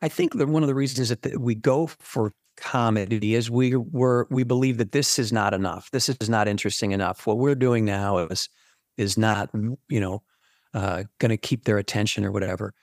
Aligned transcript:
I 0.00 0.08
think 0.08 0.34
that 0.34 0.48
one 0.48 0.62
of 0.62 0.68
the 0.68 0.74
reasons 0.74 1.08
that 1.08 1.40
we 1.40 1.54
go 1.54 1.86
for 1.86 2.32
comedy 2.56 3.34
is 3.34 3.50
we 3.50 3.76
were 3.76 4.26
we 4.30 4.42
believe 4.42 4.78
that 4.78 4.92
this 4.92 5.18
is 5.18 5.32
not 5.32 5.54
enough. 5.54 5.90
This 5.90 6.08
is 6.08 6.28
not 6.28 6.48
interesting 6.48 6.92
enough. 6.92 7.26
What 7.26 7.38
we're 7.38 7.54
doing 7.54 7.84
now 7.84 8.18
is 8.18 8.48
is 8.96 9.16
not 9.16 9.50
you 9.88 10.00
know 10.00 10.22
uh, 10.74 11.04
going 11.18 11.30
to 11.30 11.36
keep 11.36 11.64
their 11.64 11.78
attention 11.78 12.24
or 12.24 12.32
whatever. 12.32 12.74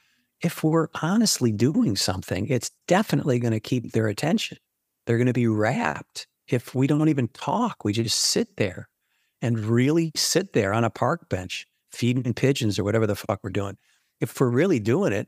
If 0.41 0.63
we're 0.63 0.87
honestly 1.01 1.51
doing 1.51 1.95
something, 1.95 2.47
it's 2.47 2.71
definitely 2.87 3.39
going 3.39 3.53
to 3.53 3.59
keep 3.59 3.93
their 3.93 4.07
attention. 4.07 4.57
They're 5.05 5.17
going 5.17 5.27
to 5.27 5.33
be 5.33 5.47
rapt. 5.47 6.27
If 6.47 6.75
we 6.75 6.87
don't 6.87 7.09
even 7.09 7.27
talk, 7.29 7.83
we 7.83 7.93
just 7.93 8.17
sit 8.19 8.57
there 8.57 8.89
and 9.41 9.59
really 9.59 10.11
sit 10.15 10.53
there 10.53 10.73
on 10.73 10.83
a 10.83 10.89
park 10.89 11.29
bench 11.29 11.67
feeding 11.91 12.33
pigeons 12.33 12.77
or 12.77 12.83
whatever 12.83 13.07
the 13.07 13.15
fuck 13.15 13.39
we're 13.43 13.49
doing. 13.49 13.77
If 14.19 14.39
we're 14.39 14.49
really 14.49 14.79
doing 14.79 15.13
it, 15.13 15.27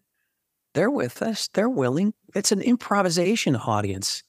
they're 0.78 0.92
with 0.92 1.24
us. 1.24 1.50
They're 1.54 1.68
willing. 1.68 2.14
It's 2.36 2.52
an 2.52 2.62
improvisation 2.62 3.56
audience. 3.56 4.22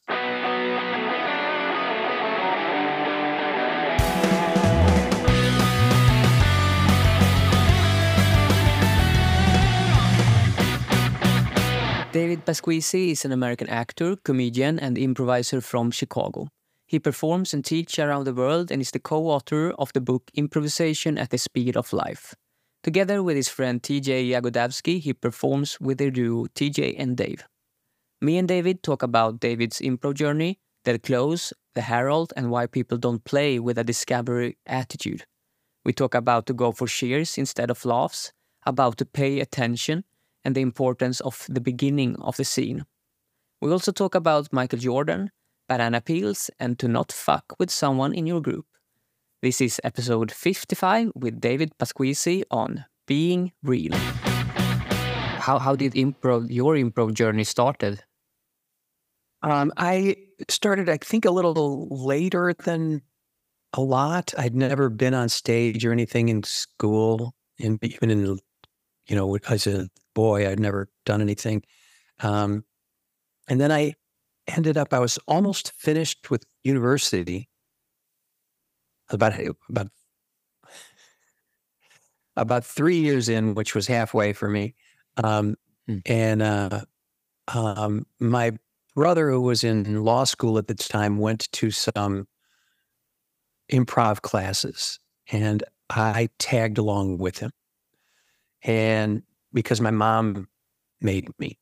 David 12.13 12.47
Pasquesi 12.47 13.11
is 13.11 13.27
an 13.27 13.33
American 13.33 13.69
actor, 13.69 14.17
comedian, 14.25 14.79
and 14.79 14.97
improviser 14.97 15.61
from 15.61 15.91
Chicago. 15.91 16.49
He 16.87 16.99
performs 16.99 17.53
and 17.53 17.63
teaches 17.63 17.99
around 17.99 18.25
the 18.25 18.33
world 18.33 18.71
and 18.71 18.81
is 18.81 18.91
the 18.91 18.99
co 18.99 19.27
author 19.27 19.73
of 19.79 19.93
the 19.93 20.01
book 20.01 20.31
Improvisation 20.33 21.19
at 21.19 21.29
the 21.29 21.37
Speed 21.37 21.77
of 21.77 21.93
Life. 21.93 22.35
Together 22.83 23.23
with 23.23 23.37
his 23.37 23.49
friend 23.49 23.83
TJ 23.83 24.31
Jagodowski, 24.31 25.01
he 25.01 25.13
performs 25.13 25.81
with 25.81 25.99
their 25.99 26.11
duo 26.11 26.47
TJ 26.55 26.95
and 26.99 27.17
Dave. 27.17 27.45
Me 28.21 28.39
and 28.39 28.49
David 28.49 28.83
talk 28.83 29.03
about 29.03 29.41
David's 29.41 29.81
improv 29.81 30.15
journey, 30.15 30.59
Del 30.85 30.99
Close, 30.99 31.53
the 31.75 31.83
Harold, 31.83 32.33
and 32.37 32.51
why 32.51 32.67
people 32.67 32.99
don't 32.99 33.25
play 33.25 33.59
with 33.59 33.79
a 33.79 33.85
discovery 33.85 34.57
attitude. 34.67 35.25
We 35.85 35.93
talk 35.93 36.15
about 36.15 36.47
to 36.47 36.55
go 36.55 36.73
for 36.73 36.87
cheers 36.87 37.39
instead 37.39 37.71
of 37.71 37.85
laughs, 37.85 38.33
about 38.65 38.97
to 38.99 39.05
pay 39.05 39.41
attention, 39.41 40.05
and 40.45 40.55
the 40.55 40.61
importance 40.61 41.21
of 41.21 41.47
the 41.49 41.61
beginning 41.61 42.17
of 42.21 42.37
the 42.37 42.45
scene. 42.45 42.85
We 43.61 43.71
also 43.73 43.93
talk 43.93 44.15
about 44.15 44.53
Michael 44.53 44.79
Jordan, 44.79 45.31
banana 45.69 46.01
peels, 46.01 46.51
and 46.59 46.79
to 46.79 46.89
not 46.89 47.11
fuck 47.11 47.55
with 47.59 47.71
someone 47.71 48.15
in 48.15 48.27
your 48.27 48.41
group. 48.41 48.67
This 49.41 49.61
is 49.61 49.81
episode 49.85 50.33
55 50.33 51.13
with 51.15 51.41
David 51.41 51.71
Pasquesi 51.79 52.43
on 52.51 52.85
being 53.07 53.53
real. 53.63 53.95
How, 53.95 55.61
how 55.61 55.77
did 55.77 55.93
improv, 55.93 56.51
your 56.51 56.75
improv 56.75 57.15
journey 57.15 57.45
started? 57.45 58.03
Um, 59.43 59.73
I 59.77 60.17
started, 60.49 60.89
I 60.89 60.97
think, 60.97 61.25
a 61.25 61.31
little 61.31 61.87
later 61.89 62.53
than 62.65 63.01
a 63.75 63.81
lot. 63.81 64.35
I'd 64.37 64.57
never 64.57 64.91
been 64.91 65.15
on 65.15 65.29
stage 65.29 65.87
or 65.87 65.93
anything 65.93 66.31
in 66.31 66.43
school, 66.43 67.33
and 67.61 67.79
even 67.85 68.11
in, 68.11 68.41
you 69.07 69.15
know, 69.15 69.39
as 69.49 69.69
a 69.69 69.89
boy, 70.17 70.51
I'd 70.51 70.59
never 70.59 70.89
done 71.07 71.21
anything. 71.21 71.63
Um, 72.19 72.65
and 73.49 73.61
then 73.61 73.71
I 73.71 73.95
ended 74.49 74.77
up, 74.77 74.93
I 74.93 74.99
was 74.99 75.17
almost 75.29 75.75
finished 75.79 76.29
with 76.29 76.43
university. 76.65 77.49
About 79.11 79.33
about 79.69 79.89
about 82.37 82.65
three 82.65 82.99
years 82.99 83.29
in, 83.29 83.55
which 83.55 83.75
was 83.75 83.87
halfway 83.87 84.33
for 84.33 84.49
me. 84.49 84.75
Um, 85.17 85.57
mm. 85.89 86.03
And 86.07 86.43
uh, 86.43 86.83
um, 87.53 88.07
my 88.21 88.53
brother, 88.95 89.31
who 89.31 89.41
was 89.41 89.65
in 89.65 90.05
law 90.05 90.25
school 90.25 90.59
at 90.59 90.69
the 90.69 90.75
time, 90.75 91.19
went 91.19 91.51
to 91.53 91.71
some 91.71 92.29
improv 93.73 94.23
classes, 94.23 95.01
and 95.31 95.65
I 95.91 96.29
tagged 96.39 96.79
along 96.79 97.19
with 97.19 97.39
him. 97.39 97.51
And 98.63 99.23
because 99.53 99.81
my 99.81 99.91
mom 99.91 100.49
made 101.01 101.29
me. 101.39 101.59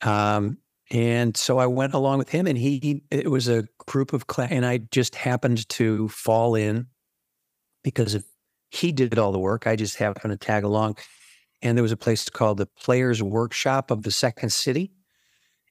Um, 0.00 0.58
and 0.92 1.34
so 1.34 1.56
I 1.56 1.66
went 1.66 1.94
along 1.94 2.18
with 2.18 2.28
him, 2.28 2.46
and 2.46 2.58
he, 2.58 2.78
he 2.82 3.02
it 3.10 3.30
was 3.30 3.48
a 3.48 3.66
group 3.86 4.12
of 4.12 4.26
class, 4.26 4.50
and 4.50 4.64
I 4.66 4.78
just 4.78 5.14
happened 5.14 5.66
to 5.70 6.08
fall 6.08 6.54
in 6.54 6.86
because 7.82 8.22
he 8.70 8.92
did 8.92 9.18
all 9.18 9.32
the 9.32 9.38
work, 9.38 9.66
I 9.66 9.74
just 9.74 9.96
happened 9.96 10.32
to 10.32 10.36
tag 10.36 10.64
along. 10.64 10.98
And 11.62 11.76
there 11.76 11.82
was 11.82 11.92
a 11.92 11.96
place 11.96 12.28
called 12.28 12.58
the 12.58 12.66
Players 12.66 13.22
Workshop 13.22 13.90
of 13.90 14.02
the 14.02 14.10
Second 14.10 14.52
City, 14.52 14.92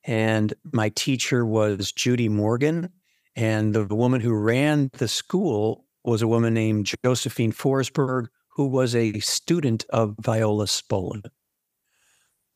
and 0.03 0.55
my 0.73 0.89
teacher 0.89 1.45
was 1.45 1.91
Judy 1.91 2.27
Morgan, 2.27 2.89
and 3.35 3.75
the 3.75 3.85
woman 3.85 4.21
who 4.21 4.33
ran 4.33 4.89
the 4.93 5.07
school 5.07 5.85
was 6.03 6.23
a 6.23 6.27
woman 6.27 6.55
named 6.55 6.91
Josephine 7.05 7.51
Forsberg, 7.51 8.27
who 8.55 8.65
was 8.65 8.95
a 8.95 9.19
student 9.19 9.85
of 9.89 10.15
Viola 10.19 10.65
Spolin. 10.65 11.25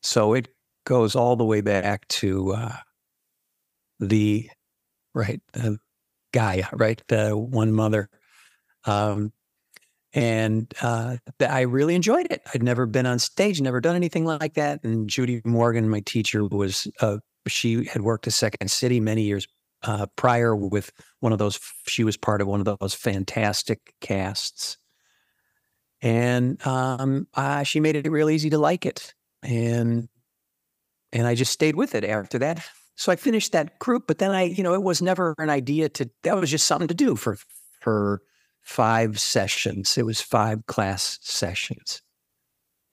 So 0.02 0.34
it 0.34 0.48
goes 0.86 1.14
all 1.14 1.36
the 1.36 1.44
way 1.44 1.60
back 1.60 2.08
to 2.08 2.54
uh, 2.54 2.76
the 4.00 4.48
right 5.14 5.42
the 5.52 5.78
Gaia, 6.32 6.64
right 6.72 7.02
the 7.08 7.36
one 7.36 7.72
mother, 7.72 8.08
um, 8.84 9.32
and 10.14 10.72
uh, 10.80 11.16
I 11.40 11.62
really 11.62 11.94
enjoyed 11.94 12.28
it. 12.30 12.42
I'd 12.54 12.62
never 12.62 12.86
been 12.86 13.06
on 13.06 13.18
stage, 13.18 13.60
never 13.60 13.80
done 13.80 13.96
anything 13.96 14.24
like 14.24 14.54
that. 14.54 14.80
And 14.82 15.08
Judy 15.08 15.42
Morgan, 15.44 15.90
my 15.90 16.00
teacher, 16.00 16.44
was 16.44 16.88
uh, 17.00 17.18
she 17.46 17.84
had 17.84 18.02
worked 18.02 18.26
at 18.26 18.32
Second 18.32 18.70
City 18.70 19.00
many 19.00 19.22
years 19.22 19.46
uh, 19.82 20.06
prior 20.16 20.56
with 20.56 20.90
one 21.20 21.32
of 21.32 21.38
those. 21.38 21.58
She 21.86 22.04
was 22.04 22.16
part 22.16 22.40
of 22.40 22.48
one 22.48 22.66
of 22.66 22.78
those 22.80 22.94
fantastic 22.94 23.94
casts 24.00 24.78
and 26.02 26.64
um, 26.66 27.26
uh, 27.34 27.62
she 27.62 27.80
made 27.80 27.96
it 27.96 28.10
real 28.10 28.30
easy 28.30 28.50
to 28.50 28.58
like 28.58 28.86
it, 28.86 29.14
and 29.42 30.08
and 31.16 31.26
I 31.26 31.34
just 31.34 31.52
stayed 31.52 31.76
with 31.76 31.94
it 31.94 32.04
after 32.04 32.38
that. 32.40 32.64
So 32.94 33.10
I 33.10 33.16
finished 33.16 33.52
that 33.52 33.78
group, 33.78 34.04
but 34.06 34.18
then 34.18 34.30
I, 34.30 34.44
you 34.44 34.62
know, 34.62 34.74
it 34.74 34.82
was 34.82 35.00
never 35.00 35.34
an 35.38 35.50
idea 35.50 35.88
to. 35.90 36.10
That 36.22 36.36
was 36.36 36.50
just 36.50 36.66
something 36.66 36.88
to 36.88 36.94
do 36.94 37.16
for 37.16 37.36
for 37.80 38.22
five 38.62 39.18
sessions. 39.18 39.96
It 39.96 40.04
was 40.04 40.20
five 40.20 40.66
class 40.66 41.18
sessions, 41.22 42.02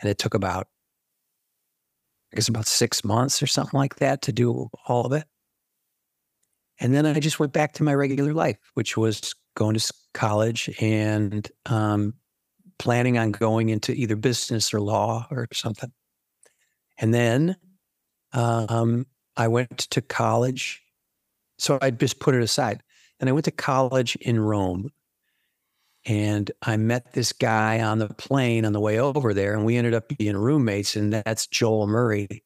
and 0.01 0.09
it 0.09 0.17
took 0.17 0.33
about, 0.33 0.67
I 2.31 2.35
guess, 2.35 2.47
about 2.47 2.67
six 2.67 3.03
months 3.03 3.43
or 3.43 3.47
something 3.47 3.77
like 3.77 3.95
that 3.97 4.21
to 4.23 4.33
do 4.33 4.69
all 4.87 5.05
of 5.05 5.11
it. 5.13 5.25
And 6.79 6.93
then 6.93 7.05
I 7.05 7.19
just 7.19 7.39
went 7.39 7.53
back 7.53 7.73
to 7.73 7.83
my 7.83 7.93
regular 7.93 8.33
life, 8.33 8.57
which 8.73 8.97
was 8.97 9.35
going 9.55 9.75
to 9.77 9.93
college 10.13 10.69
and 10.81 11.49
um, 11.65 12.13
planning 12.79 13.17
on 13.17 13.31
going 13.31 13.69
into 13.69 13.93
either 13.93 14.15
business 14.15 14.73
or 14.73 14.81
law 14.81 15.27
or 15.29 15.47
something. 15.53 15.91
And 16.97 17.13
then 17.13 17.55
um, 18.33 19.05
I 19.37 19.47
went 19.47 19.77
to 19.77 20.01
college. 20.01 20.81
So 21.57 21.79
I 21.81 21.91
just 21.91 22.19
put 22.19 22.35
it 22.35 22.41
aside. 22.41 22.83
And 23.19 23.29
I 23.29 23.33
went 23.33 23.45
to 23.45 23.51
college 23.51 24.15
in 24.17 24.39
Rome. 24.39 24.91
And 26.05 26.51
I 26.61 26.75
met 26.75 27.13
this 27.13 27.31
guy 27.31 27.81
on 27.81 27.99
the 27.99 28.09
plane 28.09 28.65
on 28.65 28.73
the 28.73 28.79
way 28.81 28.99
over 28.99 29.33
there, 29.33 29.53
and 29.53 29.63
we 29.63 29.77
ended 29.77 29.93
up 29.93 30.09
being 30.17 30.35
roommates. 30.35 30.97
And 30.97 31.13
that's 31.13 31.47
Joel 31.47 31.87
Murray. 31.87 32.43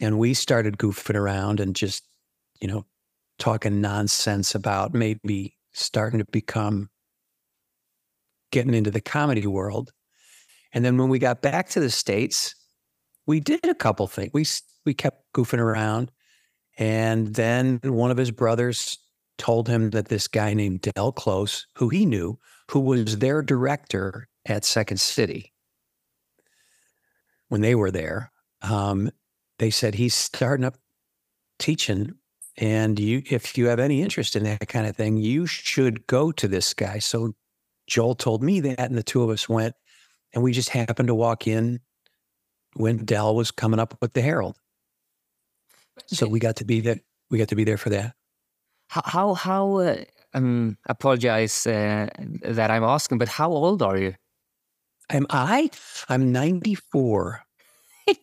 And 0.00 0.18
we 0.18 0.34
started 0.34 0.76
goofing 0.76 1.16
around 1.16 1.60
and 1.60 1.74
just, 1.74 2.04
you 2.60 2.68
know, 2.68 2.84
talking 3.38 3.80
nonsense 3.80 4.54
about 4.54 4.92
maybe 4.92 5.56
starting 5.72 6.18
to 6.18 6.26
become 6.26 6.90
getting 8.50 8.74
into 8.74 8.90
the 8.90 9.00
comedy 9.00 9.46
world. 9.46 9.92
And 10.72 10.84
then 10.84 10.98
when 10.98 11.08
we 11.08 11.18
got 11.18 11.40
back 11.40 11.70
to 11.70 11.80
the 11.80 11.90
States, 11.90 12.54
we 13.28 13.40
did 13.40 13.64
a 13.66 13.74
couple 13.74 14.06
things. 14.08 14.30
We, 14.32 14.44
we 14.86 14.94
kept 14.94 15.32
goofing 15.34 15.60
around. 15.60 16.10
And 16.78 17.34
then 17.34 17.78
one 17.84 18.10
of 18.10 18.16
his 18.16 18.30
brothers 18.30 18.98
told 19.36 19.68
him 19.68 19.90
that 19.90 20.08
this 20.08 20.26
guy 20.26 20.54
named 20.54 20.80
Del 20.80 21.12
Close, 21.12 21.66
who 21.74 21.90
he 21.90 22.06
knew, 22.06 22.38
who 22.70 22.80
was 22.80 23.18
their 23.18 23.42
director 23.42 24.28
at 24.46 24.64
Second 24.64 24.98
City, 24.98 25.52
when 27.48 27.60
they 27.60 27.74
were 27.74 27.90
there, 27.90 28.32
um, 28.62 29.10
they 29.58 29.70
said 29.70 29.94
he's 29.94 30.14
starting 30.14 30.64
up 30.64 30.76
teaching 31.58 32.14
and 32.56 32.98
you 32.98 33.22
if 33.30 33.58
you 33.58 33.66
have 33.66 33.78
any 33.78 34.02
interest 34.02 34.36
in 34.36 34.44
that 34.44 34.68
kind 34.68 34.86
of 34.86 34.96
thing 34.96 35.16
you 35.16 35.44
should 35.44 36.06
go 36.06 36.30
to 36.30 36.46
this 36.46 36.72
guy 36.72 36.98
so 36.98 37.34
Joel 37.88 38.14
told 38.14 38.42
me 38.42 38.60
that, 38.60 38.78
and 38.78 38.96
the 38.96 39.02
two 39.02 39.22
of 39.22 39.30
us 39.30 39.48
went, 39.48 39.74
and 40.32 40.42
we 40.42 40.52
just 40.52 40.68
happened 40.68 41.08
to 41.08 41.14
walk 41.14 41.46
in 41.48 41.80
when 42.74 43.04
Del 43.04 43.34
was 43.34 43.50
coming 43.50 43.80
up 43.80 43.96
with 44.00 44.12
the 44.12 44.22
Harold. 44.22 44.56
So 46.06 46.28
we 46.28 46.38
got 46.38 46.56
to 46.56 46.64
be 46.64 46.80
there. 46.80 47.00
We 47.30 47.38
got 47.38 47.48
to 47.48 47.56
be 47.56 47.64
there 47.64 47.76
for 47.78 47.90
that. 47.90 48.14
How 48.88 49.02
how, 49.04 49.34
how 49.34 49.76
uh, 49.78 50.04
um, 50.34 50.78
apologize 50.86 51.66
uh, 51.66 52.08
that 52.42 52.70
I'm 52.70 52.84
asking, 52.84 53.18
but 53.18 53.28
how 53.28 53.50
old 53.50 53.82
are 53.82 53.96
you? 53.98 54.14
Am 55.10 55.26
I? 55.30 55.70
I'm 56.08 56.32
94. 56.32 57.42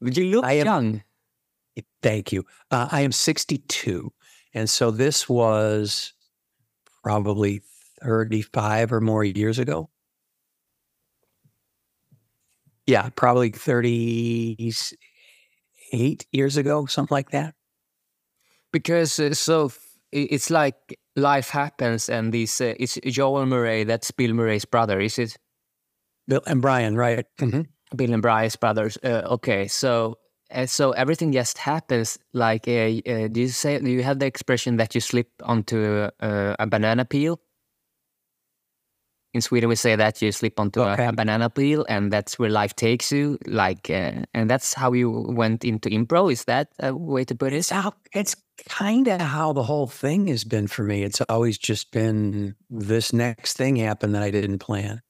You 0.00 0.24
look 0.36 0.44
I 0.44 0.54
am- 0.54 0.66
young. 0.66 1.02
Thank 2.02 2.32
you. 2.32 2.44
Uh, 2.70 2.88
I 2.90 3.02
am 3.02 3.12
62. 3.12 4.12
And 4.52 4.68
so 4.68 4.90
this 4.90 5.28
was 5.28 6.12
probably 7.04 7.62
35 8.02 8.92
or 8.92 9.00
more 9.00 9.22
years 9.22 9.60
ago. 9.60 9.88
Yeah, 12.86 13.10
probably 13.14 13.50
38 13.50 16.26
years 16.32 16.56
ago, 16.56 16.86
something 16.86 17.14
like 17.14 17.30
that. 17.30 17.54
Because 18.72 19.18
uh, 19.18 19.34
so 19.34 19.70
it's 20.10 20.50
like 20.50 20.98
life 21.16 21.50
happens, 21.50 22.08
and 22.08 22.32
this 22.32 22.60
uh, 22.60 22.74
it's 22.78 22.98
Joel 23.04 23.46
Murray. 23.46 23.84
That's 23.84 24.10
Bill 24.10 24.32
Murray's 24.32 24.64
brother, 24.64 25.00
is 25.00 25.18
it? 25.18 25.36
Bill 26.28 26.42
and 26.46 26.62
Brian, 26.62 26.96
right? 26.96 27.26
Mhm. 27.40 27.66
Bill 27.96 28.12
and 28.12 28.22
Brian's 28.22 28.56
brothers. 28.56 28.96
Uh, 29.04 29.22
okay, 29.36 29.68
so 29.68 30.18
uh, 30.50 30.66
so 30.66 30.92
everything 30.92 31.32
just 31.32 31.58
happens. 31.58 32.18
Like, 32.32 32.66
uh, 32.68 33.00
uh, 33.06 33.28
do 33.28 33.40
you 33.42 33.48
say? 33.48 33.78
Do 33.78 33.90
you 33.90 34.02
have 34.02 34.18
the 34.18 34.26
expression 34.26 34.76
that 34.78 34.94
you 34.94 35.00
slip 35.00 35.28
onto 35.42 36.08
uh, 36.20 36.56
a 36.58 36.66
banana 36.66 37.04
peel? 37.04 37.40
In 39.34 39.40
Sweden, 39.40 39.68
we 39.70 39.76
say 39.76 39.96
that 39.96 40.20
you 40.20 40.30
slip 40.30 40.60
onto 40.60 40.82
a- 40.82 40.92
Okay. 40.92 41.06
a, 41.06 41.12
banana 41.12 41.48
peel, 41.48 41.86
and 41.88 42.12
that's 42.12 42.38
where 42.38 42.50
life 42.50 42.74
takes 42.76 43.10
you. 43.10 43.38
Like, 43.46 43.88
uh, 43.88 44.24
and 44.34 44.50
that's 44.50 44.74
how 44.74 44.92
you 44.92 45.10
went 45.10 45.64
into 45.64 45.88
improv. 45.88 46.30
Is 46.32 46.44
that 46.44 46.68
a 46.78 46.94
way 46.94 47.24
to 47.24 47.34
put 47.34 47.52
it? 47.52 47.56
It's 47.56 47.70
how 47.70 47.94
it's 48.12 48.36
kind 48.68 49.08
of 49.08 49.20
how 49.20 49.54
the 49.54 49.62
whole 49.62 49.86
thing 49.86 50.26
has 50.28 50.44
been 50.44 50.66
for 50.68 50.82
me. 50.84 51.02
It's 51.02 51.20
always 51.28 51.56
just 51.56 51.92
been 51.92 52.54
this 52.68 53.12
next 53.12 53.56
thing 53.56 53.76
happened 53.76 54.14
that 54.14 54.22
I 54.22 54.30
didn't 54.30 54.58
plan. 54.58 55.00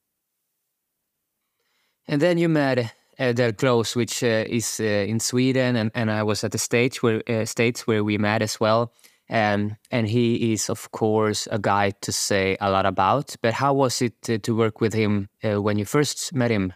And 2.06 2.20
then 2.20 2.38
you 2.38 2.48
met 2.48 2.94
uh, 3.18 3.32
Del 3.32 3.52
Close, 3.52 3.96
which 3.96 4.22
uh, 4.22 4.44
is 4.48 4.78
uh, 4.80 4.84
in 4.84 5.20
Sweden, 5.20 5.76
and, 5.76 5.90
and 5.94 6.10
I 6.10 6.22
was 6.22 6.44
at 6.44 6.52
the 6.52 6.58
stage 6.58 7.02
where 7.02 7.22
uh, 7.28 7.44
states 7.44 7.86
where 7.86 8.04
we 8.04 8.18
met 8.18 8.42
as 8.42 8.60
well. 8.60 8.92
Um, 9.32 9.76
and 9.90 10.06
he 10.06 10.52
is, 10.52 10.68
of 10.68 10.92
course, 10.92 11.48
a 11.50 11.58
guy 11.58 11.92
to 12.02 12.12
say 12.12 12.58
a 12.60 12.70
lot 12.70 12.84
about. 12.84 13.34
But 13.42 13.54
how 13.54 13.72
was 13.72 14.02
it 14.02 14.20
to 14.22 14.54
work 14.56 14.82
with 14.82 14.92
him 14.92 15.30
uh, 15.42 15.62
when 15.62 15.78
you 15.78 15.86
first 15.86 16.34
met 16.34 16.50
him? 16.50 16.74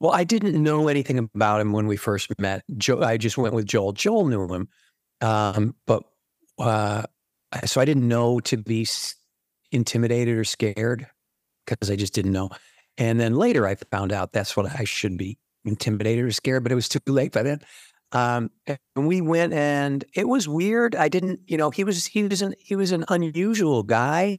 Well, 0.00 0.12
I 0.12 0.24
didn't 0.24 0.62
know 0.62 0.88
anything 0.88 1.18
about 1.18 1.62
him 1.62 1.72
when 1.72 1.86
we 1.86 1.96
first 1.96 2.30
met. 2.38 2.62
Joe, 2.76 3.02
I 3.02 3.16
just 3.16 3.38
went 3.38 3.54
with 3.54 3.66
Joel. 3.66 3.92
Joel 3.92 4.26
knew 4.26 4.52
him, 4.52 4.68
um, 5.22 5.74
but 5.86 6.04
uh, 6.58 7.02
so 7.64 7.80
I 7.80 7.86
didn't 7.86 8.06
know 8.06 8.40
to 8.40 8.58
be 8.58 8.86
intimidated 9.72 10.36
or 10.36 10.44
scared 10.44 11.06
because 11.66 11.90
I 11.90 11.96
just 11.96 12.14
didn't 12.14 12.32
know. 12.32 12.50
And 12.98 13.18
then 13.18 13.34
later, 13.34 13.66
I 13.66 13.76
found 13.76 14.12
out 14.12 14.32
that's 14.32 14.56
what 14.56 14.78
I 14.78 14.84
should 14.84 15.16
be 15.16 15.38
intimidated 15.64 16.24
or 16.24 16.32
scared, 16.32 16.62
but 16.62 16.72
it 16.72 16.76
was 16.76 16.88
too 16.88 17.00
late 17.06 17.32
by 17.32 17.42
then. 17.42 17.60
Um, 18.12 18.50
and 18.66 19.06
we 19.06 19.20
went, 19.20 19.52
and 19.52 20.04
it 20.14 20.28
was 20.28 20.48
weird. 20.48 20.96
I 20.96 21.08
didn't, 21.08 21.40
you 21.46 21.56
know, 21.56 21.70
he 21.70 21.84
was 21.84 22.06
he 22.06 22.24
was 22.24 22.42
an 22.42 22.54
he 22.58 22.76
was 22.76 22.92
an 22.92 23.04
unusual 23.08 23.82
guy. 23.82 24.36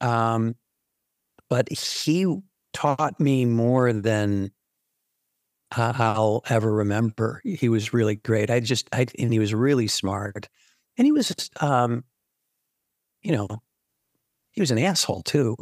Um, 0.00 0.56
but 1.48 1.68
he 1.70 2.26
taught 2.72 3.20
me 3.20 3.44
more 3.44 3.92
than 3.92 4.52
I'll 5.72 6.42
ever 6.48 6.72
remember. 6.72 7.40
He 7.44 7.68
was 7.68 7.92
really 7.92 8.16
great. 8.16 8.50
I 8.50 8.60
just, 8.60 8.88
I, 8.92 9.06
and 9.18 9.32
he 9.32 9.38
was 9.38 9.54
really 9.54 9.86
smart, 9.86 10.48
and 10.98 11.06
he 11.06 11.12
was, 11.12 11.50
um, 11.60 12.04
you 13.22 13.32
know, 13.32 13.48
he 14.52 14.60
was 14.60 14.70
an 14.70 14.78
asshole 14.78 15.22
too. 15.22 15.56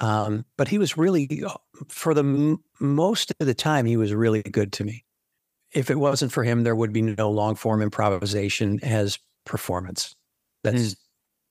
Um, 0.00 0.44
but 0.56 0.68
he 0.68 0.78
was 0.78 0.96
really, 0.98 1.44
for 1.88 2.14
the 2.14 2.22
m- 2.24 2.64
most 2.80 3.32
of 3.40 3.46
the 3.46 3.54
time, 3.54 3.86
he 3.86 3.96
was 3.96 4.14
really 4.14 4.42
good 4.42 4.72
to 4.74 4.84
me. 4.84 5.04
If 5.72 5.90
it 5.90 5.98
wasn't 5.98 6.32
for 6.32 6.44
him, 6.44 6.64
there 6.64 6.76
would 6.76 6.92
be 6.92 7.02
no 7.02 7.30
long 7.30 7.54
form 7.54 7.82
improvisation 7.82 8.78
as 8.82 9.18
performance. 9.44 10.14
That's 10.62 10.96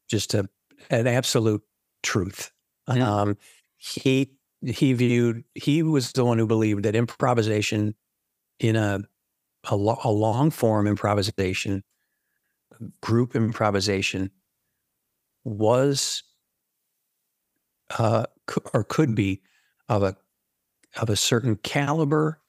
just 0.09 0.33
a 0.33 0.47
an 0.89 1.07
absolute 1.07 1.61
truth. 2.03 2.51
Yeah. 2.87 3.21
Um, 3.21 3.37
he 3.77 4.31
he 4.65 4.93
viewed 4.93 5.43
he 5.55 5.83
was 5.83 6.11
the 6.11 6.25
one 6.25 6.37
who 6.37 6.47
believed 6.47 6.83
that 6.83 6.95
improvisation 6.95 7.95
in 8.59 8.75
a 8.75 9.01
a, 9.69 9.75
lo- 9.75 9.99
a 10.03 10.11
long 10.11 10.49
form 10.49 10.87
improvisation, 10.87 11.83
group 13.01 13.35
improvisation, 13.35 14.31
was 15.43 16.23
uh, 17.97 18.25
cou- 18.47 18.61
or 18.73 18.83
could 18.83 19.15
be 19.15 19.41
of 19.89 20.03
a 20.03 20.15
of 20.99 21.09
a 21.09 21.15
certain 21.15 21.55
caliber 21.57 22.40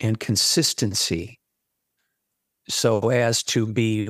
and 0.00 0.18
consistency, 0.20 1.40
so 2.68 3.10
as 3.10 3.42
to 3.44 3.66
be 3.66 4.08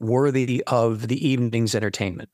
worthy 0.00 0.62
of 0.66 1.08
the 1.08 1.26
evening's 1.28 1.74
entertainment. 1.74 2.28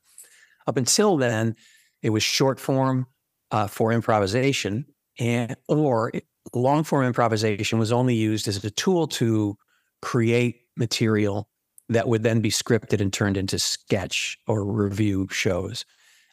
Up 0.67 0.77
until 0.77 1.17
then, 1.17 1.55
it 2.01 2.09
was 2.09 2.23
short 2.23 2.59
form 2.59 3.07
uh, 3.51 3.67
for 3.67 3.91
improvisation, 3.91 4.85
and 5.19 5.55
or 5.67 6.11
long 6.53 6.83
form 6.83 7.05
improvisation 7.05 7.79
was 7.79 7.91
only 7.91 8.15
used 8.15 8.47
as 8.47 8.63
a 8.63 8.71
tool 8.71 9.07
to 9.07 9.57
create 10.01 10.61
material 10.77 11.49
that 11.89 12.07
would 12.07 12.23
then 12.23 12.39
be 12.39 12.49
scripted 12.49 13.01
and 13.01 13.11
turned 13.11 13.37
into 13.37 13.59
sketch 13.59 14.37
or 14.47 14.63
review 14.63 15.27
shows. 15.31 15.85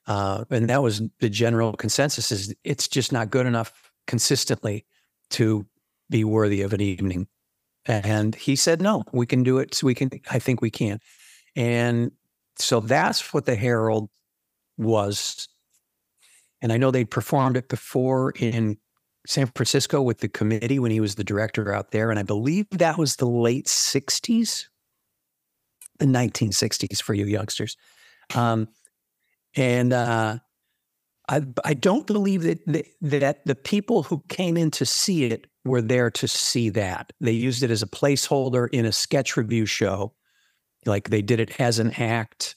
Uh, 0.06 0.44
and 0.50 0.68
that 0.68 0.82
was 0.82 1.02
the 1.20 1.28
general 1.28 1.72
consensus: 1.72 2.30
is 2.30 2.54
it's 2.64 2.88
just 2.88 3.12
not 3.12 3.30
good 3.30 3.46
enough 3.46 3.90
consistently 4.06 4.86
to 5.30 5.66
be 6.10 6.24
worthy 6.24 6.62
of 6.62 6.72
an 6.72 6.80
evening. 6.80 7.28
And 7.84 8.34
he 8.34 8.56
said, 8.56 8.82
"No, 8.82 9.04
we 9.12 9.26
can 9.26 9.42
do 9.42 9.58
it. 9.58 9.74
So 9.74 9.86
we 9.86 9.94
can. 9.94 10.10
I 10.30 10.38
think 10.38 10.60
we 10.60 10.70
can." 10.70 10.98
And 11.54 12.10
so 12.56 12.80
that's 12.80 13.32
what 13.32 13.46
the 13.46 13.54
Harold 13.54 14.10
was. 14.76 15.48
And 16.60 16.72
I 16.72 16.78
know 16.78 16.90
they 16.90 17.04
performed 17.04 17.56
it 17.56 17.68
before 17.68 18.32
in 18.32 18.78
San 19.26 19.46
Francisco 19.54 20.00
with 20.00 20.18
the 20.18 20.28
committee 20.28 20.78
when 20.78 20.90
he 20.90 21.00
was 21.00 21.16
the 21.16 21.24
director 21.24 21.72
out 21.72 21.90
there. 21.90 22.10
And 22.10 22.18
I 22.18 22.22
believe 22.22 22.66
that 22.70 22.96
was 22.96 23.16
the 23.16 23.26
late 23.26 23.66
60s, 23.66 24.66
the 25.98 26.06
1960s 26.06 27.02
for 27.02 27.14
you 27.14 27.26
youngsters. 27.26 27.76
Um, 28.34 28.68
and 29.54 29.92
uh, 29.92 30.38
I, 31.28 31.42
I 31.64 31.74
don't 31.74 32.06
believe 32.06 32.42
that, 32.42 32.64
that 32.66 32.86
that 33.00 33.46
the 33.46 33.54
people 33.56 34.04
who 34.04 34.22
came 34.28 34.56
in 34.56 34.70
to 34.72 34.86
see 34.86 35.24
it 35.24 35.46
were 35.64 35.82
there 35.82 36.10
to 36.12 36.28
see 36.28 36.68
that. 36.70 37.12
They 37.20 37.32
used 37.32 37.62
it 37.62 37.70
as 37.70 37.82
a 37.82 37.86
placeholder 37.86 38.68
in 38.72 38.86
a 38.86 38.92
sketch 38.92 39.36
review 39.36 39.66
show. 39.66 40.14
Like 40.84 41.10
they 41.10 41.22
did 41.22 41.40
it 41.40 41.60
as 41.60 41.80
an 41.80 41.90
act 41.92 42.54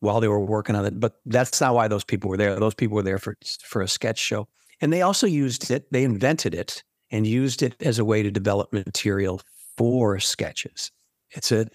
while 0.00 0.20
they 0.20 0.28
were 0.28 0.44
working 0.44 0.76
on 0.76 0.84
it. 0.84 1.00
But 1.00 1.14
that's 1.24 1.60
not 1.60 1.74
why 1.74 1.88
those 1.88 2.04
people 2.04 2.28
were 2.28 2.36
there. 2.36 2.54
Those 2.56 2.74
people 2.74 2.96
were 2.96 3.02
there 3.02 3.18
for 3.18 3.36
for 3.64 3.80
a 3.80 3.88
sketch 3.88 4.18
show. 4.18 4.48
And 4.80 4.92
they 4.92 5.02
also 5.02 5.26
used 5.26 5.70
it, 5.70 5.90
they 5.90 6.04
invented 6.04 6.54
it 6.54 6.82
and 7.10 7.26
used 7.26 7.62
it 7.62 7.74
as 7.80 7.98
a 7.98 8.04
way 8.04 8.22
to 8.22 8.30
develop 8.30 8.72
material 8.72 9.40
for 9.78 10.18
sketches. 10.20 10.90
It's 11.30 11.50
a 11.52 11.66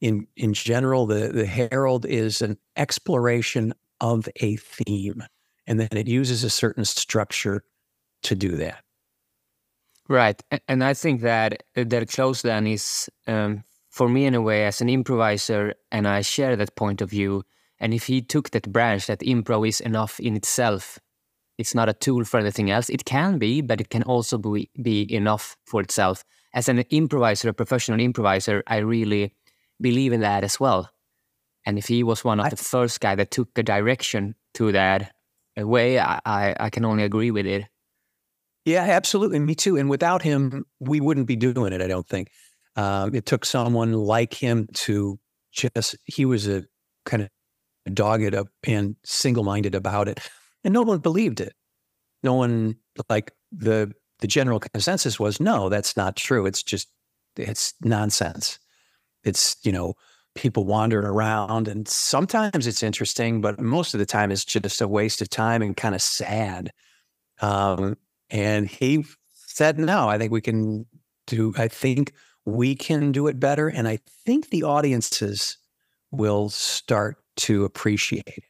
in 0.00 0.26
in 0.36 0.54
general, 0.54 1.06
the 1.06 1.28
the 1.28 1.46
Harold 1.46 2.06
is 2.06 2.42
an 2.42 2.58
exploration 2.76 3.74
of 4.00 4.28
a 4.36 4.56
theme. 4.56 5.22
And 5.66 5.80
then 5.80 5.88
it 5.92 6.08
uses 6.08 6.44
a 6.44 6.50
certain 6.50 6.84
structure 6.84 7.64
to 8.22 8.34
do 8.34 8.56
that. 8.56 8.82
Right, 10.08 10.40
and 10.68 10.84
I 10.84 10.94
think 10.94 11.22
that 11.22 11.64
uh, 11.76 11.82
Del 11.82 12.06
Close 12.06 12.42
then 12.42 12.66
is, 12.66 13.10
um, 13.26 13.64
for 13.90 14.08
me 14.08 14.24
in 14.26 14.34
a 14.34 14.40
way, 14.40 14.64
as 14.64 14.80
an 14.80 14.88
improviser, 14.88 15.74
and 15.90 16.06
I 16.06 16.20
share 16.20 16.54
that 16.54 16.76
point 16.76 17.00
of 17.00 17.10
view. 17.10 17.42
And 17.80 17.92
if 17.92 18.06
he 18.06 18.22
took 18.22 18.50
that 18.50 18.70
branch, 18.72 19.06
that 19.06 19.20
improv 19.20 19.68
is 19.68 19.80
enough 19.80 20.20
in 20.20 20.36
itself, 20.36 21.00
it's 21.58 21.74
not 21.74 21.88
a 21.88 21.94
tool 21.94 22.24
for 22.24 22.38
anything 22.38 22.70
else. 22.70 22.88
It 22.88 23.04
can 23.04 23.38
be, 23.38 23.62
but 23.62 23.80
it 23.80 23.90
can 23.90 24.02
also 24.04 24.38
be, 24.38 24.70
be 24.80 25.12
enough 25.12 25.56
for 25.64 25.80
itself. 25.80 26.24
As 26.54 26.68
an 26.68 26.78
improviser, 26.90 27.48
a 27.48 27.54
professional 27.54 27.98
improviser, 27.98 28.62
I 28.66 28.78
really 28.78 29.34
believe 29.80 30.12
in 30.12 30.20
that 30.20 30.44
as 30.44 30.60
well. 30.60 30.90
And 31.64 31.78
if 31.78 31.88
he 31.88 32.04
was 32.04 32.24
one 32.24 32.38
of 32.38 32.46
I- 32.46 32.50
the 32.50 32.56
first 32.56 33.00
guy 33.00 33.14
that 33.16 33.30
took 33.30 33.58
a 33.58 33.62
direction 33.62 34.36
to 34.54 34.70
that 34.72 35.15
way, 35.64 35.98
I, 35.98 36.20
I, 36.24 36.56
I 36.58 36.70
can 36.70 36.84
only 36.84 37.04
agree 37.04 37.30
with 37.30 37.46
it. 37.46 37.66
Yeah, 38.64 38.82
absolutely. 38.82 39.38
Me 39.38 39.54
too. 39.54 39.76
And 39.76 39.88
without 39.88 40.22
him, 40.22 40.64
we 40.80 41.00
wouldn't 41.00 41.26
be 41.26 41.36
doing 41.36 41.72
it, 41.72 41.80
I 41.80 41.86
don't 41.86 42.06
think. 42.06 42.30
Um, 42.74 43.14
it 43.14 43.24
took 43.24 43.44
someone 43.44 43.92
like 43.92 44.34
him 44.34 44.68
to 44.74 45.18
just, 45.52 45.96
he 46.04 46.24
was 46.24 46.48
a 46.48 46.64
kind 47.04 47.22
of 47.22 47.30
dogged 47.94 48.34
up 48.34 48.48
and 48.66 48.96
single 49.04 49.44
minded 49.44 49.74
about 49.74 50.08
it. 50.08 50.20
And 50.64 50.74
no 50.74 50.82
one 50.82 50.98
believed 50.98 51.40
it. 51.40 51.54
No 52.22 52.34
one, 52.34 52.76
like 53.08 53.32
the, 53.52 53.92
the 54.18 54.26
general 54.26 54.58
consensus 54.58 55.20
was 55.20 55.38
no, 55.40 55.68
that's 55.68 55.96
not 55.96 56.16
true. 56.16 56.44
It's 56.44 56.62
just, 56.62 56.88
it's 57.36 57.74
nonsense. 57.82 58.58
It's, 59.22 59.56
you 59.62 59.70
know, 59.70 59.94
people 60.36 60.64
wandering 60.64 61.06
around 61.06 61.66
and 61.66 61.88
sometimes 61.88 62.66
it's 62.66 62.82
interesting, 62.82 63.40
but 63.40 63.58
most 63.58 63.94
of 63.94 63.98
the 63.98 64.06
time 64.06 64.30
it's 64.30 64.44
just 64.44 64.80
a 64.80 64.88
waste 64.88 65.20
of 65.20 65.28
time 65.28 65.62
and 65.62 65.76
kind 65.76 65.94
of 65.94 66.02
sad. 66.02 66.70
Um, 67.40 67.96
and 68.30 68.68
he 68.68 69.04
said, 69.32 69.78
no, 69.78 70.08
I 70.08 70.18
think 70.18 70.32
we 70.32 70.40
can 70.40 70.86
do. 71.26 71.52
I 71.56 71.68
think 71.68 72.12
we 72.44 72.74
can 72.74 73.12
do 73.12 73.26
it 73.26 73.40
better, 73.40 73.68
and 73.68 73.88
I 73.88 73.98
think 74.24 74.50
the 74.50 74.62
audiences 74.62 75.58
will 76.12 76.48
start 76.48 77.16
to 77.36 77.64
appreciate 77.64 78.26
it. 78.26 78.44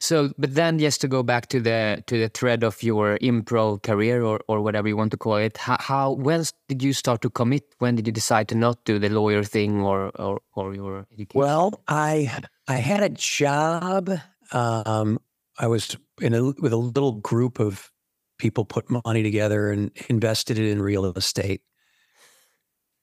So, 0.00 0.30
but 0.38 0.54
then 0.54 0.78
just 0.78 1.00
to 1.00 1.08
go 1.08 1.24
back 1.24 1.48
to 1.48 1.60
the 1.60 2.04
to 2.06 2.18
the 2.18 2.28
thread 2.28 2.62
of 2.62 2.82
your 2.82 3.18
improv 3.18 3.82
career 3.82 4.22
or, 4.22 4.40
or 4.46 4.60
whatever 4.60 4.86
you 4.86 4.96
want 4.96 5.10
to 5.10 5.16
call 5.16 5.36
it, 5.36 5.56
how, 5.56 5.76
how 5.80 6.12
when 6.12 6.44
did 6.68 6.82
you 6.82 6.92
start 6.92 7.20
to 7.22 7.30
commit? 7.30 7.64
When 7.78 7.96
did 7.96 8.06
you 8.06 8.12
decide 8.12 8.48
to 8.48 8.54
not 8.54 8.84
do 8.84 9.00
the 9.00 9.08
lawyer 9.08 9.42
thing 9.42 9.80
or 9.80 10.10
or, 10.16 10.40
or 10.54 10.74
your 10.74 11.06
education? 11.12 11.40
Well, 11.40 11.80
I 11.88 12.42
I 12.68 12.76
had 12.76 13.02
a 13.02 13.08
job. 13.08 14.10
Um, 14.52 15.18
I 15.58 15.66
was 15.66 15.96
in 16.20 16.32
a, 16.32 16.44
with 16.44 16.72
a 16.72 16.76
little 16.76 17.12
group 17.12 17.58
of 17.58 17.90
people 18.38 18.64
put 18.64 18.86
money 19.04 19.22
together 19.22 19.70
and 19.70 19.90
invested 20.08 20.58
it 20.58 20.70
in 20.70 20.80
real 20.80 21.04
estate 21.06 21.62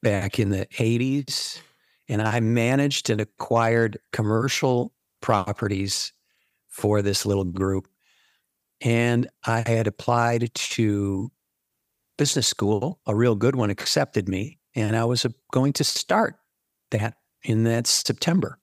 back 0.02 0.40
in 0.40 0.50
the 0.50 0.66
80s. 0.78 1.60
And 2.08 2.22
I 2.22 2.40
managed 2.40 3.10
and 3.10 3.20
acquired 3.20 3.98
commercial 4.14 4.94
properties 5.22 6.14
for 6.76 7.02
this 7.02 7.26
little 7.26 7.46
group. 7.46 7.88
And 8.82 9.30
I 9.46 9.64
had 9.66 9.88
applied 9.88 10.54
to 10.54 11.32
business 12.18 12.48
school, 12.48 13.00
a 13.08 13.16
real 13.16 13.36
good 13.36 13.56
one 13.56 13.70
accepted 13.70 14.28
me. 14.28 14.60
And 14.76 14.98
I 14.98 15.06
was 15.06 15.26
uh, 15.26 15.30
going 15.54 15.72
to 15.74 15.86
start 15.86 16.36
that 16.92 17.16
in 17.44 17.64
that 17.64 17.88
September. 17.88 18.60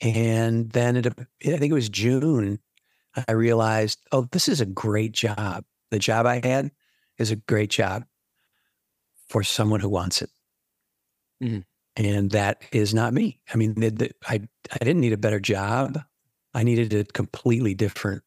And 0.00 0.70
then 0.72 0.96
it, 0.96 1.06
I 1.06 1.56
think 1.56 1.70
it 1.70 1.72
was 1.72 1.88
June, 1.88 2.58
I 3.28 3.32
realized, 3.32 4.00
oh, 4.10 4.26
this 4.32 4.48
is 4.48 4.60
a 4.60 4.66
great 4.66 5.12
job. 5.12 5.64
The 5.92 6.00
job 6.00 6.26
I 6.26 6.40
had 6.44 6.72
is 7.18 7.30
a 7.30 7.36
great 7.36 7.70
job 7.70 8.04
for 9.28 9.44
someone 9.44 9.78
who 9.78 9.88
wants 9.88 10.22
it. 10.22 10.30
Mm-hmm. 11.40 11.60
And 11.96 12.30
that 12.32 12.62
is 12.72 12.92
not 12.92 13.14
me. 13.14 13.40
I 13.52 13.56
mean, 13.56 13.74
the, 13.74 13.90
the, 13.90 14.10
I, 14.26 14.40
I 14.72 14.78
didn't 14.78 15.00
need 15.00 15.12
a 15.12 15.16
better 15.16 15.38
job. 15.38 16.02
I 16.54 16.62
needed 16.62 16.94
a 16.94 17.04
completely 17.04 17.74
different, 17.74 18.22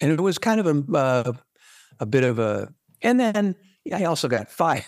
and 0.00 0.12
it 0.12 0.20
was 0.20 0.38
kind 0.38 0.60
of 0.60 0.66
a 0.66 0.96
uh, 0.96 1.32
a 2.00 2.06
bit 2.06 2.24
of 2.24 2.38
a. 2.38 2.72
And 3.02 3.18
then 3.18 3.56
I 3.92 4.04
also 4.04 4.28
got 4.28 4.50
fired. 4.50 4.84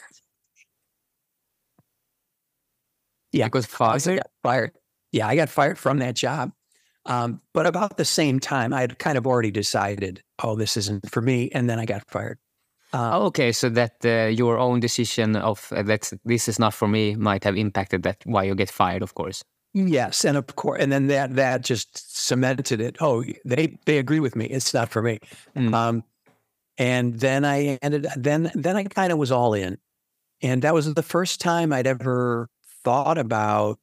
Yeah, 3.32 3.46
because 3.46 3.66
fired. 3.66 4.22
fired. 4.44 4.72
Yeah, 5.10 5.26
I 5.26 5.34
got 5.34 5.48
fired 5.48 5.76
from 5.76 5.98
that 5.98 6.14
job. 6.14 6.52
Um, 7.06 7.40
but 7.52 7.66
about 7.66 7.96
the 7.96 8.04
same 8.04 8.38
time, 8.38 8.72
I 8.72 8.80
had 8.80 8.98
kind 8.98 9.18
of 9.18 9.26
already 9.26 9.50
decided, 9.50 10.22
oh, 10.42 10.56
this 10.56 10.76
isn't 10.76 11.10
for 11.10 11.20
me, 11.20 11.50
and 11.52 11.68
then 11.68 11.78
I 11.78 11.84
got 11.84 12.08
fired. 12.08 12.38
Uh, 12.92 13.10
oh, 13.14 13.26
okay, 13.26 13.50
so 13.50 13.68
that 13.70 13.96
uh, 14.04 14.26
your 14.26 14.56
own 14.58 14.78
decision 14.78 15.34
of 15.34 15.72
uh, 15.72 15.82
that 15.82 16.12
this 16.24 16.48
is 16.48 16.58
not 16.60 16.72
for 16.72 16.86
me 16.86 17.16
might 17.16 17.42
have 17.42 17.56
impacted 17.56 18.04
that 18.04 18.18
why 18.24 18.44
you 18.44 18.54
get 18.54 18.70
fired, 18.70 19.02
of 19.02 19.14
course. 19.14 19.42
Yes, 19.75 20.25
and 20.25 20.37
of 20.37 20.54
course, 20.54 20.81
and 20.81 20.93
then 20.93 21.09
that 21.09 21.35
that 21.35 21.62
just 21.62 22.16
cemented 22.16 22.81
it. 22.81 22.97
Oh, 23.00 23.25
they 23.45 23.76
they 23.87 23.99
agree 23.99 24.21
with 24.21 24.37
me. 24.37 24.47
It's 24.47 24.73
not 24.73 24.88
for 24.88 25.02
me. 25.02 25.19
Mm. 25.57 25.75
Um, 25.75 26.04
and 26.78 27.19
then 27.19 27.45
I 27.45 27.78
ended. 27.83 28.07
Then 28.16 28.52
then 28.54 28.76
I 28.76 28.85
kind 28.85 29.11
of 29.12 29.19
was 29.19 29.33
all 29.33 29.52
in, 29.52 29.78
and 30.40 30.62
that 30.62 30.75
was 30.75 30.95
the 30.95 31.02
first 31.02 31.40
time 31.40 31.73
I'd 31.73 31.88
ever 31.88 32.49
thought 32.85 33.19
about 33.19 33.81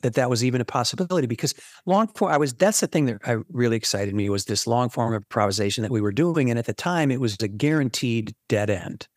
that 0.00 0.14
that 0.14 0.30
was 0.30 0.42
even 0.42 0.62
a 0.62 0.66
possibility 0.66 1.26
because 1.26 1.54
long 1.84 2.08
form 2.08 2.32
I 2.32 2.38
was 2.38 2.54
that's 2.54 2.80
the 2.80 2.86
thing 2.86 3.06
that 3.06 3.18
I 3.26 3.36
really 3.50 3.76
excited 3.76 4.14
me 4.14 4.30
was 4.30 4.44
this 4.46 4.66
long 4.66 4.88
form 4.88 5.12
improvisation 5.14 5.82
that 5.82 5.90
we 5.90 6.00
were 6.00 6.12
doing 6.12 6.50
and 6.50 6.58
at 6.58 6.66
the 6.66 6.74
time 6.74 7.10
it 7.10 7.20
was 7.20 7.36
a 7.42 7.48
guaranteed 7.48 8.34
dead 8.48 8.70
end. 8.70 9.08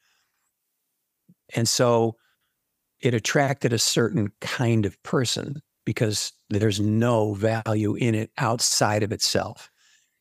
And 1.55 1.67
so 1.67 2.15
it 3.01 3.13
attracted 3.13 3.73
a 3.73 3.79
certain 3.79 4.31
kind 4.41 4.85
of 4.85 5.01
person 5.03 5.61
because 5.85 6.33
there's 6.49 6.79
no 6.79 7.33
value 7.33 7.95
in 7.95 8.15
it 8.15 8.31
outside 8.37 9.03
of 9.03 9.11
itself. 9.11 9.69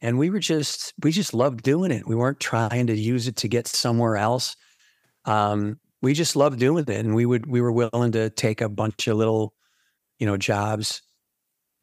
And 0.00 0.18
we 0.18 0.30
were 0.30 0.38
just, 0.38 0.92
we 1.02 1.10
just 1.10 1.34
loved 1.34 1.62
doing 1.62 1.90
it. 1.90 2.06
We 2.06 2.14
weren't 2.14 2.38
trying 2.38 2.86
to 2.88 2.94
use 2.94 3.26
it 3.26 3.36
to 3.36 3.48
get 3.48 3.66
somewhere 3.66 4.16
else. 4.16 4.56
Um, 5.24 5.80
we 6.02 6.12
just 6.12 6.36
loved 6.36 6.60
doing 6.60 6.84
it. 6.86 7.04
And 7.04 7.14
we 7.14 7.26
would, 7.26 7.46
we 7.46 7.60
were 7.60 7.72
willing 7.72 8.12
to 8.12 8.30
take 8.30 8.60
a 8.60 8.68
bunch 8.68 9.08
of 9.08 9.16
little, 9.16 9.54
you 10.18 10.26
know, 10.26 10.36
jobs 10.36 11.02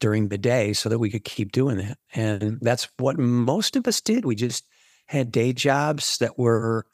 during 0.00 0.28
the 0.28 0.38
day 0.38 0.72
so 0.72 0.88
that 0.88 0.98
we 0.98 1.10
could 1.10 1.24
keep 1.24 1.52
doing 1.52 1.78
that. 1.78 1.98
And 2.14 2.58
that's 2.62 2.88
what 2.98 3.18
most 3.18 3.76
of 3.76 3.86
us 3.88 4.00
did. 4.00 4.24
We 4.24 4.36
just 4.36 4.64
had 5.06 5.32
day 5.32 5.52
jobs 5.52 6.18
that 6.18 6.38
were, 6.38 6.86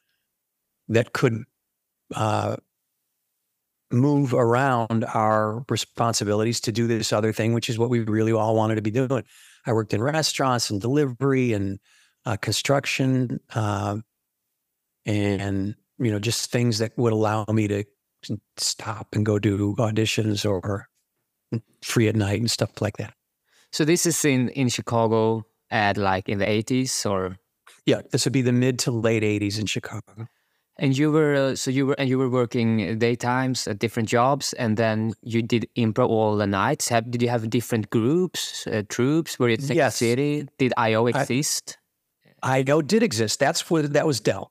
that 0.88 1.12
could 1.12 1.45
uh, 2.14 2.57
move 3.92 4.35
around 4.35 5.04
our 5.04 5.64
responsibilities 5.68 6.61
to 6.61 6.73
do 6.73 6.87
this 6.87 7.12
other 7.12 7.32
thing, 7.32 7.52
which 7.54 7.68
is 7.68 7.78
what 7.78 7.90
we 7.90 8.00
really 8.00 8.32
all 8.32 8.54
wanted 8.54 8.76
to 8.76 8.82
be 8.82 8.90
doing. 8.90 9.25
I 9.66 9.73
worked 9.73 9.92
in 9.92 10.02
restaurants 10.02 10.70
and 10.70 10.80
delivery 10.80 11.52
and 11.52 11.78
uh, 12.25 12.37
construction, 12.37 13.40
uh, 13.54 13.97
and 15.06 15.75
you 15.99 16.11
know, 16.11 16.18
just 16.18 16.50
things 16.50 16.78
that 16.78 16.97
would 16.97 17.12
allow 17.12 17.44
me 17.49 17.68
to 17.68 17.85
stop 18.56 19.09
and 19.12 19.25
go 19.25 19.38
do 19.38 19.75
auditions 19.76 20.49
or 20.49 20.88
free 21.82 22.09
at 22.09 22.16
night 22.16 22.40
and 22.40 22.50
stuff 22.50 22.80
like 22.80 22.97
that. 22.99 23.14
So 23.73 23.85
this 23.85 24.06
is 24.06 24.25
in 24.25 24.49
in 24.50 24.68
Chicago 24.68 25.44
at 25.70 25.97
like 25.97 26.28
in 26.28 26.38
the 26.38 26.49
eighties, 26.49 27.06
or 27.06 27.37
yeah, 27.87 28.02
this 28.11 28.25
would 28.25 28.32
be 28.32 28.42
the 28.42 28.52
mid 28.52 28.78
to 28.80 28.90
late 28.90 29.25
eighties 29.25 29.59
in 29.59 29.66
Chicago. 29.66 30.26
And 30.80 30.96
you 30.96 31.12
were 31.12 31.34
uh, 31.34 31.56
so 31.56 31.70
you 31.70 31.88
were 31.88 31.94
and 31.99 32.08
you 32.08 32.18
were 32.18 32.30
working 32.30 32.99
daytimes 32.99 33.68
at 33.68 33.78
different 33.78 34.08
jobs, 34.08 34.54
and 34.54 34.78
then 34.78 35.12
you 35.22 35.42
did 35.42 35.68
improv 35.76 36.08
all 36.08 36.37
the 36.38 36.46
nights. 36.46 36.88
Have, 36.88 37.10
did 37.10 37.20
you 37.20 37.28
have 37.28 37.50
different 37.50 37.90
groups, 37.90 38.66
uh, 38.66 38.82
troops? 38.88 39.38
Were 39.38 39.50
it 39.50 39.60
yes. 39.60 39.96
City? 39.96 40.49
Did 40.58 40.72
IO 40.78 41.06
exist? 41.06 41.76
I, 42.42 42.64
IO 42.66 42.80
did 42.80 43.02
exist. 43.02 43.38
That's 43.38 43.70
what 43.70 43.92
that 43.92 44.06
was 44.06 44.20
Del. 44.20 44.50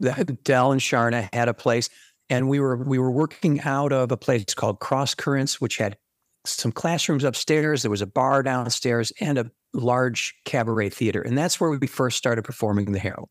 Del 0.00 0.72
and 0.72 0.80
Charna 0.80 1.28
had 1.34 1.48
a 1.48 1.54
place, 1.54 1.90
and 2.30 2.48
we 2.48 2.58
were 2.58 2.78
we 2.78 2.98
were 2.98 3.10
working 3.10 3.60
out 3.60 3.92
of 3.92 4.10
a 4.10 4.16
place 4.16 4.54
called 4.54 4.80
Cross 4.80 5.16
Currents, 5.16 5.60
which 5.60 5.76
had 5.76 5.98
some 6.46 6.72
classrooms 6.72 7.22
upstairs. 7.22 7.82
There 7.82 7.90
was 7.90 8.00
a 8.00 8.06
bar 8.06 8.42
downstairs 8.42 9.12
and 9.20 9.36
a 9.36 9.50
large 9.74 10.34
cabaret 10.46 10.88
theater, 10.88 11.20
and 11.20 11.36
that's 11.36 11.60
where 11.60 11.70
we 11.70 11.86
first 11.86 12.16
started 12.16 12.44
performing 12.44 12.92
the 12.92 12.98
Harold. 12.98 13.28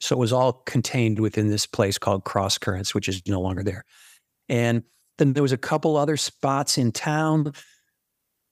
So 0.00 0.14
it 0.16 0.18
was 0.18 0.32
all 0.32 0.52
contained 0.52 1.18
within 1.18 1.48
this 1.48 1.66
place 1.66 1.98
called 1.98 2.24
Cross 2.24 2.58
Currents, 2.58 2.94
which 2.94 3.08
is 3.08 3.22
no 3.26 3.40
longer 3.40 3.62
there. 3.62 3.84
And 4.48 4.84
then 5.18 5.32
there 5.32 5.42
was 5.42 5.52
a 5.52 5.58
couple 5.58 5.96
other 5.96 6.16
spots 6.16 6.78
in 6.78 6.92
town. 6.92 7.52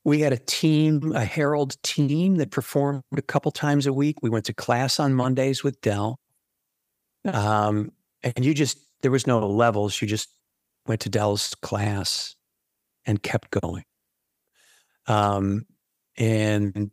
We 0.04 0.20
had 0.20 0.32
a 0.32 0.38
team, 0.38 1.12
a 1.14 1.24
Harold 1.24 1.80
team 1.82 2.36
that 2.36 2.50
performed 2.50 3.02
a 3.16 3.22
couple 3.22 3.50
times 3.52 3.86
a 3.86 3.92
week. 3.92 4.16
We 4.22 4.30
went 4.30 4.44
to 4.46 4.54
class 4.54 4.98
on 5.00 5.14
Mondays 5.14 5.62
with 5.62 5.80
Del. 5.80 6.18
Um, 7.24 7.92
and 8.22 8.44
you 8.44 8.54
just, 8.54 8.78
there 9.02 9.10
was 9.10 9.26
no 9.26 9.38
levels. 9.46 10.00
You 10.00 10.08
just 10.08 10.28
went 10.86 11.00
to 11.02 11.08
Del's 11.08 11.54
class 11.56 12.34
and 13.04 13.22
kept 13.22 13.50
going. 13.50 13.84
Um, 15.06 15.66
and 16.16 16.90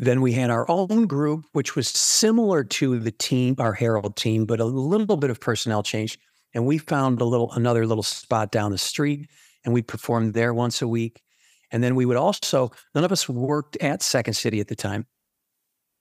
then 0.00 0.22
we 0.22 0.32
had 0.32 0.48
our 0.48 0.64
own 0.70 1.06
group, 1.06 1.44
which 1.52 1.76
was 1.76 1.86
similar 1.86 2.64
to 2.64 2.98
the 2.98 3.10
team, 3.10 3.54
our 3.58 3.74
Harold 3.74 4.16
team, 4.16 4.46
but 4.46 4.58
a 4.58 4.64
little 4.64 5.18
bit 5.18 5.28
of 5.28 5.40
personnel 5.40 5.82
change. 5.82 6.18
And 6.54 6.64
we 6.64 6.78
found 6.78 7.20
a 7.20 7.26
little 7.26 7.52
another 7.52 7.86
little 7.86 8.02
spot 8.02 8.50
down 8.50 8.72
the 8.72 8.78
street, 8.78 9.28
and 9.64 9.74
we 9.74 9.82
performed 9.82 10.32
there 10.32 10.54
once 10.54 10.80
a 10.80 10.88
week. 10.88 11.22
And 11.70 11.84
then 11.84 11.94
we 11.94 12.06
would 12.06 12.16
also, 12.16 12.70
none 12.94 13.04
of 13.04 13.12
us 13.12 13.28
worked 13.28 13.76
at 13.76 14.02
Second 14.02 14.34
City 14.34 14.58
at 14.58 14.68
the 14.68 14.74
time, 14.74 15.06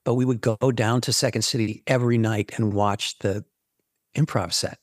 but 0.05 0.15
we 0.15 0.23
would 0.25 0.41
go 0.41 0.55
down 0.73 1.01
to 1.01 1.13
Second 1.13 1.41
City 1.41 1.83
every 1.85 2.17
night 2.17 2.53
and 2.55 2.73
watch 2.73 3.19
the 3.19 3.43
improv 4.15 4.53
set 4.53 4.79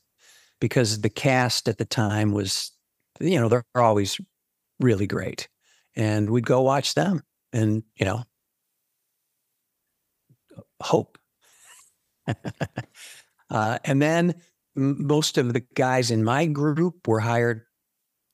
because 0.61 1.01
the 1.01 1.09
cast 1.09 1.67
at 1.67 1.79
the 1.79 1.85
time 1.85 2.31
was, 2.31 2.71
you 3.19 3.39
know, 3.39 3.49
they're 3.49 3.65
always 3.75 4.21
really 4.79 5.07
great. 5.07 5.49
And 5.95 6.29
we'd 6.29 6.45
go 6.45 6.61
watch 6.61 6.93
them. 6.93 7.23
And, 7.51 7.83
you 7.95 8.05
know, 8.05 8.23
hope. 10.81 11.17
uh, 13.49 13.79
and 13.83 14.01
then 14.01 14.35
most 14.75 15.37
of 15.37 15.53
the 15.53 15.63
guys 15.75 16.11
in 16.11 16.23
my 16.23 16.45
group 16.45 17.07
were 17.07 17.19
hired 17.19 17.63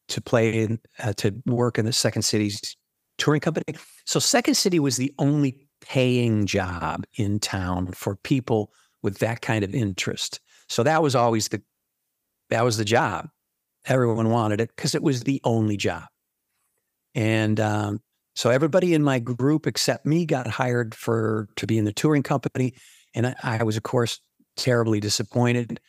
to 0.09 0.21
play 0.21 0.63
in, 0.63 0.79
uh, 0.99 1.13
to 1.13 1.33
work 1.45 1.79
in 1.79 1.85
the 1.85 1.93
Second 1.93 2.23
City's 2.23 2.75
touring 3.17 3.41
company. 3.41 3.65
So 4.05 4.19
Second 4.19 4.55
City 4.55 4.79
was 4.79 4.97
the 4.97 5.13
only 5.19 5.67
paying 5.81 6.45
job 6.45 7.05
in 7.15 7.39
town 7.39 7.93
for 7.93 8.15
people 8.17 8.71
with 9.01 9.19
that 9.19 9.41
kind 9.41 9.63
of 9.63 9.73
interest. 9.73 10.39
So 10.69 10.83
that 10.83 11.03
was 11.03 11.15
always 11.15 11.49
the 11.49 11.61
that 12.49 12.63
was 12.63 12.77
the 12.77 12.85
job. 12.85 13.29
Everyone 13.85 14.29
wanted 14.29 14.61
it 14.61 14.69
because 14.75 14.95
it 14.95 15.03
was 15.03 15.23
the 15.23 15.41
only 15.43 15.77
job. 15.77 16.03
And 17.15 17.59
um, 17.59 18.01
so 18.35 18.49
everybody 18.49 18.93
in 18.93 19.03
my 19.03 19.19
group 19.19 19.67
except 19.67 20.05
me 20.05 20.25
got 20.25 20.47
hired 20.47 20.95
for 20.95 21.47
to 21.57 21.67
be 21.67 21.77
in 21.77 21.85
the 21.85 21.93
touring 21.93 22.23
company, 22.23 22.73
and 23.13 23.27
I, 23.27 23.35
I 23.43 23.63
was, 23.63 23.77
of 23.77 23.83
course, 23.83 24.19
terribly 24.57 24.99
disappointed. 24.99 25.79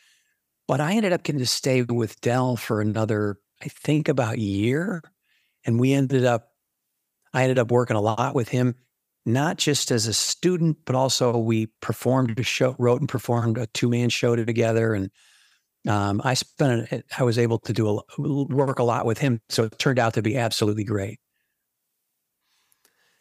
but 0.66 0.80
I 0.80 0.94
ended 0.94 1.12
up 1.12 1.22
getting 1.22 1.40
to 1.40 1.46
stay 1.46 1.82
with 1.82 2.20
Del 2.20 2.56
for 2.56 2.80
another, 2.80 3.38
I 3.62 3.68
think, 3.68 4.08
about 4.08 4.34
a 4.34 4.40
year, 4.40 5.02
and 5.64 5.78
we 5.80 5.92
ended 5.92 6.24
up. 6.24 6.48
I 7.32 7.42
ended 7.42 7.58
up 7.58 7.70
working 7.70 7.96
a 7.96 8.00
lot 8.00 8.34
with 8.34 8.48
him, 8.48 8.76
not 9.26 9.56
just 9.58 9.90
as 9.90 10.06
a 10.06 10.14
student, 10.14 10.78
but 10.84 10.94
also 10.94 11.36
we 11.36 11.66
performed 11.80 12.38
a 12.38 12.42
show, 12.44 12.76
wrote 12.78 13.00
and 13.00 13.08
performed 13.08 13.58
a 13.58 13.66
two 13.68 13.88
man 13.88 14.08
show 14.08 14.36
together, 14.36 14.94
and 14.94 15.10
um, 15.88 16.20
I 16.24 16.34
spent. 16.34 17.04
I 17.18 17.22
was 17.22 17.38
able 17.38 17.58
to 17.60 17.72
do 17.72 17.88
a, 17.88 18.02
work 18.18 18.78
a 18.78 18.84
lot 18.84 19.06
with 19.06 19.18
him, 19.18 19.40
so 19.48 19.64
it 19.64 19.78
turned 19.78 19.98
out 19.98 20.14
to 20.14 20.22
be 20.22 20.36
absolutely 20.36 20.84
great. 20.84 21.18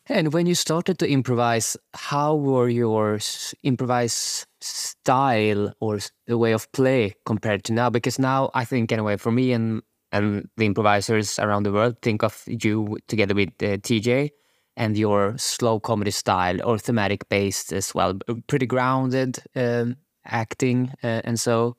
And 0.07 0.33
when 0.33 0.47
you 0.47 0.55
started 0.55 0.99
to 0.99 1.09
improvise, 1.09 1.77
how 1.93 2.35
were 2.35 2.67
your 2.67 3.19
improvise 3.63 4.45
style 4.59 5.73
or 5.79 5.99
the 6.27 6.37
way 6.37 6.51
of 6.51 6.69
play 6.73 7.15
compared 7.25 7.63
to 7.65 7.73
now? 7.73 7.89
Because 7.89 8.19
now 8.19 8.51
I 8.53 8.65
think, 8.65 8.91
anyway, 8.91 9.17
for 9.17 9.31
me 9.31 9.53
and 9.53 9.81
and 10.11 10.47
the 10.57 10.65
improvisers 10.65 11.39
around 11.39 11.63
the 11.63 11.71
world 11.71 11.99
think 12.03 12.23
of 12.23 12.43
you 12.45 12.99
together 13.07 13.33
with 13.33 13.49
uh, 13.63 13.77
TJ 13.77 14.29
and 14.77 14.95
your 14.95 15.35
slow 15.37 15.79
comedy 15.79 16.11
style 16.11 16.61
or 16.63 16.77
thematic 16.77 17.27
based 17.29 17.73
as 17.73 17.95
well, 17.95 18.19
pretty 18.47 18.67
grounded 18.67 19.39
um, 19.55 19.97
acting, 20.25 20.91
uh, 21.03 21.21
and 21.23 21.39
so. 21.39 21.75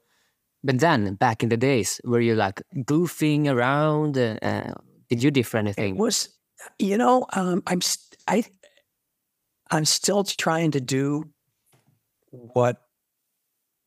But 0.65 0.81
then, 0.81 1.15
back 1.17 1.43
in 1.43 1.51
the 1.51 1.59
days, 1.59 2.01
were 2.05 2.21
you 2.21 2.35
like 2.35 2.63
goofing 2.75 3.49
around? 3.49 4.17
Uh, 4.17 4.39
uh 4.43 4.73
did 5.11 5.23
you 5.23 5.31
differ 5.31 5.59
anything? 5.59 5.97
It 5.97 6.01
was, 6.01 6.31
you 6.79 6.97
know, 6.97 7.27
um, 7.35 7.63
I'm 7.67 7.83
I 8.27 8.45
I'm 9.71 9.85
still 9.85 10.25
trying 10.25 10.73
to 10.73 10.81
do 10.81 11.25
what 12.31 12.83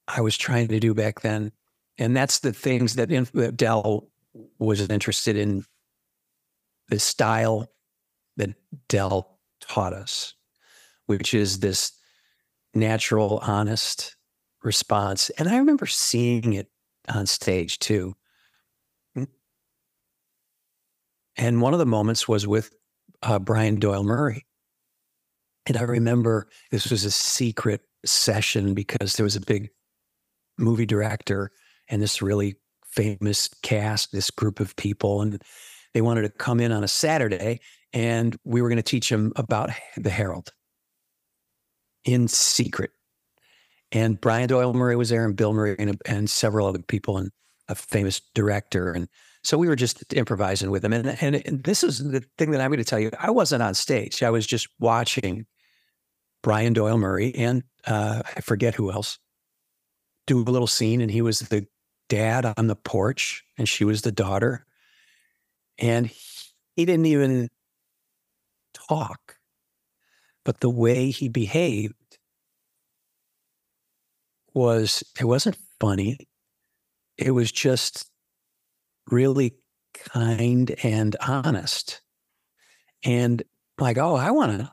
I 0.07 0.21
was 0.21 0.37
trying 0.37 0.69
to 0.69 0.79
do 0.79 0.93
back 0.93 1.21
then, 1.21 1.51
and 1.97 2.15
that's 2.15 2.39
the 2.39 2.53
things 2.53 2.95
that, 2.95 3.11
in, 3.11 3.27
that 3.33 3.57
Del 3.57 4.09
was 4.59 4.81
interested 4.89 5.35
in. 5.35 5.65
The 6.89 6.99
style 6.99 7.67
that 8.37 8.51
Del 8.87 9.37
taught 9.59 9.91
us, 9.91 10.35
which 11.05 11.33
is 11.33 11.59
this 11.59 11.91
natural, 12.73 13.39
honest 13.43 14.15
response, 14.63 15.29
and 15.31 15.49
I 15.49 15.57
remember 15.57 15.85
seeing 15.85 16.53
it 16.53 16.69
on 17.09 17.25
stage 17.25 17.79
too. 17.79 18.15
And 21.35 21.61
one 21.61 21.73
of 21.73 21.79
the 21.79 21.85
moments 21.85 22.27
was 22.27 22.47
with 22.47 22.73
uh, 23.23 23.39
Brian 23.39 23.79
Doyle 23.79 24.03
Murray. 24.03 24.45
And 25.65 25.77
I 25.77 25.83
remember 25.83 26.47
this 26.71 26.89
was 26.89 27.03
a 27.03 27.11
secret 27.11 27.81
session 28.05 28.73
because 28.73 29.13
there 29.13 29.23
was 29.23 29.35
a 29.35 29.41
big 29.41 29.69
movie 30.57 30.85
director 30.85 31.51
and 31.89 32.01
this 32.01 32.21
really 32.21 32.55
famous 32.85 33.49
cast, 33.61 34.11
this 34.11 34.31
group 34.31 34.59
of 34.59 34.75
people, 34.75 35.21
and 35.21 35.41
they 35.93 36.01
wanted 36.01 36.23
to 36.23 36.29
come 36.29 36.59
in 36.59 36.71
on 36.71 36.83
a 36.83 36.87
Saturday, 36.87 37.59
and 37.93 38.35
we 38.43 38.61
were 38.61 38.69
going 38.69 38.77
to 38.77 38.83
teach 38.83 39.09
them 39.09 39.31
about 39.35 39.69
the 39.95 40.09
Harold 40.09 40.51
in 42.03 42.27
secret. 42.27 42.91
And 43.91 44.19
Brian 44.19 44.47
Doyle 44.47 44.73
Murray 44.73 44.95
was 44.95 45.09
there, 45.09 45.25
and 45.25 45.35
Bill 45.35 45.53
Murray, 45.53 45.75
and, 45.79 46.01
and 46.05 46.29
several 46.29 46.67
other 46.67 46.79
people, 46.79 47.17
and 47.17 47.31
a 47.67 47.75
famous 47.75 48.21
director. 48.33 48.91
And 48.91 49.07
so 49.47 49.57
we 49.57 49.69
were 49.69 49.77
just 49.77 50.13
improvising 50.13 50.71
with 50.71 50.83
him. 50.83 50.91
And, 50.91 51.07
and, 51.21 51.41
and 51.47 51.63
this 51.63 51.81
is 51.81 51.99
the 51.99 52.21
thing 52.37 52.51
that 52.51 52.59
I'm 52.59 52.69
going 52.69 52.79
to 52.79 52.83
tell 52.83 52.99
you. 52.99 53.11
I 53.17 53.31
wasn't 53.31 53.63
on 53.63 53.75
stage. 53.75 54.21
I 54.21 54.29
was 54.29 54.45
just 54.45 54.67
watching 54.77 55.45
Brian 56.43 56.73
Doyle 56.73 56.97
Murray 56.97 57.33
and 57.33 57.63
uh, 57.85 58.23
I 58.25 58.41
forget 58.41 58.75
who 58.75 58.91
else 58.91 59.19
do 60.25 60.39
a 60.39 60.43
little 60.43 60.67
scene. 60.67 60.99
And 60.99 61.09
he 61.09 61.21
was 61.21 61.39
the 61.39 61.65
dad 62.09 62.53
on 62.57 62.67
the 62.67 62.75
porch 62.75 63.45
and 63.57 63.69
she 63.69 63.85
was 63.85 64.01
the 64.01 64.11
daughter. 64.11 64.65
And 65.77 66.11
he 66.75 66.83
didn't 66.83 67.05
even 67.05 67.47
talk, 68.89 69.37
but 70.43 70.59
the 70.59 70.69
way 70.69 71.09
he 71.09 71.29
behaved 71.29 72.17
was, 74.53 75.05
it 75.17 75.23
wasn't 75.23 75.57
funny. 75.79 76.27
It 77.17 77.31
was 77.31 77.49
just 77.49 78.11
really 79.09 79.55
kind 80.13 80.75
and 80.83 81.15
honest. 81.25 82.01
And 83.03 83.43
like, 83.79 83.97
oh, 83.97 84.15
I 84.15 84.31
want 84.31 84.59
to, 84.59 84.71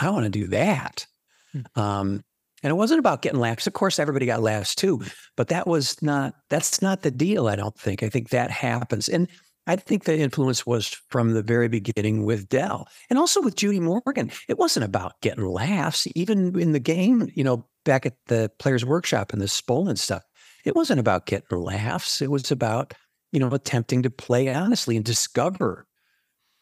I 0.00 0.10
want 0.10 0.24
to 0.24 0.30
do 0.30 0.48
that. 0.48 1.06
Hmm. 1.52 1.80
Um, 1.80 2.24
and 2.62 2.70
it 2.70 2.74
wasn't 2.74 3.00
about 3.00 3.22
getting 3.22 3.38
laughs. 3.38 3.66
Of 3.66 3.74
course, 3.74 3.98
everybody 3.98 4.26
got 4.26 4.42
laughs 4.42 4.74
too, 4.74 5.02
but 5.36 5.48
that 5.48 5.66
was 5.66 6.00
not, 6.02 6.34
that's 6.48 6.80
not 6.82 7.02
the 7.02 7.10
deal. 7.10 7.48
I 7.48 7.56
don't 7.56 7.78
think. 7.78 8.02
I 8.02 8.08
think 8.08 8.30
that 8.30 8.50
happens. 8.50 9.08
And 9.08 9.28
I 9.66 9.76
think 9.76 10.04
the 10.04 10.18
influence 10.18 10.64
was 10.64 10.88
from 11.10 11.32
the 11.32 11.42
very 11.42 11.68
beginning 11.68 12.24
with 12.24 12.48
Del 12.48 12.88
and 13.10 13.18
also 13.18 13.42
with 13.42 13.56
Judy 13.56 13.80
Morgan. 13.80 14.30
It 14.48 14.58
wasn't 14.58 14.84
about 14.84 15.20
getting 15.22 15.44
laughs, 15.44 16.06
even 16.14 16.58
in 16.58 16.72
the 16.72 16.80
game, 16.80 17.30
you 17.34 17.44
know, 17.44 17.66
back 17.84 18.06
at 18.06 18.14
the 18.26 18.50
Players 18.58 18.84
Workshop 18.84 19.32
and 19.32 19.42
the 19.42 19.46
Spolin 19.46 19.98
stuff. 19.98 20.22
It 20.64 20.76
wasn't 20.76 21.00
about 21.00 21.26
getting 21.26 21.58
laughs. 21.58 22.22
It 22.22 22.30
was 22.30 22.50
about 22.50 22.94
you 23.36 23.40
know, 23.40 23.48
attempting 23.48 24.02
to 24.02 24.08
play 24.08 24.48
honestly 24.48 24.96
and 24.96 25.04
discover 25.04 25.86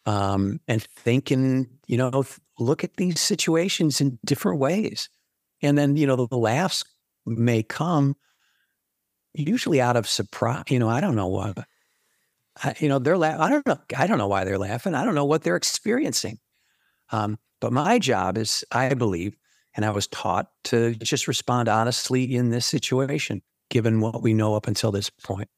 um, 0.06 0.58
and 0.66 0.82
think 0.82 1.30
and, 1.30 1.68
you 1.86 1.96
know, 1.96 2.24
look 2.58 2.82
at 2.82 2.96
these 2.96 3.20
situations 3.20 4.00
in 4.00 4.18
different 4.24 4.58
ways. 4.58 5.08
And 5.62 5.78
then, 5.78 5.94
you 5.94 6.04
know, 6.04 6.16
the, 6.16 6.26
the 6.26 6.36
laughs 6.36 6.82
may 7.24 7.62
come 7.62 8.16
usually 9.34 9.80
out 9.80 9.96
of 9.96 10.08
surprise. 10.08 10.64
You 10.68 10.80
know, 10.80 10.88
I 10.88 11.00
don't 11.00 11.14
know 11.14 11.28
what, 11.28 11.64
I, 12.60 12.74
you 12.80 12.88
know, 12.88 12.98
they're 12.98 13.16
laughing. 13.16 13.40
I 13.40 13.50
don't 13.50 13.66
know. 13.68 13.78
I 13.96 14.08
don't 14.08 14.18
know 14.18 14.26
why 14.26 14.42
they're 14.42 14.58
laughing. 14.58 14.96
I 14.96 15.04
don't 15.04 15.14
know 15.14 15.26
what 15.26 15.44
they're 15.44 15.54
experiencing. 15.54 16.40
Um, 17.12 17.38
but 17.60 17.72
my 17.72 18.00
job 18.00 18.36
is, 18.36 18.64
I 18.72 18.94
believe, 18.94 19.36
and 19.76 19.84
I 19.84 19.90
was 19.90 20.08
taught 20.08 20.48
to 20.64 20.96
just 20.96 21.28
respond 21.28 21.68
honestly 21.68 22.34
in 22.34 22.50
this 22.50 22.66
situation, 22.66 23.42
given 23.70 24.00
what 24.00 24.22
we 24.22 24.34
know 24.34 24.56
up 24.56 24.66
until 24.66 24.90
this 24.90 25.08
point. 25.08 25.48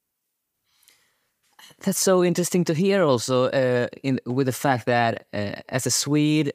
That's 1.87 2.01
so 2.01 2.25
interesting 2.25 2.65
to 2.65 2.75
hear. 2.75 3.05
Also, 3.05 3.45
uh, 3.45 3.87
in 4.03 4.19
with 4.27 4.47
the 4.47 4.53
fact 4.53 4.87
that 4.87 5.29
uh, 5.33 5.63
as 5.69 5.87
a 5.87 5.91
Swede, 5.91 6.53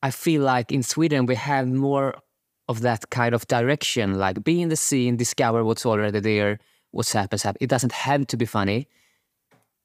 I 0.00 0.12
feel 0.12 0.42
like 0.42 0.70
in 0.70 0.84
Sweden 0.84 1.26
we 1.26 1.34
have 1.34 1.66
more 1.66 2.14
of 2.68 2.82
that 2.82 3.10
kind 3.10 3.34
of 3.34 3.48
direction, 3.48 4.14
like 4.16 4.44
be 4.44 4.62
in 4.62 4.68
the 4.68 4.76
scene, 4.76 5.16
discover 5.16 5.64
what's 5.64 5.84
already 5.84 6.20
there, 6.20 6.60
what's 6.92 7.12
happens. 7.12 7.42
Happen. 7.42 7.58
It 7.60 7.68
doesn't 7.68 7.90
have 7.90 8.28
to 8.28 8.36
be 8.36 8.44
funny. 8.44 8.86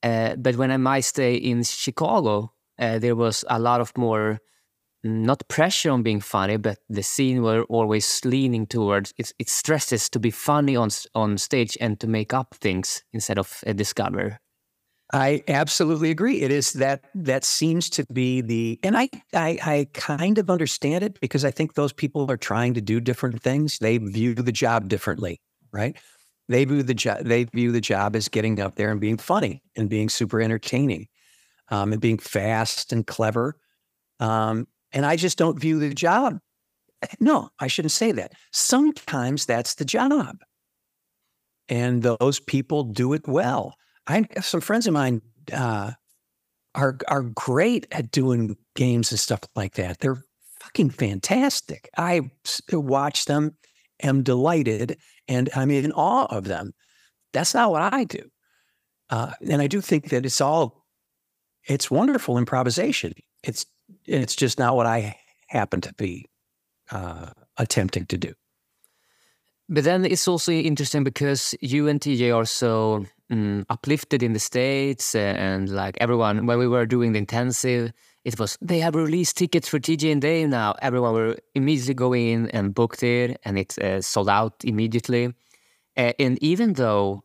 Uh, 0.03 0.35
but 0.35 0.55
when 0.55 0.69
I 0.69 0.77
might 0.77 1.05
stay 1.05 1.33
in 1.33 1.63
Chicago, 1.63 2.53
uh, 2.77 2.99
there 2.99 3.15
was 3.15 3.43
a 3.49 3.57
lot 3.57 3.81
of 3.81 3.97
more 3.97 4.39
not 5.03 5.47
pressure 5.47 5.89
on 5.89 6.03
being 6.03 6.21
funny, 6.21 6.57
but 6.57 6.77
the 6.89 7.01
scene 7.01 7.41
were 7.41 7.63
always 7.63 8.23
leaning 8.23 8.67
towards 8.67 9.15
it, 9.17 9.33
it 9.39 9.49
stresses 9.49 10.09
to 10.09 10.19
be 10.19 10.29
funny 10.29 10.75
on 10.75 10.89
on 11.15 11.39
stage 11.39 11.75
and 11.81 11.99
to 12.01 12.07
make 12.07 12.35
up 12.35 12.53
things 12.53 13.03
instead 13.13 13.39
of 13.39 13.63
uh, 13.65 13.73
discover. 13.73 14.39
I 15.11 15.43
absolutely 15.47 16.11
agree. 16.11 16.41
It 16.41 16.51
is 16.51 16.73
that 16.73 17.03
that 17.15 17.43
seems 17.43 17.89
to 17.91 18.05
be 18.13 18.41
the, 18.41 18.79
and 18.83 18.95
I, 18.95 19.09
I, 19.33 19.57
I 19.63 19.87
kind 19.93 20.37
of 20.37 20.51
understand 20.51 21.03
it 21.03 21.19
because 21.19 21.43
I 21.43 21.49
think 21.49 21.73
those 21.73 21.93
people 21.93 22.29
are 22.31 22.37
trying 22.37 22.75
to 22.75 22.81
do 22.81 22.99
different 22.99 23.41
things. 23.41 23.79
They 23.79 23.97
view 23.97 24.35
the 24.35 24.51
job 24.51 24.87
differently, 24.87 25.41
right? 25.71 25.97
They 26.47 26.63
view 26.65 26.83
the 26.83 26.93
job. 26.93 27.19
They 27.23 27.45
view 27.45 27.71
the 27.71 27.81
job 27.81 28.15
as 28.15 28.27
getting 28.27 28.59
up 28.59 28.75
there 28.75 28.91
and 28.91 28.99
being 28.99 29.17
funny 29.17 29.63
and 29.75 29.89
being 29.89 30.09
super 30.09 30.41
entertaining, 30.41 31.07
um, 31.69 31.91
and 31.91 32.01
being 32.01 32.17
fast 32.17 32.91
and 32.91 33.05
clever. 33.05 33.55
Um, 34.19 34.67
and 34.91 35.05
I 35.05 35.15
just 35.15 35.37
don't 35.37 35.59
view 35.59 35.79
the 35.79 35.93
job. 35.93 36.39
No, 37.19 37.49
I 37.59 37.67
shouldn't 37.67 37.91
say 37.91 38.11
that. 38.13 38.33
Sometimes 38.51 39.45
that's 39.45 39.75
the 39.75 39.85
job, 39.85 40.37
and 41.67 42.03
those 42.03 42.39
people 42.39 42.83
do 42.83 43.13
it 43.13 43.27
well. 43.27 43.75
I 44.09 44.25
some 44.41 44.61
friends 44.61 44.87
of 44.87 44.93
mine 44.93 45.21
uh, 45.53 45.91
are 46.75 46.97
are 47.07 47.21
great 47.21 47.87
at 47.91 48.11
doing 48.11 48.57
games 48.75 49.11
and 49.11 49.19
stuff 49.19 49.41
like 49.55 49.75
that. 49.75 49.99
They're 49.99 50.23
fucking 50.59 50.89
fantastic. 50.89 51.89
I 51.97 52.31
watch 52.71 53.25
them, 53.25 53.55
am 54.01 54.23
delighted, 54.23 54.97
and 55.27 55.49
I'm 55.55 55.69
in 55.71 55.91
awe 55.91 56.25
of 56.25 56.45
them. 56.45 56.73
That's 57.33 57.53
not 57.53 57.71
what 57.71 57.93
I 57.93 58.03
do, 58.03 58.23
uh, 59.11 59.33
and 59.47 59.61
I 59.61 59.67
do 59.67 59.79
think 59.79 60.09
that 60.09 60.25
it's 60.25 60.41
all 60.41 60.85
it's 61.65 61.91
wonderful 61.91 62.37
improvisation. 62.37 63.13
It's 63.43 63.65
it's 64.05 64.35
just 64.35 64.57
not 64.57 64.75
what 64.75 64.87
I 64.87 65.17
happen 65.47 65.81
to 65.81 65.93
be 65.93 66.25
uh, 66.91 67.29
attempting 67.57 68.07
to 68.07 68.17
do. 68.17 68.33
But 69.67 69.83
then 69.83 70.03
it's 70.03 70.27
also 70.27 70.51
interesting 70.51 71.03
because 71.03 71.53
you 71.61 71.87
and 71.87 72.01
TJ 72.01 72.35
are 72.35 72.45
so 72.45 73.05
um, 73.29 73.65
uplifted 73.69 74.23
in 74.23 74.33
the 74.33 74.39
States 74.39 75.15
and 75.15 75.69
like 75.69 75.97
everyone, 75.99 76.45
when 76.45 76.59
we 76.59 76.67
were 76.67 76.85
doing 76.85 77.13
the 77.13 77.19
intensive, 77.19 77.91
it 78.25 78.39
was, 78.39 78.57
they 78.61 78.79
have 78.79 78.95
released 78.95 79.37
tickets 79.37 79.67
for 79.67 79.79
TJ 79.79 80.11
and 80.11 80.21
Dave 80.21 80.49
now. 80.49 80.75
Everyone 80.81 81.13
were 81.13 81.37
immediately 81.55 81.93
going 81.93 82.27
in 82.27 82.49
and 82.49 82.73
booked 82.73 83.03
it 83.03 83.39
and 83.45 83.57
it 83.57 83.77
uh, 83.79 84.01
sold 84.01 84.29
out 84.29 84.53
immediately. 84.63 85.33
Uh, 85.95 86.13
and 86.19 86.41
even 86.43 86.73
though 86.73 87.23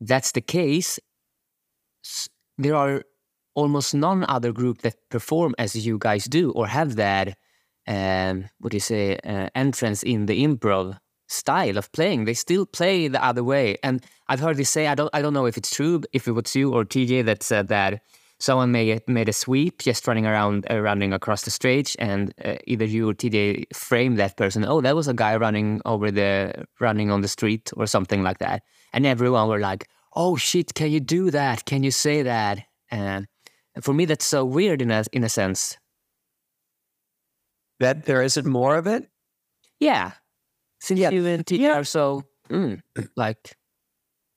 that's 0.00 0.32
the 0.32 0.40
case, 0.40 0.98
there 2.58 2.74
are 2.74 3.02
almost 3.54 3.94
none 3.94 4.24
other 4.28 4.52
group 4.52 4.82
that 4.82 4.96
perform 5.10 5.54
as 5.58 5.86
you 5.86 5.98
guys 5.98 6.24
do 6.24 6.50
or 6.52 6.66
have 6.66 6.96
that 6.96 7.36
um, 7.86 8.48
what 8.58 8.70
do 8.70 8.76
you 8.76 8.80
say 8.80 9.18
uh, 9.24 9.48
entrance 9.54 10.02
in 10.02 10.26
the 10.26 10.44
improv 10.44 10.98
style 11.32 11.78
of 11.78 11.90
playing. 11.92 12.24
They 12.24 12.34
still 12.34 12.66
play 12.66 13.08
the 13.08 13.24
other 13.24 13.42
way, 13.42 13.76
and 13.82 14.04
I've 14.32 14.40
heard 14.40 14.56
this 14.56 14.70
say 14.70 14.86
I 14.86 14.94
don't 14.94 15.10
I 15.12 15.20
don't 15.20 15.34
know 15.34 15.44
if 15.44 15.58
it's 15.58 15.74
true 15.74 16.00
if 16.14 16.26
it 16.26 16.32
was 16.32 16.56
you 16.56 16.72
or 16.72 16.86
TJ 16.86 17.26
that 17.26 17.42
said 17.42 17.68
that 17.68 18.00
someone 18.38 18.72
made 18.72 19.02
made 19.06 19.28
a 19.28 19.32
sweep 19.34 19.82
just 19.82 20.08
running 20.08 20.24
around 20.24 20.66
uh, 20.70 20.80
running 20.80 21.12
across 21.12 21.42
the 21.42 21.50
stage, 21.50 21.94
and 21.98 22.32
uh, 22.42 22.54
either 22.66 22.86
you 22.86 23.10
or 23.10 23.12
TJ 23.12 23.66
framed 23.74 24.18
that 24.18 24.38
person. 24.38 24.64
Oh, 24.64 24.80
that 24.80 24.96
was 24.96 25.06
a 25.06 25.12
guy 25.12 25.36
running 25.36 25.82
over 25.84 26.10
the 26.10 26.64
running 26.80 27.10
on 27.10 27.20
the 27.20 27.28
street 27.28 27.70
or 27.76 27.86
something 27.86 28.22
like 28.22 28.38
that, 28.38 28.62
and 28.94 29.04
everyone 29.04 29.48
were 29.48 29.60
like, 29.60 29.86
"Oh 30.16 30.36
shit, 30.36 30.72
can 30.72 30.90
you 30.90 31.00
do 31.00 31.30
that? 31.30 31.66
Can 31.66 31.82
you 31.82 31.90
say 31.90 32.22
that?" 32.22 32.64
And 32.90 33.26
for 33.82 33.92
me, 33.92 34.06
that's 34.06 34.24
so 34.24 34.46
weird 34.46 34.80
in 34.80 34.90
a 34.90 35.04
in 35.12 35.24
a 35.24 35.28
sense 35.28 35.76
that 37.80 38.06
there 38.06 38.22
isn't 38.22 38.46
more 38.46 38.78
of 38.78 38.86
it? 38.86 39.10
Yeah. 39.78 40.12
Since 40.80 41.00
yeah. 41.00 41.10
you 41.10 41.26
and 41.26 41.44
TJ 41.44 41.58
yeah. 41.58 41.78
are 41.78 41.84
so 41.84 42.22
mm, 42.48 42.80
like 43.14 43.56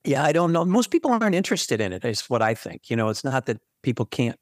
Yeah, 0.06 0.22
I 0.24 0.32
don't 0.32 0.52
know. 0.52 0.64
Most 0.64 0.90
people 0.90 1.10
aren't 1.10 1.34
interested 1.34 1.80
in 1.80 1.92
it, 1.92 2.04
is 2.04 2.22
what 2.30 2.40
I 2.40 2.54
think. 2.54 2.88
You 2.88 2.96
know, 2.96 3.08
it's 3.08 3.24
not 3.24 3.46
that 3.46 3.60
people 3.82 4.06
can't 4.06 4.38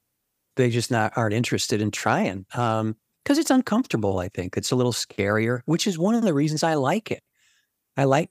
they 0.57 0.71
just 0.71 0.91
not 0.91 1.13
aren't 1.17 1.35
interested 1.35 1.83
in 1.83 1.91
trying. 1.91 2.47
Um, 2.55 2.97
because 3.25 3.39
it's 3.39 3.51
uncomfortable, 3.51 4.19
I 4.19 4.29
think. 4.29 4.55
It's 4.57 4.71
a 4.71 4.77
little 4.77 4.93
scarier, 4.93 5.61
which 5.65 5.87
is 5.87 5.99
one 5.99 6.15
of 6.15 6.23
the 6.23 6.35
reasons 6.35 6.63
I 6.63 6.75
like 6.75 7.11
it. 7.11 7.23
I 7.97 8.05
like 8.05 8.31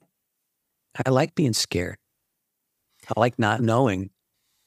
I 1.04 1.10
like 1.10 1.34
being 1.34 1.52
scared. 1.52 1.96
I 3.08 3.18
like 3.18 3.36
not 3.38 3.60
knowing. 3.60 4.10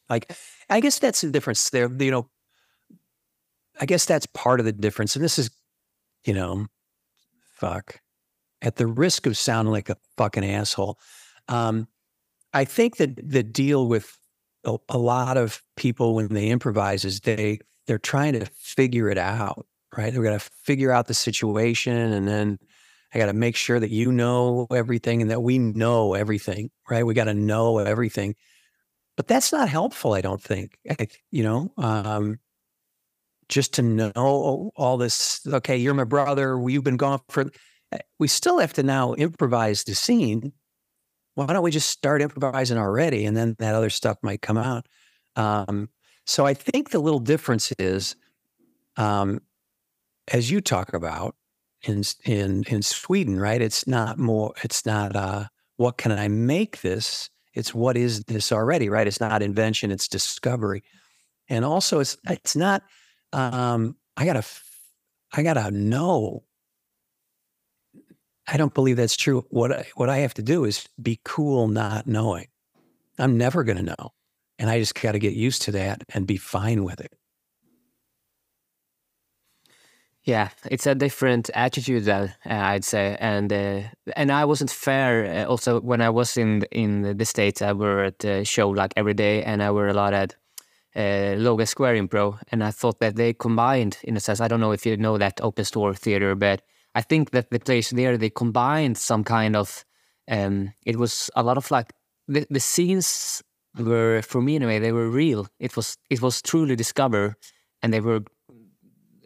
Like 0.10 0.36
I 0.69 0.82
guess 0.82 0.99
that's 0.99 1.21
the 1.21 1.32
difference 1.32 1.69
there. 1.69 1.89
You 1.89 2.12
know, 2.12 2.30
I 3.80 3.86
guess 3.86 4.06
that's 4.06 4.25
part 4.25 4.60
of 4.60 4.65
the 4.65 4.73
difference. 4.73 5.15
And 5.15 5.23
this 5.23 5.39
is 5.39 5.49
you 6.25 6.34
know, 6.34 6.67
fuck, 7.56 8.01
at 8.62 8.75
the 8.75 8.88
risk 8.88 9.25
of 9.25 9.38
sounding 9.38 9.71
like 9.71 9.89
a 9.89 9.95
fucking 10.17 10.43
asshole, 10.43 10.99
um, 11.47 11.88
I 12.58 12.65
think 12.65 12.98
that 12.98 13.17
the 13.24 13.43
deal 13.43 13.88
with 13.88 14.17
a, 14.65 14.78
a, 14.89 14.98
lot 14.98 15.38
of 15.38 15.62
people 15.76 16.15
when 16.15 16.30
they 16.30 16.50
improvise 16.50 17.06
is 17.06 17.20
they 17.20 17.60
they're 17.86 18.00
trying 18.00 18.34
to 18.34 18.48
figure 18.48 19.12
it 19.12 19.20
out, 19.20 19.67
right? 19.96 20.12
They're 20.12 20.24
going 20.24 20.39
to 20.39 20.50
figure 20.63 20.91
out 20.91 21.06
the 21.06 21.13
situation, 21.13 21.96
and 21.96 22.28
then 22.28 22.58
I 23.13 23.20
got 23.20 23.28
to 23.28 23.34
make 23.34 23.56
sure 23.56 23.80
that 23.80 23.91
you 23.91 24.12
know 24.12 24.65
everything 24.72 25.22
and 25.22 25.30
that 25.30 25.43
we 25.43 25.60
know 25.60 26.15
everything, 26.15 26.72
right? 26.89 27.06
We 27.06 27.13
got 27.13 27.26
to 27.26 27.36
know 27.36 27.78
everything, 27.78 28.34
but 29.17 29.28
that's 29.28 29.52
not 29.52 29.70
helpful. 29.70 30.13
I 30.13 30.22
don't 30.22 30.41
think. 30.41 30.80
I, 30.89 31.10
you 31.30 31.43
know, 31.43 31.72
um, 31.78 32.39
just 33.50 33.76
to 33.76 33.84
know 33.84 34.72
all 34.76 34.98
this. 34.98 35.46
Okay, 35.46 35.78
you're 35.78 35.93
my 35.93 36.06
brother. 36.06 36.60
You've 36.67 36.84
been 36.84 36.98
gone 36.98 37.20
for. 37.30 37.52
Eh, 37.91 38.00
we 38.17 38.28
still 38.28 38.58
have 38.58 38.74
to 38.74 38.84
now 38.84 39.13
improvise 39.13 39.84
the 39.84 39.93
scene. 39.93 40.54
Why 41.38 41.54
don't 41.54 41.62
we 41.62 41.69
just 41.69 41.89
start 41.89 42.21
improvising 42.21 42.78
already, 42.78 43.26
and 43.26 43.38
then 43.38 43.56
that 43.60 43.76
other 43.76 43.91
stuff 43.91 44.17
might 44.23 44.41
come 44.41 44.58
out. 44.58 44.88
Um, 45.36 45.89
so 46.26 46.45
I 46.45 46.56
think 46.56 46.89
the 46.89 47.00
little 47.00 47.19
difference 47.19 47.71
is, 47.78 48.15
um, 48.97 49.41
as 50.34 50.50
you 50.50 50.62
talk 50.62 50.93
about 50.93 51.36
in 51.84 52.04
in 52.26 52.63
in 52.63 52.82
Sweden, 52.82 53.39
right? 53.39 53.62
It's 53.62 53.86
not 53.86 54.17
more. 54.17 54.54
It's 54.63 54.84
not. 54.86 55.15
Uh, 55.15 55.45
what 55.76 55.97
can 55.97 56.12
I 56.12 56.28
make 56.28 56.82
this? 56.82 57.30
It's 57.54 57.71
what 57.71 57.95
is 57.97 58.23
this 58.23 58.52
already, 58.52 58.89
right? 58.89 59.06
It's 59.06 59.19
not 59.19 59.43
invention. 59.43 59.91
It's 59.91 60.08
discovery, 60.08 60.84
and 61.47 61.63
also 61.63 62.00
it's 62.00 62.17
it's 62.28 62.56
not 62.56 62.82
um, 63.32 63.95
I 64.15 64.26
gotta, 64.26 64.43
I 65.34 65.43
gotta 65.43 65.69
know. 65.69 66.45
I 68.47 68.57
don't 68.57 68.73
believe 68.73 68.95
that's 68.95 69.17
true. 69.17 69.45
What 69.49 69.71
I, 69.71 69.86
what 69.95 70.10
I 70.10 70.17
have 70.17 70.33
to 70.36 70.41
do 70.41 70.63
is 70.63 70.88
be 71.01 71.19
cool 71.23 71.67
not 71.67 72.07
knowing. 72.07 72.47
I'm 73.19 73.38
never 73.38 73.63
going 73.63 73.77
to 73.77 73.83
know, 73.83 74.13
and 74.57 74.69
I 74.69 74.79
just 74.79 74.95
got 74.95 75.13
to 75.13 75.19
get 75.19 75.33
used 75.33 75.63
to 75.63 75.71
that 75.71 76.03
and 76.13 76.25
be 76.25 76.38
fine 76.38 76.83
with 76.83 77.01
it. 77.01 77.13
Yeah, 80.23 80.49
it's 80.69 80.86
a 80.86 80.93
different 80.93 81.49
attitude, 81.53 82.10
uh, 82.10 82.27
I'd 82.45 82.83
say, 82.83 83.15
and 83.19 83.51
uh, 83.51 83.83
and 84.15 84.29
I 84.29 84.43
wasn't 84.43 84.71
fair. 84.71 85.25
Uh, 85.25 85.49
also, 85.49 85.79
when 85.79 86.01
I 86.01 86.10
was 86.10 86.38
in 86.38 86.63
in 86.71 87.17
the 87.17 87.25
states, 87.25 87.62
I 87.62 87.71
were 87.71 88.03
at 88.03 88.19
the 88.19 88.43
show 88.43 88.69
like 88.69 88.93
every 88.97 89.13
day, 89.13 89.43
and 89.43 89.63
I 89.63 89.71
were 89.71 89.88
a 89.88 89.93
lot 89.93 90.13
at 90.13 90.36
uh, 90.97 91.36
Logan 91.38 91.65
Square 91.65 91.95
Impro, 91.95 92.39
and 92.51 92.63
I 92.63 92.71
thought 92.71 92.99
that 92.99 93.15
they 93.15 93.33
combined, 93.33 93.97
in 94.03 94.17
a 94.17 94.19
sense, 94.19 94.41
I 94.41 94.47
don't 94.49 94.60
know 94.60 94.73
if 94.73 94.86
you 94.86 94.97
know 94.97 95.17
that 95.17 95.39
open 95.41 95.63
store 95.63 95.93
theater, 95.93 96.36
but 96.36 96.62
I 96.97 97.01
think 97.01 97.29
that 97.31 97.51
the 97.51 97.60
place 97.60 97.91
there, 97.91 98.17
they 98.17 98.31
combined 98.31 98.97
some 98.97 99.23
kind 99.23 99.55
of, 99.55 99.86
um, 100.27 100.73
it 100.83 100.95
was 100.95 101.29
a 101.36 101.43
lot 101.43 101.57
of 101.57 101.69
like, 101.69 101.93
the, 102.27 102.47
the 102.49 102.60
scenes 102.60 103.43
were, 103.77 104.23
for 104.23 104.41
me 104.41 104.55
anyway, 104.55 104.79
they 104.79 104.91
were 104.91 105.07
real. 105.07 105.47
It 105.60 105.75
was, 105.75 105.95
it 106.10 106.23
was 106.23 106.41
truly 106.41 106.75
discover, 106.75 107.36
and 107.83 107.93
they 107.93 108.01
were, 108.01 108.21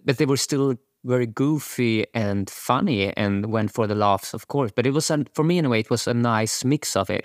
but 0.03 0.17
they 0.17 0.25
were 0.25 0.35
still 0.35 0.75
very 1.05 1.25
goofy 1.25 2.05
and 2.13 2.49
funny 2.49 3.13
and 3.15 3.45
went 3.45 3.71
for 3.71 3.87
the 3.87 3.95
laughs, 3.95 4.33
of 4.33 4.49
course. 4.49 4.73
But 4.75 4.85
it 4.85 4.91
was, 4.91 5.09
for 5.33 5.43
me 5.45 5.57
anyway, 5.57 5.79
it 5.79 5.89
was 5.89 6.07
a 6.07 6.13
nice 6.13 6.65
mix 6.65 6.97
of 6.97 7.09
it. 7.09 7.23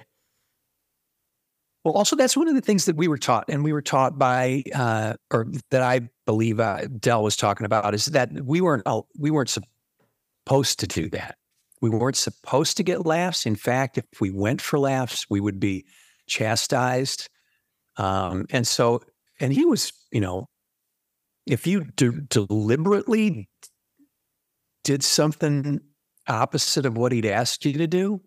Well, 1.82 1.94
also 1.94 2.14
that's 2.14 2.36
one 2.36 2.46
of 2.46 2.54
the 2.54 2.60
things 2.60 2.84
that 2.84 2.96
we 2.96 3.08
were 3.08 3.18
taught, 3.18 3.46
and 3.48 3.64
we 3.64 3.72
were 3.72 3.82
taught 3.82 4.16
by, 4.16 4.62
uh, 4.72 5.14
or 5.32 5.48
that 5.70 5.82
I 5.82 6.08
believe 6.24 6.60
uh, 6.60 6.86
Del 7.00 7.24
was 7.24 7.36
talking 7.36 7.66
about, 7.66 7.94
is 7.94 8.06
that 8.06 8.30
we 8.32 8.60
weren't 8.60 8.86
we 9.18 9.30
weren't 9.30 9.50
supposed 10.46 10.78
to 10.80 10.86
do 10.86 11.10
that. 11.10 11.36
We 11.82 11.90
weren't 11.90 12.16
supposed 12.16 12.76
to 12.76 12.82
get 12.82 13.04
laughs. 13.04 13.46
In 13.46 13.56
fact, 13.56 13.98
if 13.98 14.04
we 14.20 14.30
went 14.30 14.60
for 14.60 14.78
laughs, 14.78 15.26
we 15.28 15.40
would 15.40 15.58
be 15.58 15.84
chastised. 16.28 17.28
Um, 17.96 18.46
and 18.50 18.66
so, 18.66 19.02
and 19.40 19.52
he 19.52 19.64
was, 19.64 19.92
you 20.12 20.20
know, 20.20 20.48
if 21.46 21.66
you 21.66 21.84
de- 21.96 22.20
deliberately 22.22 23.48
did 24.84 25.02
something 25.02 25.80
opposite 26.28 26.86
of 26.86 26.96
what 26.96 27.12
he'd 27.12 27.26
asked 27.26 27.64
you 27.64 27.72
to 27.74 27.86
do, 27.86 28.20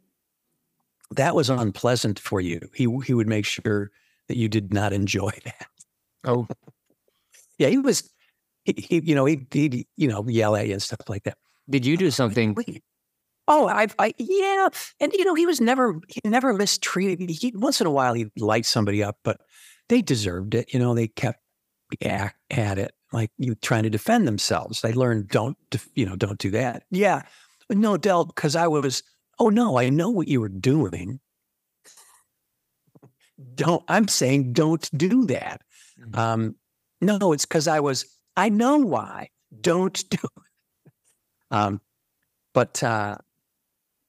that 1.11 1.35
was 1.35 1.49
unpleasant 1.49 2.19
for 2.19 2.39
you. 2.39 2.59
He 2.73 2.85
he 3.05 3.13
would 3.13 3.27
make 3.27 3.45
sure 3.45 3.91
that 4.27 4.37
you 4.37 4.47
did 4.47 4.73
not 4.73 4.93
enjoy 4.93 5.31
that. 5.45 5.67
Oh, 6.23 6.47
yeah, 7.57 7.69
he 7.69 7.77
was. 7.77 8.09
He, 8.63 8.73
he 8.77 9.01
you 9.03 9.15
know 9.15 9.25
he 9.25 9.47
he 9.51 9.87
you 9.97 10.07
know 10.07 10.27
yell 10.27 10.55
at 10.55 10.67
you 10.67 10.73
and 10.73 10.81
stuff 10.81 10.99
like 11.07 11.23
that. 11.23 11.37
Did 11.69 11.85
you 11.85 11.97
do 11.97 12.11
something? 12.11 12.55
Oh, 13.47 13.67
I, 13.67 13.87
I, 13.97 14.13
yeah, 14.17 14.69
and 14.99 15.11
you 15.13 15.25
know 15.25 15.33
he 15.33 15.45
was 15.45 15.59
never 15.59 15.99
he 16.07 16.21
never 16.23 16.53
mistreated. 16.53 17.29
He 17.29 17.51
once 17.55 17.81
in 17.81 17.87
a 17.87 17.91
while 17.91 18.13
he'd 18.13 18.29
light 18.37 18.65
somebody 18.65 19.03
up, 19.03 19.17
but 19.23 19.41
they 19.87 20.01
deserved 20.01 20.53
it. 20.53 20.73
You 20.73 20.79
know, 20.79 20.93
they 20.93 21.07
kept 21.07 21.39
at, 22.01 22.35
at 22.51 22.77
it 22.77 22.93
like 23.11 23.31
you 23.37 23.55
trying 23.55 23.83
to 23.83 23.89
defend 23.89 24.27
themselves. 24.27 24.81
They 24.81 24.93
learned 24.93 25.29
don't 25.29 25.57
you 25.95 26.05
know 26.05 26.15
don't 26.15 26.37
do 26.37 26.51
that. 26.51 26.83
Yeah, 26.91 27.23
no, 27.69 27.97
Del, 27.97 28.25
because 28.25 28.55
I 28.55 28.67
was 28.67 29.01
Oh, 29.39 29.49
no, 29.49 29.77
I 29.77 29.89
know 29.89 30.09
what 30.09 30.27
you 30.27 30.41
were 30.41 30.49
doing. 30.49 31.21
Don't, 33.55 33.83
I'm 33.87 34.09
saying 34.09 34.51
don't 34.51 34.89
do 34.97 35.25
that. 35.27 35.61
Mm-hmm. 35.99 36.19
Um, 36.19 36.55
no, 36.99 37.31
it's 37.31 37.45
because 37.45 37.67
I 37.67 37.79
was, 37.79 38.05
I 38.35 38.49
know 38.49 38.77
why. 38.77 39.29
Don't 39.61 40.09
do 40.09 40.17
it. 40.17 40.43
Um, 41.51 41.81
but 42.53 42.81
uh, 42.83 43.17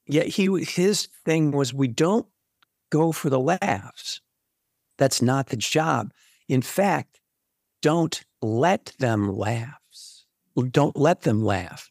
yeah, 0.07 0.25
he, 0.25 0.65
his 0.65 1.09
thing 1.25 1.51
was 1.51 1.75
we 1.75 1.89
don't 1.89 2.27
go 2.91 3.13
for 3.13 3.31
the 3.31 3.41
laughs. 3.41 4.21
That's 4.99 5.23
not 5.23 5.49
the 5.49 5.57
job. 5.57 6.13
In 6.49 6.63
fact, 6.63 7.21
don't 7.83 8.23
let 8.43 8.93
them 8.99 9.35
laughs. 9.35 10.27
Don't 10.71 10.97
let 10.97 11.23
them 11.23 11.43
laugh. 11.43 11.91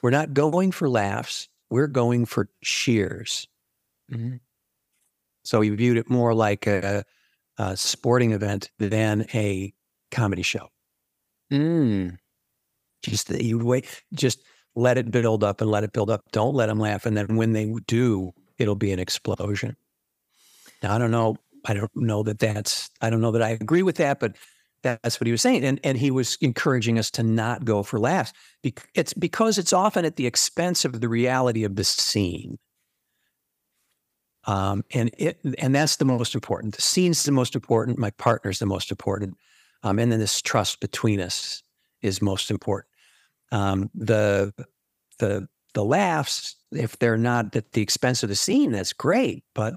We're 0.00 0.10
not 0.10 0.32
going 0.32 0.72
for 0.72 0.88
laughs 0.88 1.48
we're 1.70 1.86
going 1.86 2.26
for 2.26 2.48
cheers. 2.62 3.46
Mm-hmm. 4.12 4.36
So 5.44 5.60
he 5.60 5.70
viewed 5.70 5.96
it 5.96 6.10
more 6.10 6.34
like 6.34 6.66
a, 6.66 7.04
a, 7.58 7.76
sporting 7.76 8.32
event 8.32 8.70
than 8.78 9.26
a 9.34 9.72
comedy 10.10 10.42
show. 10.42 10.68
Mm. 11.52 12.18
Just 13.02 13.28
that 13.28 13.42
you 13.42 13.58
wait, 13.58 14.02
just 14.12 14.40
let 14.74 14.98
it 14.98 15.10
build 15.10 15.42
up 15.42 15.60
and 15.60 15.70
let 15.70 15.84
it 15.84 15.92
build 15.92 16.10
up. 16.10 16.22
Don't 16.32 16.54
let 16.54 16.66
them 16.66 16.78
laugh, 16.78 17.06
and 17.06 17.16
then 17.16 17.36
when 17.36 17.52
they 17.52 17.72
do, 17.86 18.32
it'll 18.58 18.74
be 18.74 18.92
an 18.92 18.98
explosion. 18.98 19.76
Now 20.82 20.94
I 20.94 20.98
don't 20.98 21.10
know. 21.10 21.36
I 21.64 21.74
don't 21.74 21.94
know 21.96 22.22
that 22.22 22.38
that's. 22.38 22.90
I 23.00 23.10
don't 23.10 23.20
know 23.20 23.32
that 23.32 23.42
I 23.42 23.50
agree 23.50 23.82
with 23.82 23.96
that, 23.96 24.20
but 24.20 24.36
that's 24.82 25.20
what 25.20 25.26
he 25.26 25.32
was 25.32 25.42
saying. 25.42 25.64
And, 25.64 25.80
and 25.82 25.98
he 25.98 26.10
was 26.10 26.38
encouraging 26.40 26.98
us 26.98 27.10
to 27.12 27.22
not 27.22 27.64
go 27.64 27.82
for 27.82 27.98
laughs. 27.98 28.32
Because 28.62 28.86
it's 28.94 29.14
because 29.14 29.58
it's 29.58 29.72
often 29.72 30.04
at 30.04 30.16
the 30.16 30.26
expense 30.26 30.84
of 30.84 31.00
the 31.00 31.08
reality 31.08 31.64
of 31.64 31.76
the 31.76 31.84
scene. 31.84 32.58
Um, 34.44 34.84
and 34.94 35.10
it 35.18 35.40
and 35.58 35.74
that's 35.74 35.96
the 35.96 36.04
most 36.04 36.34
important. 36.34 36.76
The 36.76 36.82
scene's 36.82 37.24
the 37.24 37.32
most 37.32 37.54
important. 37.54 37.98
My 37.98 38.10
partner's 38.12 38.60
the 38.60 38.66
most 38.66 38.90
important. 38.90 39.36
Um, 39.82 39.98
and 39.98 40.10
then 40.10 40.20
this 40.20 40.40
trust 40.40 40.80
between 40.80 41.20
us 41.20 41.62
is 42.02 42.22
most 42.22 42.50
important. 42.50 42.90
Um, 43.50 43.90
the 43.94 44.52
the 45.18 45.48
the 45.74 45.84
laughs, 45.84 46.56
if 46.72 46.98
they're 46.98 47.16
not 47.16 47.54
at 47.54 47.72
the 47.72 47.82
expense 47.82 48.22
of 48.22 48.28
the 48.28 48.36
scene, 48.36 48.72
that's 48.72 48.92
great. 48.92 49.44
But 49.54 49.74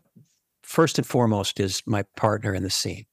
first 0.63 0.97
and 0.97 1.05
foremost 1.05 1.60
is 1.60 1.84
my 1.86 2.03
partner 2.15 2.53
in 2.53 2.63
the 2.63 2.69
scene. 2.69 3.05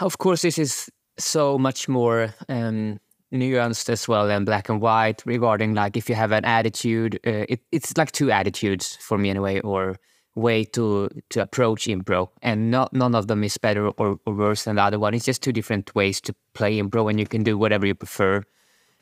Of 0.00 0.18
course, 0.18 0.42
this 0.42 0.58
is 0.58 0.90
so 1.18 1.58
much 1.58 1.88
more 1.88 2.34
um, 2.48 3.00
nuanced 3.32 3.88
as 3.88 4.06
well 4.06 4.26
than 4.26 4.44
black 4.44 4.68
and 4.68 4.80
white 4.80 5.22
regarding 5.26 5.74
like 5.74 5.96
if 5.96 6.08
you 6.08 6.14
have 6.14 6.32
an 6.32 6.44
attitude. 6.44 7.18
Uh, 7.26 7.46
it, 7.48 7.60
it's 7.72 7.96
like 7.96 8.12
two 8.12 8.30
attitudes 8.30 8.96
for 9.00 9.18
me 9.18 9.30
anyway, 9.30 9.60
or 9.60 9.96
way 10.34 10.64
to 10.64 11.08
to 11.30 11.42
approach 11.42 11.86
improv, 11.86 12.28
and 12.42 12.70
not 12.70 12.92
none 12.92 13.14
of 13.14 13.26
them 13.26 13.42
is 13.44 13.58
better 13.58 13.88
or, 13.88 14.18
or 14.24 14.34
worse 14.34 14.64
than 14.64 14.76
the 14.76 14.82
other 14.82 14.98
one. 14.98 15.14
It's 15.14 15.24
just 15.24 15.42
two 15.42 15.52
different 15.52 15.94
ways 15.94 16.20
to 16.22 16.34
play 16.54 16.78
improv, 16.80 17.10
and 17.10 17.18
you 17.18 17.26
can 17.26 17.42
do 17.42 17.58
whatever 17.58 17.86
you 17.86 17.94
prefer. 17.94 18.42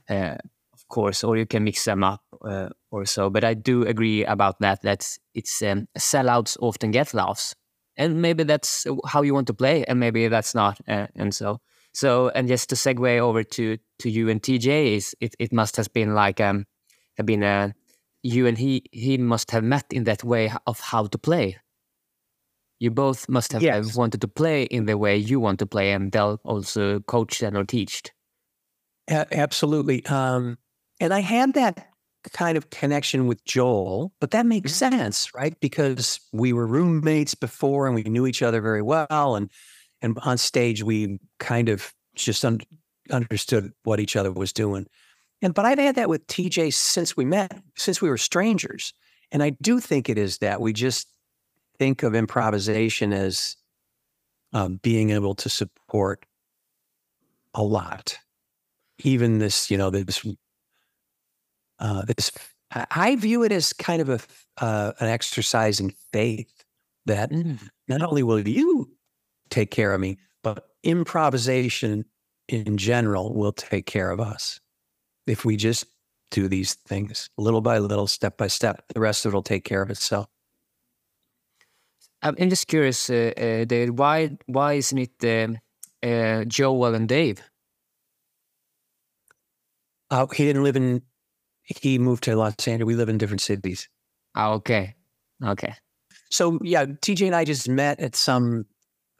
Uh, 0.09 0.37
of 0.77 0.88
course, 0.88 1.25
or 1.25 1.37
you 1.37 1.47
can 1.47 1.64
mix 1.64 1.85
them 1.85 2.05
up 2.05 2.23
uh, 2.45 2.69
or 2.90 3.07
so. 3.07 3.31
But 3.31 3.45
I 3.45 3.55
do 3.55 3.83
agree 3.85 4.25
about 4.25 4.61
that. 4.61 4.83
That's 4.83 5.19
it's 5.35 5.62
um, 5.62 5.88
sellouts 5.99 6.57
often 6.61 6.90
get 6.90 7.14
laughs, 7.14 7.55
and 7.97 8.21
maybe 8.21 8.45
that's 8.45 8.87
how 9.07 9.23
you 9.23 9.35
want 9.35 9.47
to 9.47 9.55
play, 9.55 9.85
and 9.85 9.99
maybe 9.99 10.29
that's 10.29 10.55
not. 10.55 10.79
Uh, 10.87 11.07
and 11.16 11.35
so, 11.35 11.61
so, 11.92 12.29
and 12.29 12.47
just 12.47 12.69
to 12.69 12.75
segue 12.75 13.19
over 13.19 13.42
to 13.42 13.79
to 14.01 14.11
you 14.11 14.29
and 14.29 14.42
TJ 14.42 14.97
is 14.97 15.16
it, 15.21 15.35
it 15.38 15.53
must 15.53 15.77
have 15.77 15.92
been 15.92 16.14
like 16.14 16.40
um 16.40 16.66
have 17.16 17.27
been 17.27 17.42
a 17.42 17.75
you 18.23 18.47
and 18.47 18.59
he 18.59 18.83
he 18.92 19.19
must 19.19 19.51
have 19.51 19.64
met 19.64 19.87
in 19.90 20.05
that 20.05 20.23
way 20.23 20.53
of 20.66 20.81
how 20.81 21.07
to 21.07 21.19
play. 21.19 21.57
You 22.79 22.90
both 22.90 23.29
must 23.31 23.53
have, 23.53 23.62
yes. 23.62 23.87
have 23.87 23.97
wanted 23.97 24.21
to 24.21 24.29
play 24.29 24.64
in 24.64 24.85
the 24.85 24.99
way 24.99 25.16
you 25.16 25.40
want 25.40 25.59
to 25.61 25.66
play, 25.66 25.92
and 25.92 26.12
they'll 26.12 26.38
also 26.45 27.01
coach 27.01 27.42
and 27.42 27.57
or 27.57 27.64
teached. 27.64 28.12
Absolutely. 29.09 30.05
Um, 30.07 30.59
and 31.01 31.12
I 31.12 31.21
had 31.21 31.55
that 31.55 31.88
kind 32.33 32.57
of 32.57 32.71
connection 32.71 33.27
with 33.27 33.45
Joel, 33.45 34.12
but 34.21 34.33
that 34.33 34.47
makes 34.47 34.73
mm-hmm. 34.73 34.97
sense, 34.97 35.35
right? 35.35 35.59
Because 35.61 36.21
we 36.33 36.53
were 36.53 36.66
roommates 36.66 37.35
before 37.35 37.87
and 37.87 37.95
we 37.95 38.03
knew 38.03 38.27
each 38.27 38.42
other 38.42 38.61
very 38.61 38.83
well. 38.83 39.37
And 39.37 39.51
and 40.03 40.19
on 40.23 40.37
stage, 40.37 40.83
we 40.83 41.19
kind 41.38 41.69
of 41.69 41.92
just 42.14 42.45
un- 42.45 42.61
understood 43.11 43.73
what 43.85 44.01
each 44.01 44.14
other 44.16 44.31
was 44.31 44.53
doing. 44.53 44.87
And 45.42 45.55
but 45.55 45.64
I've 45.64 45.79
had 45.79 45.97
that 45.97 46.09
with 46.09 46.27
TJ 46.27 46.75
since 46.75 47.16
we 47.16 47.25
met, 47.25 47.59
since 47.77 48.03
we 48.03 48.09
were 48.09 48.19
strangers. 48.19 48.92
And 49.33 49.42
I 49.42 49.51
do 49.51 49.81
think 49.81 50.09
it 50.09 50.19
is 50.19 50.38
that 50.38 50.61
we 50.61 50.73
just 50.73 51.09
think 51.79 52.03
of 52.03 52.14
improvisation 52.14 53.12
as 53.12 53.57
um, 54.53 54.79
being 54.83 55.11
able 55.11 55.35
to 55.35 55.49
support 55.49 56.25
a 57.55 57.62
lot. 57.62 58.19
Even 59.00 59.38
this, 59.38 59.70
you 59.70 59.76
know, 59.76 59.90
this 59.90 60.24
uh, 61.78 62.02
this 62.06 62.30
I 62.72 63.16
view 63.16 63.42
it 63.42 63.52
as 63.52 63.72
kind 63.72 64.02
of 64.02 64.09
a 64.09 64.20
uh, 64.59 64.92
an 65.00 65.09
exercise 65.09 65.80
in 65.80 65.92
faith 66.12 66.64
that 67.04 67.30
mm. 67.30 67.59
not 67.88 68.02
only 68.02 68.22
will 68.22 68.46
you 68.46 68.90
take 69.50 69.70
care 69.70 69.92
of 69.92 70.00
me, 70.00 70.18
but 70.42 70.70
improvisation 70.82 72.04
in 72.48 72.76
general 72.76 73.35
will 73.35 73.52
take 73.52 73.87
care 73.87 74.11
of 74.11 74.20
us 74.20 74.61
if 75.26 75.44
we 75.44 75.56
just 75.56 75.85
do 76.30 76.48
these 76.48 76.74
things 76.74 77.30
little 77.38 77.61
by 77.61 77.78
little, 77.78 78.06
step 78.06 78.37
by 78.37 78.46
step. 78.46 78.82
The 78.94 79.00
rest 79.00 79.26
of 79.26 79.32
it 79.32 79.37
will 79.37 79.42
take 79.42 79.64
care 79.64 79.82
of 79.82 79.90
itself. 79.90 80.26
I'm 82.22 82.50
just 82.50 82.66
curious, 82.66 83.11
uh, 83.11 83.32
uh, 83.37 83.64
David. 83.66 83.98
Why 83.98 84.37
why 84.46 84.74
isn't 84.74 84.98
it 84.98 85.44
um, 85.44 85.59
uh, 86.02 86.44
Joel 86.44 86.94
and 86.94 87.09
Dave? 87.09 87.42
Uh, 90.11 90.27
he 90.29 90.45
didn't 90.45 90.62
live 90.62 90.77
in 90.77 91.03
he 91.62 91.99
moved 91.99 92.25
to 92.25 92.37
Los 92.37 92.55
Angeles. 92.66 92.87
We 92.87 92.95
live 92.95 93.09
in 93.09 93.19
different 93.19 93.40
cities. 93.40 93.88
Oh, 94.37 94.53
okay. 94.55 94.95
Okay. 95.45 95.75
So 96.31 96.59
yeah, 96.62 96.85
TJ 96.85 97.27
and 97.27 97.35
I 97.35 97.45
just 97.45 97.69
met 97.69 97.99
at 98.01 98.14
some 98.14 98.66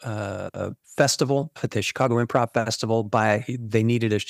uh, 0.03 0.71
festival 0.85 1.53
at 1.63 1.73
the 1.73 1.83
Chicago 1.83 2.25
Improv 2.25 2.53
Festival. 2.53 3.03
By 3.03 3.45
they 3.49 3.83
needed 3.83 4.13
a. 4.13 4.21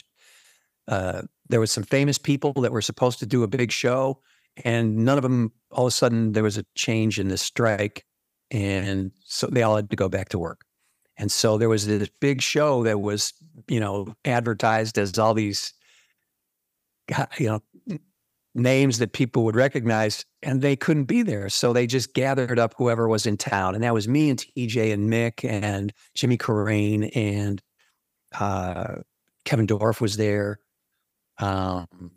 Uh, 0.92 1.23
there 1.49 1.61
was 1.61 1.73
some 1.73 1.83
famous 1.83 2.16
people 2.16 2.53
that 2.53 2.73
were 2.73 2.83
supposed 2.83 3.19
to 3.19 3.27
do 3.27 3.42
a 3.42 3.49
big 3.49 3.73
show, 3.73 4.21
and 4.64 4.97
none 4.97 5.19
of 5.19 5.23
them. 5.23 5.53
All 5.71 5.87
of 5.87 5.90
a 5.90 5.92
sudden, 5.92 6.33
there 6.33 6.42
was 6.42 6.57
a 6.57 6.64
change 6.75 7.19
in 7.19 7.29
the 7.29 7.38
strike, 7.38 8.05
and 8.51 9.11
so 9.25 9.47
they 9.49 9.62
all 9.62 9.77
had 9.77 9.90
to 9.90 9.97
go 9.97 10.09
back 10.09 10.29
to 10.31 10.38
work. 10.38 10.64
And 11.19 11.33
so 11.33 11.57
there 11.59 11.69
was 11.69 11.87
this 11.87 12.11
big 12.21 12.42
show 12.42 12.83
that 12.83 13.01
was, 13.01 13.33
you 13.69 13.81
know, 13.81 14.14
advertised 14.25 14.99
as 14.99 15.19
all 15.19 15.35
these, 15.35 15.73
you 17.38 17.49
know, 17.49 17.99
names 18.55 18.99
that 18.99 19.12
people 19.12 19.45
would 19.45 19.55
recognize, 19.55 20.25
and 20.42 20.62
they 20.62 20.77
couldn't 20.77 21.05
be 21.05 21.23
there. 21.23 21.49
So 21.49 21.73
they 21.73 21.87
just 21.87 22.14
gathered 22.14 22.59
up 22.59 22.75
whoever 22.77 23.07
was 23.09 23.27
in 23.27 23.37
town. 23.37 23.75
And 23.75 23.85
that 23.85 23.95
was 23.95 24.09
me 24.09 24.31
and 24.31 24.38
TJ 24.38 24.92
and 24.92 25.12
Mick 25.12 25.49
and 25.49 25.92
Jimmy 26.14 26.38
Carrane 26.38 27.11
and 27.14 27.62
uh, 28.38 28.97
Kevin 29.45 29.66
Dorff 29.66 30.01
was 30.01 30.16
there, 30.16 30.59
um, 31.38 32.12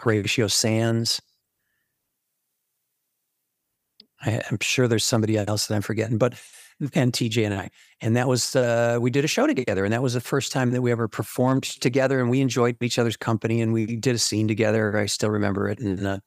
Horatio 0.00 0.48
Sanz. 0.48 1.20
I, 4.22 4.42
am 4.50 4.58
sure 4.60 4.88
there's 4.88 5.04
somebody 5.04 5.36
else 5.36 5.66
that 5.66 5.74
I'm 5.74 5.82
forgetting, 5.82 6.18
but 6.18 6.34
and 6.94 7.12
TJ 7.12 7.44
and 7.44 7.54
I. 7.54 7.70
And 8.00 8.16
that 8.16 8.28
was, 8.28 8.56
uh, 8.56 8.98
we 9.00 9.10
did 9.10 9.24
a 9.24 9.28
show 9.28 9.46
together. 9.46 9.84
And 9.84 9.92
that 9.92 10.02
was 10.02 10.14
the 10.14 10.20
first 10.20 10.52
time 10.52 10.70
that 10.72 10.82
we 10.82 10.92
ever 10.92 11.08
performed 11.08 11.64
together. 11.64 12.20
And 12.20 12.30
we 12.30 12.40
enjoyed 12.40 12.76
each 12.82 12.98
other's 12.98 13.16
company 13.16 13.60
and 13.60 13.72
we 13.72 13.96
did 13.96 14.14
a 14.14 14.18
scene 14.18 14.48
together. 14.48 14.96
I 14.96 15.06
still 15.06 15.30
remember 15.30 15.68
it. 15.68 15.78
And, 15.78 16.06
uh, 16.06 16.18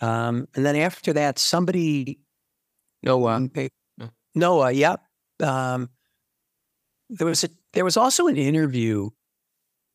um, 0.00 0.48
and 0.54 0.64
then 0.64 0.76
after 0.76 1.12
that, 1.12 1.38
somebody, 1.38 2.20
Noah, 3.02 3.48
Noah, 4.34 4.72
yep. 4.72 5.00
Um, 5.42 5.90
there 7.08 7.26
was 7.26 7.44
a, 7.44 7.48
there 7.72 7.84
was 7.84 7.96
also 7.96 8.26
an 8.26 8.36
interview 8.36 9.10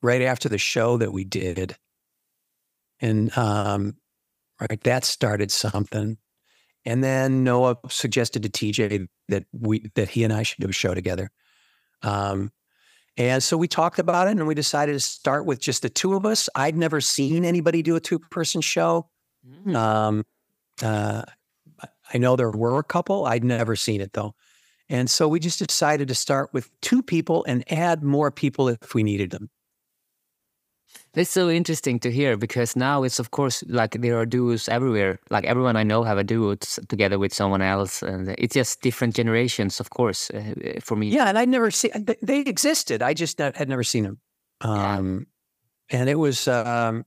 right 0.02 0.22
after 0.22 0.50
the 0.50 0.58
show 0.58 0.98
that 0.98 1.12
we 1.12 1.24
did. 1.24 1.76
And, 3.00 3.36
um, 3.38 3.96
right, 4.60 4.82
that 4.84 5.04
started 5.06 5.52
something. 5.52 6.18
And 6.86 7.04
then 7.04 7.44
Noah 7.44 7.78
suggested 7.90 8.44
to 8.44 8.50
TJ 8.50 9.08
that 9.30 9.46
we 9.52 9.92
that 9.96 10.10
he 10.10 10.24
and 10.24 10.32
I 10.32 10.44
should 10.44 10.62
do 10.62 10.70
a 10.70 10.74
show 10.74 10.94
together. 10.94 11.32
Um, 12.04 12.52
and 13.18 13.42
so 13.42 13.58
we 13.58 13.68
talked 13.68 13.98
about 13.98 14.28
it 14.28 14.32
and 14.32 14.46
we 14.46 14.56
decided 14.56 14.94
to 14.94 15.00
start 15.00 15.46
with 15.46 15.60
just 15.60 15.82
the 15.82 15.90
two 15.90 16.16
of 16.16 16.26
us. 16.26 16.50
I'd 16.54 16.76
never 16.76 17.00
seen 17.02 17.46
anybody 17.46 17.82
do 17.82 17.96
a 17.96 18.00
two 18.00 18.20
person 18.20 18.62
show. 18.62 19.10
Mm. 19.48 19.76
Um, 19.76 20.26
uh, 20.84 21.24
I 22.14 22.18
know 22.18 22.36
there 22.36 22.52
were 22.52 22.78
a 22.78 22.84
couple. 22.84 23.26
I'd 23.26 23.44
never 23.44 23.76
seen 23.76 24.02
it 24.02 24.14
though. 24.14 24.36
And 24.90 25.10
so 25.10 25.28
we 25.28 25.40
just 25.40 25.60
decided 25.60 26.10
to 26.10 26.16
start 26.16 26.52
with 26.54 26.70
two 26.82 27.02
people 27.02 27.44
and 27.48 27.64
add 27.72 28.04
more 28.04 28.30
people 28.30 28.68
if 28.68 28.94
we 28.94 29.02
needed 29.02 29.32
them. 29.32 29.50
That's 31.14 31.30
so 31.30 31.50
interesting 31.50 32.00
to 32.00 32.12
hear 32.12 32.36
because 32.36 32.76
now 32.76 33.04
it's 33.04 33.20
of 33.20 33.32
course 33.32 33.64
like 33.68 34.02
there 34.02 34.18
are 34.20 34.26
duos 34.26 34.68
everywhere. 34.68 35.18
Like 35.30 35.46
everyone 35.46 35.78
I 35.78 35.84
know 35.84 36.04
have 36.04 36.18
a 36.18 36.24
duo 36.24 36.56
together 36.56 37.18
with 37.18 37.34
someone 37.34 37.62
else, 37.62 38.04
and 38.04 38.36
it's 38.38 38.54
just 38.54 38.82
different 38.82 39.16
generations, 39.16 39.80
of 39.80 39.90
course, 39.92 40.30
uh, 40.32 40.54
uh 40.66 40.80
for 40.82 40.98
me. 40.98 41.08
Yeah, 41.08 41.28
and 41.28 41.38
I'd 41.38 41.50
never 41.50 41.72
seen 41.72 41.92
they 42.22 42.40
existed. 42.40 43.02
I 43.02 43.14
just 43.14 43.40
had 43.40 43.70
never 43.70 43.84
seen 43.84 44.04
them, 44.04 44.20
um, 44.60 45.28
yeah. 45.90 46.00
and 46.00 46.10
it 46.10 46.20
was, 46.20 46.50
um, 46.50 47.06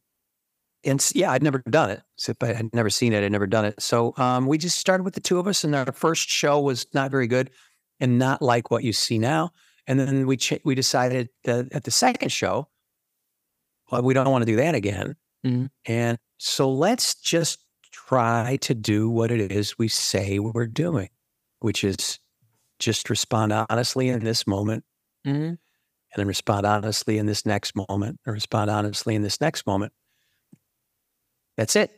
and 0.85 1.12
yeah, 1.14 1.31
I'd 1.31 1.42
never 1.42 1.62
done 1.68 1.90
it. 1.90 2.03
So 2.16 2.33
I 2.40 2.55
had 2.55 2.74
never 2.74 2.88
seen 2.88 3.12
it. 3.12 3.22
I'd 3.22 3.33
never 3.33 3.46
done 3.46 3.66
it. 3.66 3.83
So 3.83 4.14
um, 4.16 4.46
we 4.46 4.57
just 4.57 4.79
started 4.79 5.05
with 5.05 5.14
the 5.14 5.20
two 5.20 5.38
of 5.38 5.46
us, 5.46 5.64
and 5.64 5.74
our 5.74 5.92
first 5.92 6.31
show 6.31 6.61
was 6.61 6.87
not 6.94 7.11
very 7.11 7.27
good, 7.27 7.51
and 8.01 8.18
not 8.18 8.40
like 8.40 8.70
what 8.70 8.85
you 8.85 8.94
see 8.94 9.18
now. 9.18 9.51
And 9.87 10.01
then 10.01 10.27
we 10.27 10.38
ch- 10.38 10.64
we 10.64 10.74
decided 10.74 11.29
that 11.44 11.72
at 11.72 11.85
the 11.85 11.90
second 11.90 12.33
show 12.33 12.68
well, 13.90 14.03
we 14.03 14.14
don't 14.14 14.31
want 14.31 14.42
to 14.42 14.51
do 14.51 14.57
that 14.57 14.74
again. 14.74 15.16
Mm-hmm. 15.44 15.66
And 15.87 16.18
so 16.38 16.70
let's 16.70 17.14
just 17.14 17.64
try 17.92 18.59
to 18.62 18.74
do 18.74 19.09
what 19.09 19.31
it 19.31 19.53
is 19.53 19.79
we 19.79 19.88
say 19.88 20.38
we're 20.38 20.66
doing, 20.66 21.09
which 21.61 21.85
is 21.85 22.18
just 22.79 23.11
respond 23.11 23.53
honestly 23.53 24.09
in 24.09 24.20
this 24.20 24.46
moment. 24.46 24.85
Mm-hmm. 25.27 25.55
And 26.11 26.16
then 26.16 26.27
respond 26.27 26.64
honestly 26.64 27.18
in 27.18 27.27
this 27.27 27.44
next 27.44 27.77
moment, 27.77 28.18
and 28.24 28.33
respond 28.33 28.70
honestly 28.70 29.14
in 29.14 29.20
this 29.20 29.42
next 29.42 29.66
moment. 29.66 29.92
That's 31.59 31.77
it. 31.77 31.90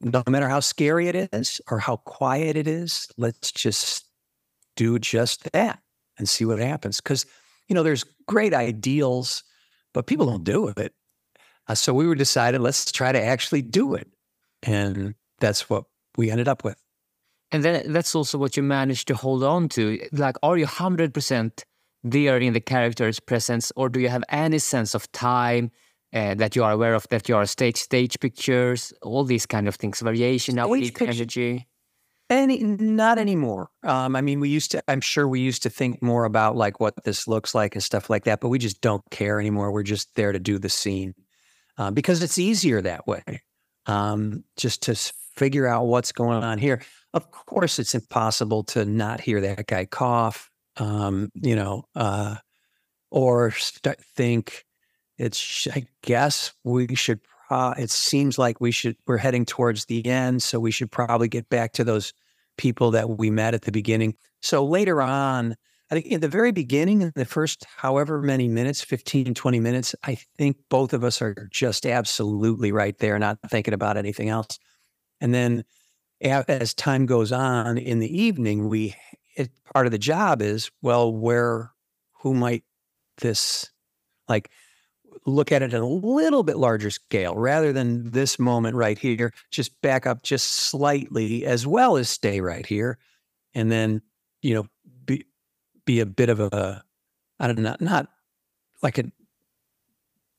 No 0.00 0.24
matter 0.26 0.48
how 0.48 0.58
scary 0.58 1.06
it 1.06 1.28
is 1.32 1.60
or 1.70 1.78
how 1.78 1.98
quiet 1.98 2.56
it 2.56 2.66
is, 2.66 3.08
let's 3.16 3.52
just 3.52 4.04
do 4.74 4.98
just 4.98 5.52
that 5.52 5.80
and 6.18 6.28
see 6.28 6.44
what 6.44 6.58
happens. 6.58 7.00
Because, 7.00 7.24
you 7.68 7.74
know, 7.74 7.84
there's 7.84 8.04
great 8.26 8.52
ideals 8.52 9.44
but 9.94 10.06
people 10.06 10.26
don't 10.26 10.44
do 10.44 10.68
it. 10.68 10.92
Uh, 11.66 11.74
so 11.74 11.92
we 11.92 12.06
were 12.06 12.14
decided 12.14 12.60
let's 12.60 12.90
try 12.90 13.12
to 13.12 13.22
actually 13.22 13.62
do 13.62 13.94
it, 13.94 14.08
and 14.62 15.14
that's 15.38 15.68
what 15.68 15.84
we 16.16 16.30
ended 16.30 16.48
up 16.48 16.64
with. 16.64 16.80
And 17.50 17.64
then 17.64 17.92
that's 17.92 18.14
also 18.14 18.38
what 18.38 18.56
you 18.56 18.62
managed 18.62 19.08
to 19.08 19.14
hold 19.14 19.42
on 19.42 19.68
to. 19.70 19.98
Like, 20.12 20.36
are 20.42 20.58
you 20.58 20.66
100% 20.66 21.64
there 22.04 22.38
in 22.38 22.52
the 22.52 22.60
character's 22.60 23.20
presence, 23.20 23.72
or 23.76 23.88
do 23.88 24.00
you 24.00 24.08
have 24.08 24.24
any 24.28 24.58
sense 24.58 24.94
of 24.94 25.10
time 25.12 25.70
uh, 26.12 26.34
that 26.34 26.56
you 26.56 26.64
are 26.64 26.72
aware 26.72 26.94
of, 26.94 27.06
that 27.08 27.28
you 27.28 27.36
are 27.36 27.46
stage 27.46 27.76
stage 27.76 28.20
pictures, 28.20 28.92
all 29.02 29.24
these 29.24 29.46
kind 29.46 29.68
of 29.68 29.76
things, 29.76 30.00
variation, 30.00 30.58
outfit, 30.58 31.00
energy? 31.02 31.66
Any, 32.30 32.62
not 32.62 33.18
anymore. 33.18 33.70
Um, 33.84 34.14
I 34.14 34.20
mean, 34.20 34.38
we 34.40 34.50
used 34.50 34.70
to, 34.72 34.82
I'm 34.86 35.00
sure 35.00 35.26
we 35.26 35.40
used 35.40 35.62
to 35.62 35.70
think 35.70 36.02
more 36.02 36.24
about 36.24 36.56
like 36.56 36.78
what 36.78 37.04
this 37.04 37.26
looks 37.26 37.54
like 37.54 37.74
and 37.74 37.82
stuff 37.82 38.10
like 38.10 38.24
that, 38.24 38.40
but 38.40 38.48
we 38.48 38.58
just 38.58 38.82
don't 38.82 39.02
care 39.10 39.40
anymore. 39.40 39.72
We're 39.72 39.82
just 39.82 40.14
there 40.14 40.32
to 40.32 40.38
do 40.38 40.58
the 40.58 40.68
scene 40.68 41.14
uh, 41.78 41.90
because 41.90 42.22
it's 42.22 42.38
easier 42.38 42.82
that 42.82 43.06
way. 43.06 43.22
Um, 43.86 44.44
just 44.58 44.82
to 44.82 44.94
figure 44.94 45.66
out 45.66 45.86
what's 45.86 46.12
going 46.12 46.44
on 46.44 46.58
here. 46.58 46.82
Of 47.14 47.30
course, 47.30 47.78
it's 47.78 47.94
impossible 47.94 48.64
to 48.64 48.84
not 48.84 49.20
hear 49.20 49.40
that 49.40 49.66
guy 49.66 49.86
cough, 49.86 50.50
um, 50.76 51.30
you 51.34 51.56
know, 51.56 51.84
uh, 51.94 52.36
or 53.10 53.52
st- 53.52 53.98
think 54.14 54.66
it's, 55.16 55.66
I 55.72 55.86
guess 56.02 56.52
we 56.64 56.94
should 56.94 57.20
uh, 57.50 57.74
it 57.78 57.90
seems 57.90 58.38
like 58.38 58.60
we 58.60 58.70
should 58.70 58.96
we're 59.06 59.16
heading 59.16 59.44
towards 59.44 59.86
the 59.86 60.04
end, 60.06 60.42
so 60.42 60.60
we 60.60 60.70
should 60.70 60.90
probably 60.90 61.28
get 61.28 61.48
back 61.48 61.72
to 61.74 61.84
those 61.84 62.12
people 62.56 62.90
that 62.90 63.18
we 63.18 63.30
met 63.30 63.54
at 63.54 63.62
the 63.62 63.72
beginning. 63.72 64.14
So 64.42 64.64
later 64.64 65.00
on, 65.00 65.56
I 65.90 65.94
think 65.94 66.06
in 66.06 66.20
the 66.20 66.28
very 66.28 66.52
beginning, 66.52 67.02
in 67.02 67.12
the 67.14 67.24
first 67.24 67.64
however 67.76 68.20
many 68.20 68.48
minutes, 68.48 68.82
15, 68.82 69.32
20 69.32 69.60
minutes, 69.60 69.94
I 70.04 70.18
think 70.36 70.56
both 70.68 70.92
of 70.92 71.02
us 71.04 71.22
are 71.22 71.48
just 71.50 71.86
absolutely 71.86 72.72
right 72.72 72.98
there, 72.98 73.18
not 73.18 73.38
thinking 73.48 73.74
about 73.74 73.96
anything 73.96 74.28
else. 74.28 74.58
And 75.20 75.32
then 75.32 75.64
as 76.20 76.74
time 76.74 77.06
goes 77.06 77.32
on 77.32 77.78
in 77.78 78.00
the 78.00 78.22
evening, 78.22 78.68
we 78.68 78.94
it, 79.36 79.50
part 79.72 79.86
of 79.86 79.92
the 79.92 79.98
job 79.98 80.42
is 80.42 80.70
well, 80.82 81.12
where 81.12 81.72
who 82.20 82.34
might 82.34 82.64
this 83.18 83.70
like 84.28 84.50
look 85.26 85.52
at 85.52 85.62
it 85.62 85.74
at 85.74 85.80
a 85.80 85.86
little 85.86 86.42
bit 86.42 86.56
larger 86.56 86.90
scale 86.90 87.34
rather 87.34 87.72
than 87.72 88.10
this 88.10 88.38
moment 88.38 88.76
right 88.76 88.98
here. 88.98 89.32
Just 89.50 89.80
back 89.82 90.06
up 90.06 90.22
just 90.22 90.48
slightly 90.48 91.44
as 91.44 91.66
well 91.66 91.96
as 91.96 92.08
stay 92.08 92.40
right 92.40 92.66
here. 92.66 92.98
And 93.54 93.70
then, 93.70 94.02
you 94.42 94.54
know, 94.54 94.66
be 95.04 95.24
be 95.84 96.00
a 96.00 96.06
bit 96.06 96.28
of 96.28 96.40
a 96.40 96.82
I 97.40 97.46
don't 97.46 97.58
know, 97.58 97.76
not 97.80 98.08
like 98.82 98.98
a 98.98 99.04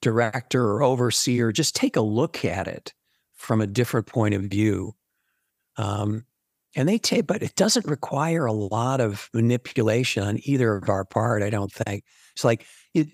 director 0.02 0.64
or 0.64 0.84
overseer, 0.84 1.52
just 1.52 1.76
take 1.76 1.96
a 1.96 2.02
look 2.02 2.46
at 2.46 2.68
it 2.68 2.94
from 3.34 3.62
a 3.62 3.68
different 3.68 4.08
point 4.08 4.34
of 4.34 4.44
view. 4.44 4.96
Um, 5.78 6.26
and 6.76 6.88
they 6.88 6.98
take, 6.98 7.26
but 7.26 7.42
it 7.42 7.56
doesn't 7.56 7.88
require 7.88 8.46
a 8.46 8.54
lot 8.54 9.02
of 9.02 9.30
manipulation 9.34 10.24
on 10.24 10.40
either 10.44 10.76
of 10.76 10.90
our 10.90 11.04
part. 11.04 11.42
I 11.42 11.50
don't 11.50 11.72
think 11.72 12.04
it's 12.34 12.44
like 12.44 12.66
it, 12.94 13.08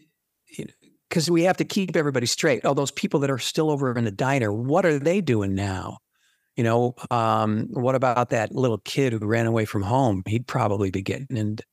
because 1.09 1.29
we 1.29 1.43
have 1.43 1.57
to 1.57 1.65
keep 1.65 1.95
everybody 1.95 2.25
straight. 2.25 2.61
Oh, 2.63 2.73
those 2.73 2.91
people 2.91 3.19
that 3.21 3.31
are 3.31 3.39
still 3.39 3.69
over 3.69 3.95
in 3.97 4.05
the 4.05 4.11
diner, 4.11 4.51
what 4.51 4.85
are 4.85 4.99
they 4.99 5.21
doing 5.21 5.55
now? 5.55 5.99
You 6.55 6.63
know, 6.63 6.95
um, 7.11 7.67
what 7.71 7.95
about 7.95 8.29
that 8.29 8.53
little 8.53 8.77
kid 8.79 9.13
who 9.13 9.19
ran 9.19 9.45
away 9.45 9.65
from 9.65 9.81
home? 9.81 10.23
He'd 10.25 10.47
probably 10.47 10.89
be 10.89 11.01
getting 11.01 11.35
into 11.35 11.63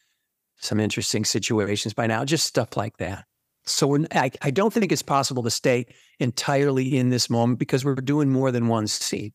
some 0.61 0.81
interesting 0.81 1.25
situations 1.25 1.95
by 1.95 2.07
now, 2.07 2.25
just 2.25 2.47
stuff 2.47 2.77
like 2.77 2.97
that. 2.99 3.25
So 3.65 3.97
I, 4.13 4.31
I 4.43 4.51
don't 4.51 4.73
think 4.73 4.91
it's 4.91 5.03
possible 5.03 5.43
to 5.45 5.51
stay 5.51 5.87
entirely 6.19 6.97
in 6.97 7.11
this 7.11 7.31
moment 7.31 7.59
because 7.59 7.85
we're 7.85 7.95
doing 7.95 8.31
more 8.31 8.51
than 8.51 8.69
one 8.69 8.89
scene. 8.89 9.33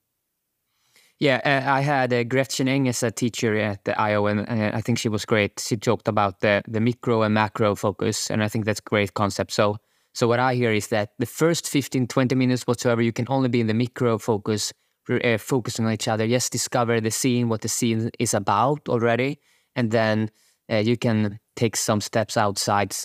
Yeah, 1.20 1.42
uh, 1.44 1.72
I 1.72 1.82
had 1.82 2.14
uh, 2.14 2.24
Gretchen 2.24 2.68
Eng 2.68 2.88
as 2.88 3.02
a 3.02 3.10
teacher 3.10 3.56
at 3.58 3.86
the 3.86 4.00
IO, 4.00 4.28
and 4.28 4.42
uh, 4.42 4.72
I 4.78 4.82
think 4.82 5.00
she 5.00 5.10
was 5.10 5.26
great. 5.26 5.60
She 5.60 5.76
talked 5.76 6.08
about 6.08 6.42
the 6.42 6.62
the 6.68 6.80
micro 6.80 7.24
and 7.24 7.34
macro 7.34 7.76
focus, 7.76 8.30
and 8.30 8.44
I 8.44 8.48
think 8.48 8.66
that's 8.66 8.80
a 8.80 8.90
great 8.90 9.14
concept. 9.16 9.52
So 9.52 9.78
so 10.14 10.28
what 10.28 10.40
I 10.40 10.56
hear 10.56 10.72
is 10.72 10.88
that 10.88 11.10
the 11.20 11.28
first 11.28 11.68
15, 11.68 12.08
20 12.08 12.36
minutes 12.36 12.66
whatsoever, 12.66 13.04
you 13.04 13.14
can 13.14 13.26
only 13.30 13.50
be 13.50 13.62
in 13.62 13.68
the 13.68 13.74
micro 13.76 14.18
focus, 14.18 14.74
uh, 15.10 15.38
focusing 15.38 15.86
on 15.86 15.94
each 15.94 16.08
other. 16.08 16.28
Just 16.28 16.52
discover 16.52 17.00
the 17.00 17.12
scene, 17.12 17.50
what 17.50 17.62
the 17.62 17.70
scene 17.70 18.10
is 18.20 18.34
about 18.34 18.90
already, 18.90 19.40
and 19.76 19.92
then 19.92 20.32
uh, 20.72 20.78
you 20.78 20.98
can 20.98 21.40
take 21.56 21.76
some 21.76 22.02
steps 22.02 22.36
outside 22.36 22.96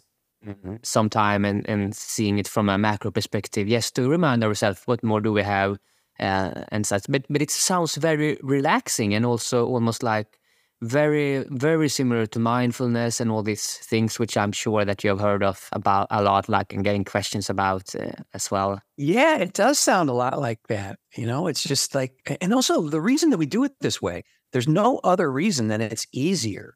mm-hmm. 0.46 0.76
sometime 0.82 1.44
and, 1.44 1.68
and 1.68 1.94
seeing 1.94 2.38
it 2.38 2.48
from 2.48 2.68
a 2.68 2.78
macro 2.78 3.10
perspective, 3.10 3.68
Yes, 3.68 3.90
to 3.92 4.08
remind 4.08 4.44
ourselves 4.44 4.82
what 4.86 5.02
more 5.02 5.20
do 5.20 5.32
we 5.32 5.42
have 5.42 5.78
uh, 6.22 6.64
and 6.70 6.86
such. 6.86 7.04
But 7.08 7.26
but 7.28 7.42
it 7.42 7.50
sounds 7.50 7.96
very 7.96 8.38
relaxing 8.42 9.14
and 9.14 9.26
also 9.26 9.66
almost 9.66 10.02
like 10.02 10.38
very 10.82 11.44
very 11.50 11.88
similar 11.88 12.26
to 12.26 12.40
mindfulness 12.40 13.20
and 13.20 13.30
all 13.30 13.44
these 13.44 13.78
things 13.78 14.18
which 14.18 14.36
i'm 14.36 14.50
sure 14.50 14.84
that 14.84 15.04
you 15.04 15.10
have 15.10 15.20
heard 15.20 15.40
of 15.44 15.68
about 15.70 16.08
a 16.10 16.20
lot 16.20 16.48
like 16.48 16.72
and 16.72 16.82
getting 16.82 17.04
questions 17.04 17.48
about 17.48 17.94
uh, 17.94 18.10
as 18.34 18.50
well. 18.50 18.80
Yeah 18.96 19.36
it 19.36 19.52
does 19.52 19.78
sound 19.78 20.10
a 20.10 20.12
lot 20.12 20.40
like 20.40 20.58
that 20.68 20.98
you 21.16 21.24
know? 21.24 21.46
It's 21.46 21.62
just 21.62 21.94
like 21.94 22.36
and 22.40 22.52
also 22.52 22.88
the 22.88 23.00
reason 23.00 23.30
that 23.30 23.38
we 23.38 23.46
do 23.46 23.62
it 23.62 23.72
this 23.80 24.02
way 24.02 24.24
there's 24.50 24.66
no 24.66 24.98
other 25.04 25.30
reason 25.30 25.68
than 25.68 25.80
it's 25.80 26.06
easier 26.12 26.74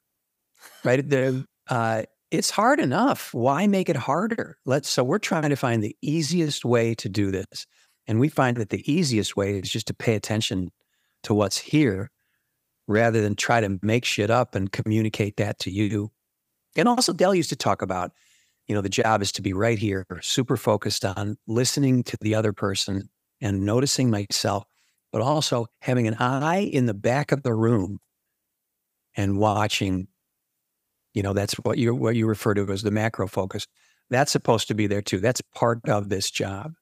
right? 0.85 1.09
The, 1.09 1.45
uh, 1.69 2.03
it's 2.31 2.51
hard 2.51 2.81
enough. 2.81 3.33
Why 3.33 3.67
make 3.67 3.89
it 3.89 3.97
harder? 3.97 4.59
Let's 4.65 4.89
so 4.89 5.05
we're 5.05 5.19
trying 5.19 5.51
to 5.51 5.57
find 5.57 5.83
the 5.83 5.97
easiest 6.03 6.65
way 6.65 6.95
to 6.97 7.09
do 7.09 7.31
this 7.31 7.67
and 8.07 8.21
we 8.21 8.29
find 8.29 8.57
that 8.57 8.71
the 8.71 8.91
easiest 8.91 9.37
way 9.37 9.59
is 9.59 9.71
just 9.71 9.87
to 9.89 9.95
pay 9.95 10.15
attention 10.15 10.71
to 11.25 11.35
what's 11.35 11.59
here 11.59 12.11
rather 12.87 13.21
than 13.21 13.35
try 13.35 13.61
to 13.61 13.79
make 13.83 14.05
shit 14.05 14.31
up 14.31 14.55
and 14.55 14.71
communicate 14.71 15.37
that 15.37 15.59
to 15.59 15.71
you. 15.71 16.13
And 16.77 16.89
also, 16.89 17.13
Del 17.13 17.35
used 17.35 17.51
to 17.51 17.57
talk 17.57 17.83
about, 17.83 18.13
you 18.67 18.75
know, 18.75 18.81
the 18.81 18.89
job 18.89 19.23
is 19.23 19.33
to 19.33 19.43
be 19.43 19.53
right 19.53 19.79
here, 19.79 20.07
super 20.21 20.57
focused 20.57 21.05
on 21.05 21.37
listening 21.47 22.05
to 22.05 22.17
the 22.21 22.35
other 22.35 22.53
person 22.53 23.09
and 23.41 23.65
noticing 23.65 24.11
myself, 24.11 24.65
but 25.13 25.23
also 25.23 25.67
having 25.81 26.07
an 26.07 26.15
eye 26.15 26.61
in 26.61 26.87
the 26.87 26.95
back 26.95 27.33
of 27.33 27.43
the 27.43 27.55
room 27.55 27.99
and 29.17 29.39
watching. 29.39 30.09
You 31.15 31.23
know, 31.23 31.33
that's 31.33 31.55
what 31.55 31.79
you 31.79 31.95
what 31.95 32.15
you 32.15 32.27
refer 32.27 32.55
to 32.55 32.71
as 32.71 32.83
the 32.83 32.91
macro 32.91 33.27
focus. 33.27 33.67
That's 34.11 34.31
supposed 34.31 34.69
to 34.69 34.75
be 34.75 34.87
there 34.87 35.03
too. 35.03 35.19
That's 35.19 35.41
part 35.55 35.81
of 35.89 36.09
this 36.09 36.31
job. 36.31 36.73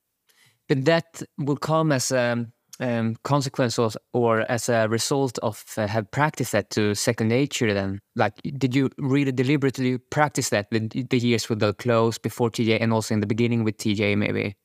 But 0.68 0.84
that 0.86 1.22
will 1.38 1.56
come 1.56 1.92
as 1.92 2.10
a 2.10 2.46
um, 2.80 3.16
consequence 3.22 3.78
or, 3.78 3.90
or 4.12 4.40
as 4.50 4.68
a 4.68 4.88
result 4.88 5.38
of 5.38 5.64
uh, 5.76 5.86
have 5.86 6.10
practiced 6.10 6.52
that 6.52 6.70
to 6.70 6.94
second 6.94 7.28
nature 7.28 7.72
then? 7.72 8.00
Like 8.16 8.34
did 8.42 8.74
you 8.74 8.90
really 8.98 9.32
deliberately 9.32 9.98
practice 9.98 10.48
that 10.50 10.68
the, 10.70 10.88
the 10.88 11.18
years 11.18 11.48
with 11.48 11.60
Del 11.60 11.72
Close 11.72 12.18
before 12.18 12.50
tj 12.50 12.78
and 12.80 12.92
also 12.92 13.14
in 13.14 13.20
the 13.20 13.26
beginning 13.26 13.64
with 13.64 13.76
tj 13.76 14.16
maybe? 14.16 14.56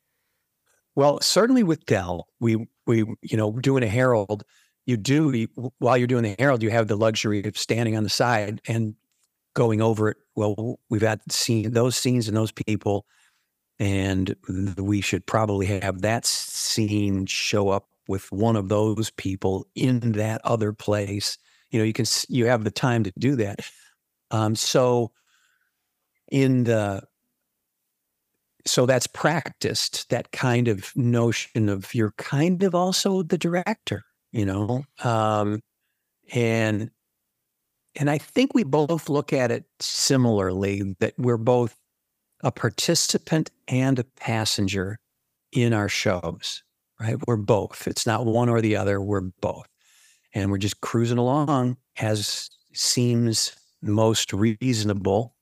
Well 0.96 1.20
certainly 1.22 1.64
with 1.64 1.86
Del, 1.86 2.28
we 2.40 2.68
we 2.88 3.06
you 3.22 3.38
know 3.38 3.52
doing 3.52 3.84
a 3.84 3.88
Harold 3.88 4.44
you 4.86 4.98
do 4.98 5.48
while 5.78 5.98
you're 5.98 6.08
doing 6.08 6.24
the 6.24 6.36
Harold 6.40 6.64
you 6.64 6.72
have 6.72 6.88
the 6.88 6.98
luxury 6.98 7.44
of 7.44 7.58
standing 7.58 7.96
on 7.96 8.04
the 8.04 8.10
side 8.10 8.62
and 8.68 8.96
going 9.54 9.82
over 9.82 10.10
it. 10.10 10.18
Well 10.36 10.80
we've 10.90 11.02
had 11.02 11.20
seen 11.32 11.74
those 11.74 11.96
scenes 11.96 12.28
and 12.28 12.36
those 12.36 12.52
people 12.52 13.06
and 13.80 14.36
we 14.78 15.02
should 15.02 15.26
probably 15.26 15.65
have 15.65 16.02
that 16.02 16.26
scene 16.26 17.26
show 17.26 17.70
up 17.70 17.88
with 18.08 18.32
one 18.32 18.56
of 18.56 18.70
those 18.70 19.10
people 19.12 19.68
in 19.76 20.13
that 20.13 20.42
other 20.44 20.74
place. 20.74 21.38
You 21.72 21.80
know, 21.80 21.86
you 21.86 21.94
can 21.94 22.06
you 22.28 22.48
have 22.48 22.63
the 22.63 22.72
time 22.72 23.04
to 23.04 23.13
do 23.18 23.36
that. 23.38 23.60
Um, 24.32 24.56
so 24.56 25.12
in 26.32 26.65
the 26.65 27.04
so 28.65 28.86
that's 28.86 29.08
practiced 29.08 30.10
that 30.10 30.32
kind 30.32 30.68
of 30.68 30.96
notion 30.96 31.69
of 31.69 31.94
you're 31.96 32.13
kind 32.17 32.62
of 32.63 32.75
also 32.75 33.23
the 33.23 33.38
director, 33.38 34.04
you 34.32 34.46
know, 34.46 34.84
um, 35.04 35.62
and 36.34 36.92
and 37.96 38.10
I 38.10 38.17
think 38.17 38.54
we 38.54 38.63
both 38.63 39.10
look 39.10 39.34
at 39.34 39.52
it 39.52 39.65
similarly 39.80 40.96
that 41.00 41.13
we're 41.17 41.38
both 41.38 41.75
a 42.44 42.52
participant 42.52 43.52
and 43.67 44.00
a 44.00 44.04
passenger 44.04 45.00
in 45.52 45.73
our 45.73 45.90
shows 45.90 46.63
right? 47.00 47.15
We're 47.27 47.37
both. 47.37 47.87
It's 47.87 48.06
not 48.06 48.25
one 48.25 48.50
or 48.50 48.62
the 48.62 48.75
other. 48.75 49.02
We're 49.02 49.21
both. 49.42 49.67
And 50.33 50.52
we're 50.52 50.58
just 50.58 50.81
cruising 50.81 51.17
along 51.17 51.77
as 52.00 52.50
seems 52.73 53.56
most 53.81 54.33
reasonable 54.33 55.35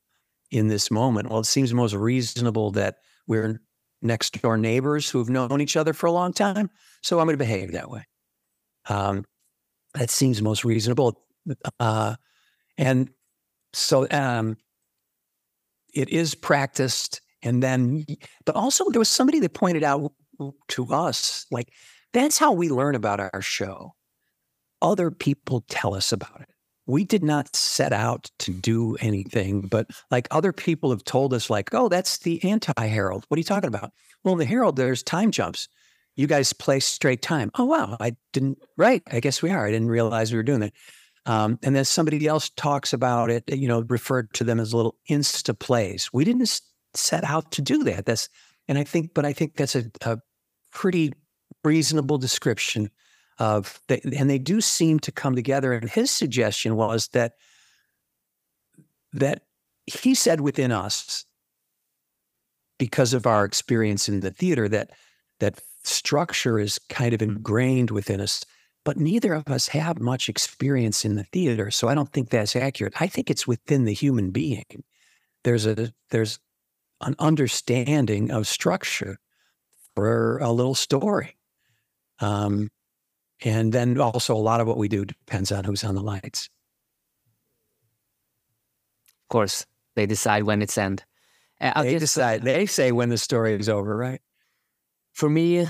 in 0.50 0.68
this 0.68 0.90
moment. 0.90 1.28
Well, 1.28 1.40
it 1.40 1.46
seems 1.46 1.74
most 1.74 1.94
reasonable 1.94 2.70
that 2.72 2.98
we're 3.26 3.60
next 4.00 4.40
door 4.40 4.56
neighbors 4.56 5.10
who've 5.10 5.28
known 5.28 5.60
each 5.60 5.76
other 5.76 5.92
for 5.92 6.06
a 6.06 6.12
long 6.12 6.32
time. 6.32 6.70
So 7.02 7.18
I'm 7.18 7.26
going 7.26 7.34
to 7.34 7.44
behave 7.44 7.72
that 7.72 7.90
way. 7.90 8.06
Um, 8.88 9.24
that 9.94 10.10
seems 10.10 10.40
most 10.40 10.64
reasonable. 10.64 11.20
Uh, 11.80 12.14
and 12.78 13.10
so 13.72 14.06
um, 14.10 14.56
it 15.94 16.08
is 16.10 16.34
practiced. 16.34 17.20
And 17.42 17.62
then, 17.62 18.04
but 18.44 18.56
also 18.56 18.90
there 18.90 18.98
was 18.98 19.08
somebody 19.08 19.40
that 19.40 19.54
pointed 19.54 19.84
out 19.84 20.12
to 20.68 20.92
us. 20.92 21.46
Like 21.50 21.72
that's 22.12 22.38
how 22.38 22.52
we 22.52 22.68
learn 22.68 22.94
about 22.94 23.20
our 23.20 23.42
show. 23.42 23.94
other 24.82 25.10
people 25.10 25.64
tell 25.68 25.94
us 25.94 26.12
about 26.12 26.40
it. 26.40 26.48
We 26.86 27.04
did 27.04 27.22
not 27.22 27.54
set 27.54 27.92
out 27.92 28.30
to 28.40 28.52
do 28.52 28.96
anything, 29.00 29.62
but 29.62 29.90
like 30.10 30.26
other 30.30 30.52
people 30.52 30.90
have 30.90 31.04
told 31.04 31.34
us, 31.34 31.50
like, 31.50 31.74
oh, 31.74 31.88
that's 31.88 32.18
the 32.18 32.42
anti 32.42 32.72
Harold. 32.86 33.24
What 33.28 33.36
are 33.36 33.40
you 33.40 33.44
talking 33.44 33.68
about? 33.68 33.92
Well, 34.24 34.32
in 34.34 34.38
the 34.38 34.46
Harold, 34.46 34.76
there's 34.76 35.02
time 35.02 35.30
jumps. 35.30 35.68
You 36.16 36.26
guys 36.26 36.52
play 36.52 36.80
straight 36.80 37.22
time. 37.22 37.50
Oh, 37.58 37.66
wow. 37.66 37.96
I 38.00 38.16
didn't, 38.32 38.58
right. 38.76 39.02
I 39.10 39.20
guess 39.20 39.42
we 39.42 39.50
are. 39.50 39.66
I 39.66 39.70
didn't 39.70 39.88
realize 39.88 40.32
we 40.32 40.38
were 40.38 40.42
doing 40.42 40.60
that. 40.60 40.72
Um, 41.28 41.58
and 41.62 41.76
then 41.76 41.84
somebody 41.84 42.26
else 42.26 42.48
talks 42.48 42.94
about 42.94 43.30
it, 43.30 43.44
you 43.48 43.68
know, 43.68 43.84
referred 43.88 44.32
to 44.32 44.44
them 44.44 44.58
as 44.58 44.72
little 44.72 44.96
insta 45.10 45.56
plays. 45.56 46.08
We 46.10 46.24
didn't 46.24 46.62
set 46.94 47.22
out 47.22 47.52
to 47.52 47.62
do 47.62 47.84
that. 47.84 48.06
That's, 48.06 48.30
and 48.66 48.78
I 48.78 48.84
think, 48.84 49.12
but 49.12 49.26
I 49.26 49.34
think 49.34 49.54
that's 49.54 49.76
a, 49.76 49.84
a 50.06 50.18
pretty 50.72 51.12
reasonable 51.62 52.16
description 52.16 52.90
of, 53.38 53.78
the, 53.88 54.00
and 54.16 54.30
they 54.30 54.38
do 54.38 54.62
seem 54.62 54.98
to 55.00 55.12
come 55.12 55.36
together. 55.36 55.74
And 55.74 55.90
his 55.90 56.10
suggestion 56.10 56.76
was 56.76 57.08
that, 57.08 57.34
that 59.12 59.42
he 59.84 60.14
said 60.14 60.40
within 60.40 60.72
us, 60.72 61.26
because 62.78 63.12
of 63.12 63.26
our 63.26 63.44
experience 63.44 64.08
in 64.08 64.20
the 64.20 64.30
theater, 64.30 64.66
that, 64.70 64.92
that 65.40 65.60
structure 65.82 66.58
is 66.58 66.78
kind 66.88 67.12
of 67.12 67.20
ingrained 67.20 67.90
within 67.90 68.22
us 68.22 68.46
but 68.88 68.96
neither 68.96 69.34
of 69.34 69.46
us 69.48 69.68
have 69.68 70.00
much 70.00 70.30
experience 70.30 71.04
in 71.04 71.14
the 71.16 71.24
theater. 71.24 71.70
So 71.70 71.88
I 71.88 71.94
don't 71.94 72.10
think 72.10 72.30
that's 72.30 72.56
accurate. 72.56 72.94
I 72.98 73.06
think 73.06 73.28
it's 73.28 73.46
within 73.46 73.84
the 73.84 73.92
human 73.92 74.30
being. 74.30 74.82
There's 75.44 75.66
a 75.66 75.92
there's 76.08 76.38
an 77.02 77.14
understanding 77.18 78.30
of 78.30 78.46
structure 78.46 79.18
for 79.94 80.38
a 80.38 80.50
little 80.50 80.74
story. 80.74 81.36
Um, 82.20 82.70
and 83.44 83.74
then 83.74 84.00
also 84.00 84.34
a 84.34 84.40
lot 84.40 84.62
of 84.62 84.66
what 84.66 84.78
we 84.78 84.88
do 84.88 85.04
depends 85.04 85.52
on 85.52 85.64
who's 85.64 85.84
on 85.84 85.94
the 85.94 86.00
lights. 86.00 86.48
Of 89.06 89.28
course, 89.28 89.66
they 89.96 90.06
decide 90.06 90.44
when 90.44 90.62
it's 90.62 90.78
end. 90.78 91.04
Uh, 91.60 91.82
they 91.82 91.92
just, 91.92 92.14
decide. 92.14 92.42
They 92.42 92.64
say 92.64 92.92
when 92.92 93.10
the 93.10 93.18
story 93.18 93.52
is 93.52 93.68
over, 93.68 93.94
right? 93.94 94.22
For 95.12 95.28
me, 95.28 95.66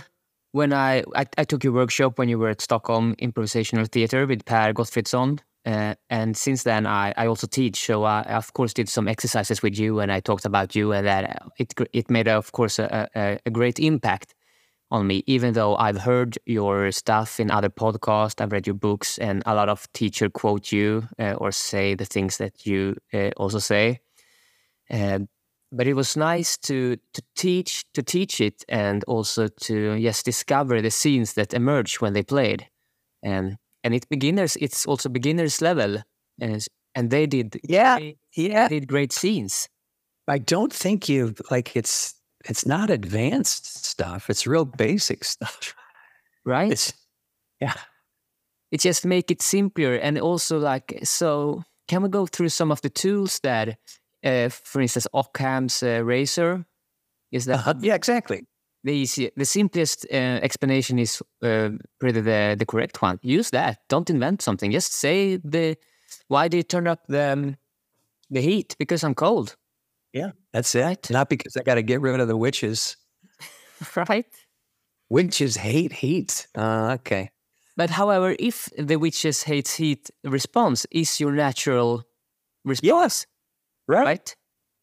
when 0.52 0.72
I, 0.72 1.04
I, 1.14 1.26
I 1.36 1.44
took 1.44 1.64
your 1.64 1.72
workshop 1.72 2.18
when 2.18 2.28
you 2.28 2.38
were 2.38 2.48
at 2.48 2.60
Stockholm 2.60 3.14
Improvisational 3.16 3.90
Theatre 3.90 4.26
with 4.26 4.44
Per 4.44 4.72
Gottfridsson, 4.72 5.40
uh, 5.66 5.94
and 6.08 6.36
since 6.36 6.62
then 6.62 6.86
I, 6.86 7.12
I 7.16 7.26
also 7.26 7.46
teach. 7.46 7.84
So 7.84 8.04
I, 8.04 8.22
I, 8.22 8.34
of 8.34 8.52
course 8.54 8.72
did 8.72 8.88
some 8.88 9.08
exercises 9.08 9.62
with 9.62 9.78
you, 9.78 10.00
and 10.00 10.10
I 10.10 10.20
talked 10.20 10.44
about 10.44 10.74
you, 10.74 10.92
and 10.92 11.06
that 11.06 11.42
it 11.58 11.74
it 11.92 12.10
made 12.10 12.28
of 12.28 12.52
course 12.52 12.78
a, 12.78 13.08
a, 13.14 13.38
a 13.44 13.50
great 13.50 13.78
impact 13.78 14.34
on 14.90 15.06
me. 15.06 15.22
Even 15.26 15.52
though 15.52 15.76
I've 15.76 15.98
heard 15.98 16.38
your 16.46 16.90
stuff 16.92 17.38
in 17.38 17.50
other 17.50 17.68
podcasts, 17.68 18.40
I've 18.40 18.52
read 18.52 18.66
your 18.66 18.74
books, 18.74 19.18
and 19.18 19.42
a 19.44 19.54
lot 19.54 19.68
of 19.68 19.92
teacher 19.92 20.30
quote 20.30 20.72
you 20.72 21.06
uh, 21.18 21.32
or 21.32 21.52
say 21.52 21.94
the 21.94 22.06
things 22.06 22.38
that 22.38 22.66
you 22.66 22.96
uh, 23.12 23.30
also 23.36 23.58
say. 23.58 24.00
Uh, 24.90 25.20
but 25.70 25.86
it 25.86 25.94
was 25.94 26.16
nice 26.16 26.56
to 26.56 26.96
to 27.14 27.22
teach 27.36 27.84
to 27.94 28.02
teach 28.02 28.40
it 28.40 28.64
and 28.68 29.04
also 29.04 29.48
to 29.48 29.94
yes 29.94 30.22
discover 30.22 30.80
the 30.80 30.90
scenes 30.90 31.34
that 31.34 31.54
emerge 31.54 32.00
when 32.00 32.12
they 32.12 32.22
played. 32.22 32.66
And 33.22 33.56
and 33.84 33.94
it 33.94 34.08
beginners 34.08 34.56
it's 34.60 34.86
also 34.86 35.08
beginners 35.08 35.60
level 35.60 36.02
and 36.40 36.64
and 36.94 37.10
they 37.10 37.26
did 37.26 37.60
yeah 37.68 37.98
they, 37.98 38.16
yeah. 38.34 38.68
did 38.68 38.88
great 38.88 39.12
scenes. 39.12 39.68
I 40.26 40.38
don't 40.38 40.72
think 40.72 41.08
you 41.08 41.34
like 41.50 41.76
it's 41.76 42.14
it's 42.48 42.66
not 42.66 42.90
advanced 42.90 43.84
stuff 43.84 44.30
it's 44.30 44.46
real 44.46 44.64
basic 44.64 45.24
stuff. 45.24 45.74
Right? 46.44 46.72
It's 46.72 46.94
yeah. 47.60 47.74
It 48.70 48.80
just 48.80 49.04
make 49.04 49.30
it 49.30 49.42
simpler 49.42 49.94
and 49.94 50.18
also 50.18 50.58
like 50.58 50.98
so 51.02 51.64
can 51.88 52.02
we 52.02 52.08
go 52.08 52.26
through 52.26 52.50
some 52.50 52.70
of 52.70 52.80
the 52.80 52.90
tools 52.90 53.40
that 53.42 53.78
uh, 54.24 54.48
for 54.48 54.80
instance, 54.80 55.06
Occam's 55.14 55.82
uh, 55.82 56.02
razor. 56.04 56.64
Is 57.30 57.44
that? 57.46 57.60
Uh-huh. 57.60 57.74
Yeah, 57.80 57.94
exactly. 57.94 58.46
The 58.84 58.92
easy, 58.92 59.30
the 59.36 59.44
simplest 59.44 60.06
uh, 60.10 60.14
explanation 60.42 60.98
is 60.98 61.22
uh, 61.42 61.70
pretty 61.98 62.20
the 62.20 62.56
the 62.58 62.66
correct 62.66 63.02
one. 63.02 63.18
Use 63.22 63.50
that. 63.50 63.78
Don't 63.88 64.08
invent 64.10 64.42
something. 64.42 64.70
Just 64.70 64.92
say 64.92 65.36
the 65.36 65.76
why 66.28 66.48
do 66.48 66.56
you 66.56 66.62
turn 66.62 66.86
up 66.86 67.00
the 67.08 67.32
um, 67.32 67.56
the 68.30 68.40
heat? 68.40 68.76
Because 68.78 69.04
I'm 69.04 69.14
cold. 69.14 69.56
Yeah, 70.12 70.30
that's 70.52 70.74
it. 70.74 70.82
Right? 70.82 71.10
Not 71.10 71.28
because 71.28 71.56
I 71.56 71.62
got 71.62 71.74
to 71.74 71.82
get 71.82 72.00
rid 72.00 72.20
of 72.20 72.28
the 72.28 72.36
witches. 72.36 72.96
right. 74.08 74.26
Witches 75.10 75.56
hate 75.56 75.92
heat. 75.92 76.46
Uh, 76.56 76.96
okay. 77.00 77.30
But 77.76 77.90
however, 77.90 78.34
if 78.38 78.68
the 78.76 78.96
witches 78.96 79.42
hate 79.42 79.68
heat 79.68 80.10
response 80.24 80.86
is 80.90 81.20
your 81.20 81.32
natural 81.32 82.04
response, 82.64 82.86
yes 82.86 83.26
Right. 83.88 84.04
right? 84.04 84.36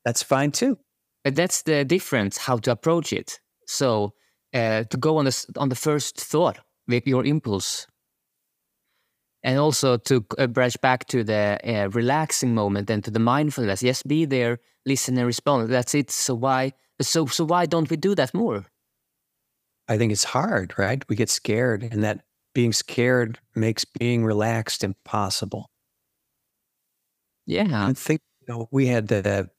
That's 0.03 0.23
fine 0.23 0.51
too. 0.51 0.77
But 1.23 1.35
that's 1.35 1.63
the 1.63 1.85
difference 1.85 2.37
how 2.37 2.57
to 2.57 2.71
approach 2.71 3.13
it. 3.13 3.39
So 3.67 4.13
uh, 4.53 4.83
to 4.83 4.97
go 4.97 5.17
on 5.17 5.25
the 5.25 5.45
on 5.57 5.69
the 5.69 5.75
first 5.75 6.19
thought 6.19 6.59
with 6.87 7.07
your 7.07 7.25
impulse, 7.25 7.87
and 9.43 9.59
also 9.59 9.97
to 9.97 10.25
uh, 10.37 10.47
branch 10.47 10.79
back 10.81 11.05
to 11.07 11.23
the 11.23 11.59
uh, 11.63 11.89
relaxing 11.89 12.53
moment 12.53 12.89
and 12.89 13.03
to 13.03 13.11
the 13.11 13.19
mindfulness. 13.19 13.83
Yes, 13.83 14.03
be 14.03 14.25
there, 14.25 14.59
listen 14.85 15.17
and 15.17 15.27
respond. 15.27 15.69
That's 15.69 15.95
it. 15.95 16.11
So 16.11 16.35
why? 16.35 16.73
So 17.01 17.25
so 17.25 17.45
why 17.45 17.65
don't 17.65 17.89
we 17.89 17.97
do 17.97 18.15
that 18.15 18.33
more? 18.33 18.65
I 19.87 19.97
think 19.97 20.11
it's 20.11 20.23
hard, 20.23 20.73
right? 20.77 21.03
We 21.09 21.15
get 21.15 21.29
scared, 21.29 21.83
and 21.83 22.03
that 22.03 22.21
being 22.53 22.73
scared 22.73 23.39
makes 23.55 23.85
being 23.85 24.25
relaxed 24.25 24.83
impossible. 24.83 25.69
Yeah, 27.45 27.87
I 27.87 27.93
think 27.93 28.21
you 28.47 28.53
know, 28.53 28.67
we 28.71 28.87
had 28.87 29.07
the 29.07 29.49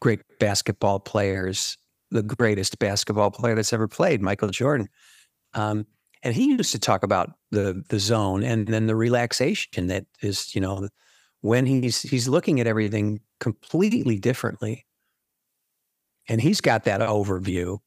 great 0.00 0.20
basketball 0.38 1.00
players, 1.00 1.78
the 2.10 2.22
greatest 2.22 2.78
basketball 2.78 3.30
player 3.30 3.54
that's 3.54 3.72
ever 3.72 3.88
played, 3.88 4.20
Michael 4.20 4.48
Jordan. 4.48 4.88
Um, 5.54 5.86
and 6.22 6.34
he 6.34 6.46
used 6.46 6.72
to 6.72 6.78
talk 6.78 7.02
about 7.02 7.32
the 7.50 7.84
the 7.88 7.98
zone 7.98 8.42
and 8.42 8.66
then 8.66 8.86
the 8.86 8.96
relaxation 8.96 9.88
that 9.88 10.06
is, 10.22 10.54
you 10.54 10.60
know, 10.60 10.88
when 11.42 11.66
he's 11.66 12.02
he's 12.02 12.28
looking 12.28 12.60
at 12.60 12.66
everything 12.66 13.20
completely 13.40 14.18
differently. 14.18 14.86
And 16.26 16.40
he's 16.40 16.62
got 16.62 16.84
that 16.84 17.00
overview. 17.00 17.78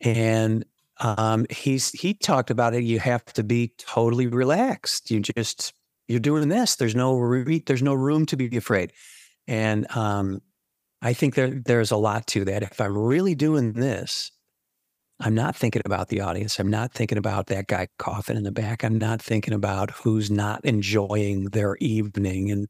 And 0.00 0.64
um, 0.98 1.46
he's 1.50 1.90
he 1.90 2.14
talked 2.14 2.50
about 2.50 2.74
it. 2.74 2.82
You 2.84 2.98
have 2.98 3.24
to 3.34 3.42
be 3.44 3.74
totally 3.76 4.26
relaxed. 4.26 5.10
You 5.10 5.20
just 5.20 5.74
you're 6.08 6.20
doing 6.20 6.48
this. 6.48 6.76
There's 6.76 6.94
no 6.94 7.18
re- 7.18 7.62
there's 7.66 7.82
no 7.82 7.94
room 7.94 8.24
to 8.26 8.36
be 8.36 8.56
afraid. 8.56 8.92
And 9.50 9.90
um, 9.96 10.42
I 11.02 11.12
think 11.12 11.34
there 11.34 11.50
there's 11.50 11.90
a 11.90 11.96
lot 11.96 12.28
to 12.28 12.44
that. 12.44 12.62
If 12.62 12.80
I'm 12.80 12.96
really 12.96 13.34
doing 13.34 13.72
this, 13.72 14.30
I'm 15.18 15.34
not 15.34 15.56
thinking 15.56 15.82
about 15.84 16.08
the 16.08 16.20
audience. 16.20 16.60
I'm 16.60 16.70
not 16.70 16.92
thinking 16.92 17.18
about 17.18 17.48
that 17.48 17.66
guy 17.66 17.88
coughing 17.98 18.36
in 18.36 18.44
the 18.44 18.52
back. 18.52 18.84
I'm 18.84 18.96
not 18.96 19.20
thinking 19.20 19.52
about 19.52 19.90
who's 19.90 20.30
not 20.30 20.64
enjoying 20.64 21.46
their 21.46 21.76
evening 21.80 22.52
and 22.52 22.68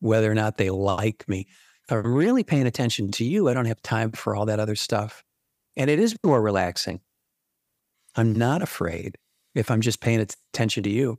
whether 0.00 0.32
or 0.32 0.34
not 0.34 0.56
they 0.56 0.70
like 0.70 1.28
me. 1.28 1.46
If 1.86 1.92
I'm 1.92 2.14
really 2.14 2.42
paying 2.42 2.66
attention 2.66 3.10
to 3.12 3.24
you, 3.24 3.50
I 3.50 3.54
don't 3.54 3.66
have 3.66 3.82
time 3.82 4.12
for 4.12 4.34
all 4.34 4.46
that 4.46 4.58
other 4.58 4.76
stuff. 4.76 5.22
And 5.76 5.90
it 5.90 5.98
is 5.98 6.16
more 6.24 6.40
relaxing. 6.40 7.00
I'm 8.16 8.32
not 8.32 8.62
afraid 8.62 9.18
if 9.54 9.70
I'm 9.70 9.82
just 9.82 10.00
paying 10.00 10.20
attention 10.20 10.84
to 10.84 10.90
you. 10.90 11.18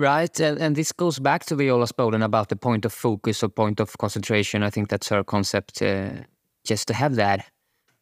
Right, 0.00 0.40
and, 0.40 0.58
and 0.58 0.74
this 0.74 0.92
goes 0.92 1.18
back 1.18 1.44
to 1.44 1.56
Viola 1.56 1.84
Spolin 1.84 2.24
about 2.24 2.48
the 2.48 2.56
point 2.56 2.86
of 2.86 2.92
focus 2.94 3.42
or 3.42 3.50
point 3.50 3.80
of 3.80 3.98
concentration. 3.98 4.62
I 4.62 4.70
think 4.70 4.88
that's 4.88 5.10
her 5.10 5.22
concept, 5.22 5.82
uh, 5.82 6.22
just 6.64 6.88
to 6.88 6.94
have 6.94 7.16
that 7.16 7.44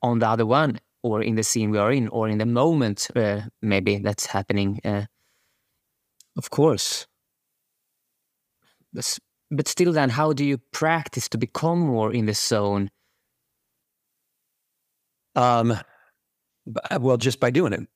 on 0.01 0.21
the 0.21 0.29
other 0.29 0.47
one, 0.47 0.79
or 1.03 1.23
in 1.23 1.35
the 1.35 1.43
scene 1.43 1.73
we 1.73 1.79
are 1.79 1.91
in, 1.91 2.07
or 2.07 2.29
in 2.29 2.39
the 2.39 2.47
moment, 2.47 3.09
uh, 3.17 3.41
maybe 3.63 3.99
that's 3.99 4.27
happening. 4.27 4.79
Uh, 4.85 5.07
of 6.37 6.51
course. 6.51 7.09
But, 8.93 9.19
but 9.51 9.67
still, 9.67 9.93
then, 9.93 10.11
how 10.11 10.33
do 10.33 10.45
you 10.45 10.59
practice 10.59 11.29
to 11.31 11.37
become 11.37 11.81
more 11.81 12.13
in 12.13 12.27
the 12.27 12.35
zone? 12.35 12.93
Um, 15.35 15.77
well, 17.01 17.17
just 17.17 17.41
by 17.41 17.51
doing 17.51 17.73
it, 17.73 17.89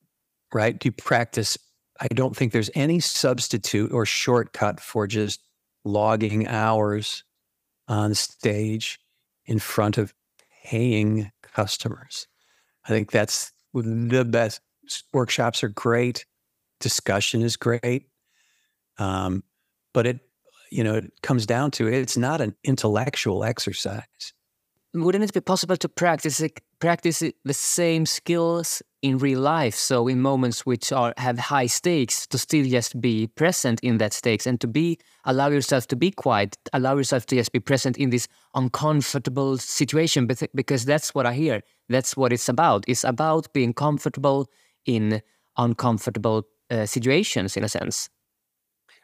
right? 0.53 0.77
Do 0.77 0.89
you 0.89 0.93
practice 0.93 1.57
I 2.01 2.09
don't 2.09 2.37
think 2.37 2.53
there's 2.53 2.71
any 2.75 3.01
substitute 3.01 3.93
or 3.93 4.07
shortcut 4.07 4.81
for 4.81 5.07
just 5.07 5.41
logging 5.85 6.47
hours 6.47 7.25
on 7.89 8.15
stage 8.15 8.99
in 9.47 9.59
front 9.59 9.99
of 9.99 10.15
paying 10.65 11.31
customers. 11.43 12.27
I 12.85 12.89
think 12.89 13.11
that's 13.11 13.53
the 13.75 14.25
best. 14.25 14.61
Workshops 15.13 15.63
are 15.63 15.69
great. 15.69 16.27
Discussion 16.81 17.43
is 17.43 17.57
great. 17.57 18.09
Um, 18.99 19.43
but 19.95 20.07
it, 20.07 20.21
you 20.71 20.83
know, 20.83 20.95
it 20.95 21.13
comes 21.23 21.47
down 21.47 21.71
to 21.73 21.87
it. 21.87 21.95
It's 21.95 22.17
not 22.17 22.41
an 22.41 22.55
intellectual 22.65 23.45
exercise. 23.45 24.33
Wouldn't 24.95 25.25
it 25.25 25.33
be 25.33 25.41
possible 25.41 25.77
to 25.77 25.89
practice 25.89 26.41
it 26.41 26.61
practice 26.83 27.23
the 27.45 27.55
same 27.55 28.05
skills 28.05 28.83
in 29.03 29.17
real 29.19 29.39
life. 29.39 29.73
So 29.73 30.09
in 30.09 30.21
moments 30.21 30.67
which 30.67 30.91
are 30.91 31.15
have 31.17 31.39
high 31.39 31.69
stakes, 31.69 32.27
to 32.27 32.37
still 32.37 32.67
just 32.67 33.01
be 33.01 33.29
present 33.29 33.79
in 33.85 33.99
that 33.99 34.13
stakes 34.13 34.49
and 34.49 34.61
to 34.61 34.67
be 34.67 34.99
allow 35.25 35.49
yourself 35.49 35.87
to 35.87 35.97
be 35.97 36.11
quiet, 36.11 36.57
allow 36.73 36.97
yourself 36.97 37.25
to 37.27 37.37
just 37.37 37.53
be 37.53 37.61
present 37.61 37.97
in 37.99 38.11
this 38.11 38.27
uncomfortable 38.57 39.59
situation. 39.59 40.29
Because 40.55 40.85
that's 40.85 41.15
what 41.15 41.25
I 41.25 41.35
hear. 41.35 41.63
That's 41.89 42.17
what 42.17 42.33
it's 42.33 42.49
about. 42.49 42.85
It's 42.89 43.05
about 43.05 43.53
being 43.53 43.75
comfortable 43.75 44.51
in 44.85 45.23
uncomfortable 45.57 46.49
uh, 46.69 46.87
situations, 46.87 47.57
in 47.57 47.63
a 47.63 47.69
sense. 47.69 48.11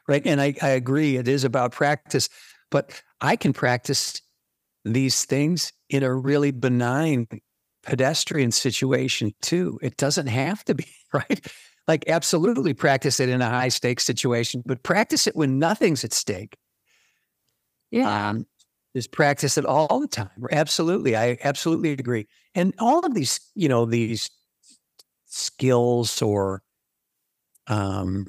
Right, 0.09 0.27
and 0.27 0.41
I, 0.41 0.53
I 0.61 0.71
agree. 0.71 1.17
It 1.17 1.29
is 1.29 1.45
about 1.45 1.71
practice, 1.71 2.29
but 2.73 3.03
I 3.21 3.37
can 3.37 3.53
practice 3.53 4.21
these 4.85 5.25
things 5.25 5.73
in 5.89 6.03
a 6.03 6.13
really 6.13 6.51
benign 6.51 7.29
pedestrian 7.89 8.53
situation 8.53 9.33
too. 9.41 9.79
It 9.83 9.97
doesn't 9.97 10.27
have 10.27 10.63
to 10.67 10.75
be, 10.75 10.87
right? 11.13 11.47
Like, 11.89 12.05
absolutely 12.07 12.75
practice 12.75 13.19
it 13.19 13.31
in 13.31 13.41
a 13.41 13.49
high 13.49 13.71
stakes 13.71 14.05
situation, 14.05 14.63
but 14.67 14.83
practice 14.83 15.27
it 15.27 15.35
when 15.35 15.59
nothing's 15.59 16.05
at 16.05 16.13
stake. 16.13 16.59
Yeah. 17.91 18.29
Um, 18.29 18.47
just 18.95 19.11
practice 19.11 19.57
it 19.57 19.65
all 19.65 20.01
the 20.01 20.07
time. 20.07 20.29
Absolutely. 20.51 21.17
I 21.17 21.39
absolutely 21.43 21.93
agree. 21.93 22.27
And 22.55 22.75
all 22.79 23.07
of 23.07 23.15
these, 23.15 23.41
you 23.55 23.69
know, 23.69 23.87
these 23.87 24.31
skills 25.27 26.21
or 26.21 26.63
um, 27.69 28.27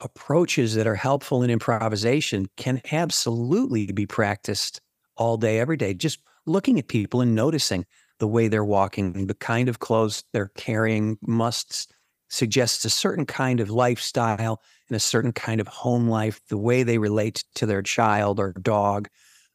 approaches 0.00 0.74
that 0.74 0.86
are 0.86 0.96
helpful 0.96 1.42
in 1.44 1.50
improvisation 1.50 2.46
can 2.56 2.80
absolutely 2.90 3.86
be 3.92 4.06
practiced 4.06 4.80
all 5.16 5.36
day, 5.36 5.60
every 5.60 5.76
day. 5.76 5.94
Just 5.94 6.20
looking 6.44 6.78
at 6.78 6.88
people 6.88 7.20
and 7.20 7.34
noticing 7.34 7.84
the 8.18 8.28
way 8.28 8.48
they're 8.48 8.64
walking, 8.64 9.26
the 9.26 9.34
kind 9.34 9.68
of 9.68 9.78
clothes 9.78 10.24
they're 10.32 10.52
carrying 10.56 11.18
must 11.22 11.92
suggest 12.28 12.84
a 12.84 12.90
certain 12.90 13.26
kind 13.26 13.60
of 13.60 13.70
lifestyle 13.70 14.60
and 14.88 14.96
a 14.96 15.00
certain 15.00 15.32
kind 15.32 15.60
of 15.60 15.68
home 15.68 16.08
life. 16.08 16.40
The 16.48 16.58
way 16.58 16.82
they 16.82 16.98
relate 16.98 17.44
to 17.56 17.66
their 17.66 17.82
child 17.82 18.40
or 18.40 18.52
dog 18.52 19.08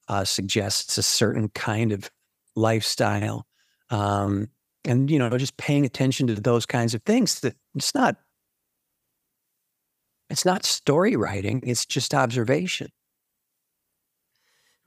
uh, 0.07 0.25
suggests 0.25 0.97
a 0.97 1.03
certain 1.03 1.49
kind 1.49 1.91
of 1.91 2.09
lifestyle. 2.55 3.45
Um, 3.89 4.49
and, 4.85 5.09
you 5.11 5.19
know, 5.19 5.29
just 5.37 5.57
paying 5.57 5.85
attention 5.85 6.27
to 6.27 6.35
those 6.35 6.65
kinds 6.65 6.93
of 6.93 7.03
things 7.03 7.41
that 7.41 7.55
it's 7.75 7.93
not 7.93 8.17
it's 10.29 10.45
not 10.45 10.65
story 10.65 11.17
writing, 11.17 11.61
it's 11.65 11.85
just 11.85 12.13
observation. 12.13 12.87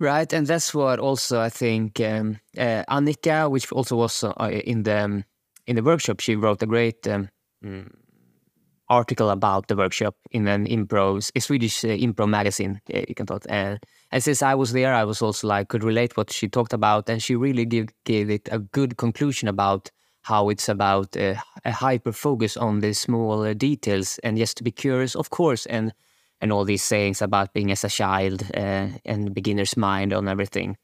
Right, 0.00 0.32
and 0.32 0.46
that's 0.46 0.74
what 0.74 0.98
also 0.98 1.40
I 1.40 1.48
think 1.50 2.00
um, 2.00 2.38
uh, 2.58 2.82
Annika, 2.88 3.48
which 3.50 3.70
also 3.70 3.96
was 3.96 4.24
uh, 4.24 4.32
in 4.64 4.82
the 4.82 5.04
um, 5.04 5.24
in 5.66 5.76
the 5.76 5.82
workshop, 5.82 6.20
she 6.20 6.34
wrote 6.36 6.62
a 6.62 6.66
great 6.66 7.06
um, 7.06 7.28
mm, 7.64 7.88
article 8.88 9.30
about 9.30 9.68
the 9.68 9.76
workshop 9.76 10.16
in 10.32 10.48
an 10.48 10.66
improv, 10.66 11.30
a 11.34 11.40
Swedish 11.40 11.84
uh, 11.84 11.88
improv 11.88 12.28
magazine. 12.28 12.80
you 12.88 13.14
can 13.14 13.26
talk. 13.26 13.44
And, 13.48 13.78
and 14.10 14.22
since 14.22 14.42
I 14.42 14.54
was 14.54 14.72
there, 14.72 14.92
I 14.92 15.04
was 15.04 15.22
also 15.22 15.46
like 15.48 15.68
could 15.68 15.84
relate 15.84 16.16
what 16.16 16.32
she 16.32 16.48
talked 16.48 16.72
about, 16.72 17.08
and 17.08 17.22
she 17.22 17.36
really 17.36 17.64
give, 17.64 17.88
gave 18.04 18.30
it 18.30 18.48
a 18.50 18.58
good 18.58 18.96
conclusion 18.96 19.48
about 19.48 19.90
how 20.22 20.48
it's 20.48 20.68
about 20.68 21.16
uh, 21.16 21.34
a 21.64 21.72
hyper 21.72 22.12
focus 22.12 22.56
on 22.56 22.80
the 22.80 22.92
small 22.94 23.42
uh, 23.42 23.54
details 23.54 24.18
and 24.24 24.38
just 24.38 24.56
to 24.56 24.64
be 24.64 24.70
curious, 24.72 25.14
of 25.14 25.30
course, 25.30 25.66
and 25.66 25.92
and 26.44 26.52
all 26.52 26.66
these 26.66 26.82
sayings 26.82 27.22
about 27.22 27.54
being 27.54 27.72
as 27.72 27.84
a 27.84 27.88
child 27.88 28.44
uh, 28.54 28.88
and 29.06 29.34
beginner's 29.34 29.78
mind 29.78 30.12
on 30.12 30.28
everything. 30.28 30.76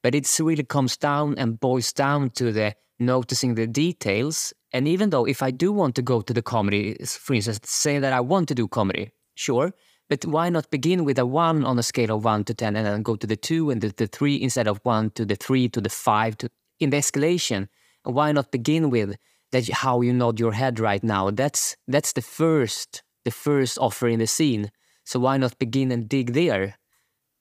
But 0.00 0.14
it 0.14 0.32
really 0.38 0.62
comes 0.62 0.96
down 0.96 1.34
and 1.36 1.58
boils 1.58 1.92
down 1.92 2.30
to 2.36 2.52
the 2.52 2.76
noticing 3.00 3.56
the 3.56 3.66
details. 3.66 4.54
And 4.72 4.86
even 4.86 5.10
though 5.10 5.24
if 5.26 5.42
I 5.42 5.50
do 5.50 5.72
want 5.72 5.96
to 5.96 6.02
go 6.02 6.20
to 6.20 6.32
the 6.32 6.40
comedy, 6.40 6.96
for 7.04 7.34
instance, 7.34 7.58
say 7.64 7.98
that 7.98 8.12
I 8.12 8.20
want 8.20 8.46
to 8.48 8.54
do 8.54 8.68
comedy, 8.68 9.10
sure. 9.34 9.72
But 10.08 10.24
why 10.24 10.50
not 10.50 10.70
begin 10.70 11.04
with 11.04 11.18
a 11.18 11.26
one 11.26 11.64
on 11.64 11.80
a 11.80 11.82
scale 11.82 12.14
of 12.14 12.24
one 12.24 12.44
to 12.44 12.54
10 12.54 12.76
and 12.76 12.86
then 12.86 13.02
go 13.02 13.16
to 13.16 13.26
the 13.26 13.36
two 13.36 13.70
and 13.70 13.80
the, 13.80 13.88
the 13.88 14.06
three 14.06 14.40
instead 14.40 14.68
of 14.68 14.78
one 14.84 15.10
to 15.16 15.26
the 15.26 15.34
three 15.34 15.68
to 15.70 15.80
the 15.80 15.90
five 15.90 16.38
to 16.38 16.48
in 16.78 16.90
the 16.90 16.98
escalation? 16.98 17.66
Why 18.04 18.30
not 18.30 18.52
begin 18.52 18.88
with 18.88 19.16
that 19.50 19.68
how 19.68 20.00
you 20.00 20.12
nod 20.12 20.38
your 20.38 20.52
head 20.52 20.78
right 20.78 21.02
now? 21.02 21.32
That's 21.32 21.76
that's 21.88 22.12
the 22.12 22.22
first 22.22 23.02
the 23.24 23.32
first 23.32 23.78
offer 23.78 24.06
in 24.06 24.20
the 24.20 24.28
scene. 24.28 24.70
So 25.08 25.18
why 25.18 25.38
not 25.38 25.58
begin 25.58 25.90
and 25.90 26.06
dig 26.06 26.34
there? 26.34 26.76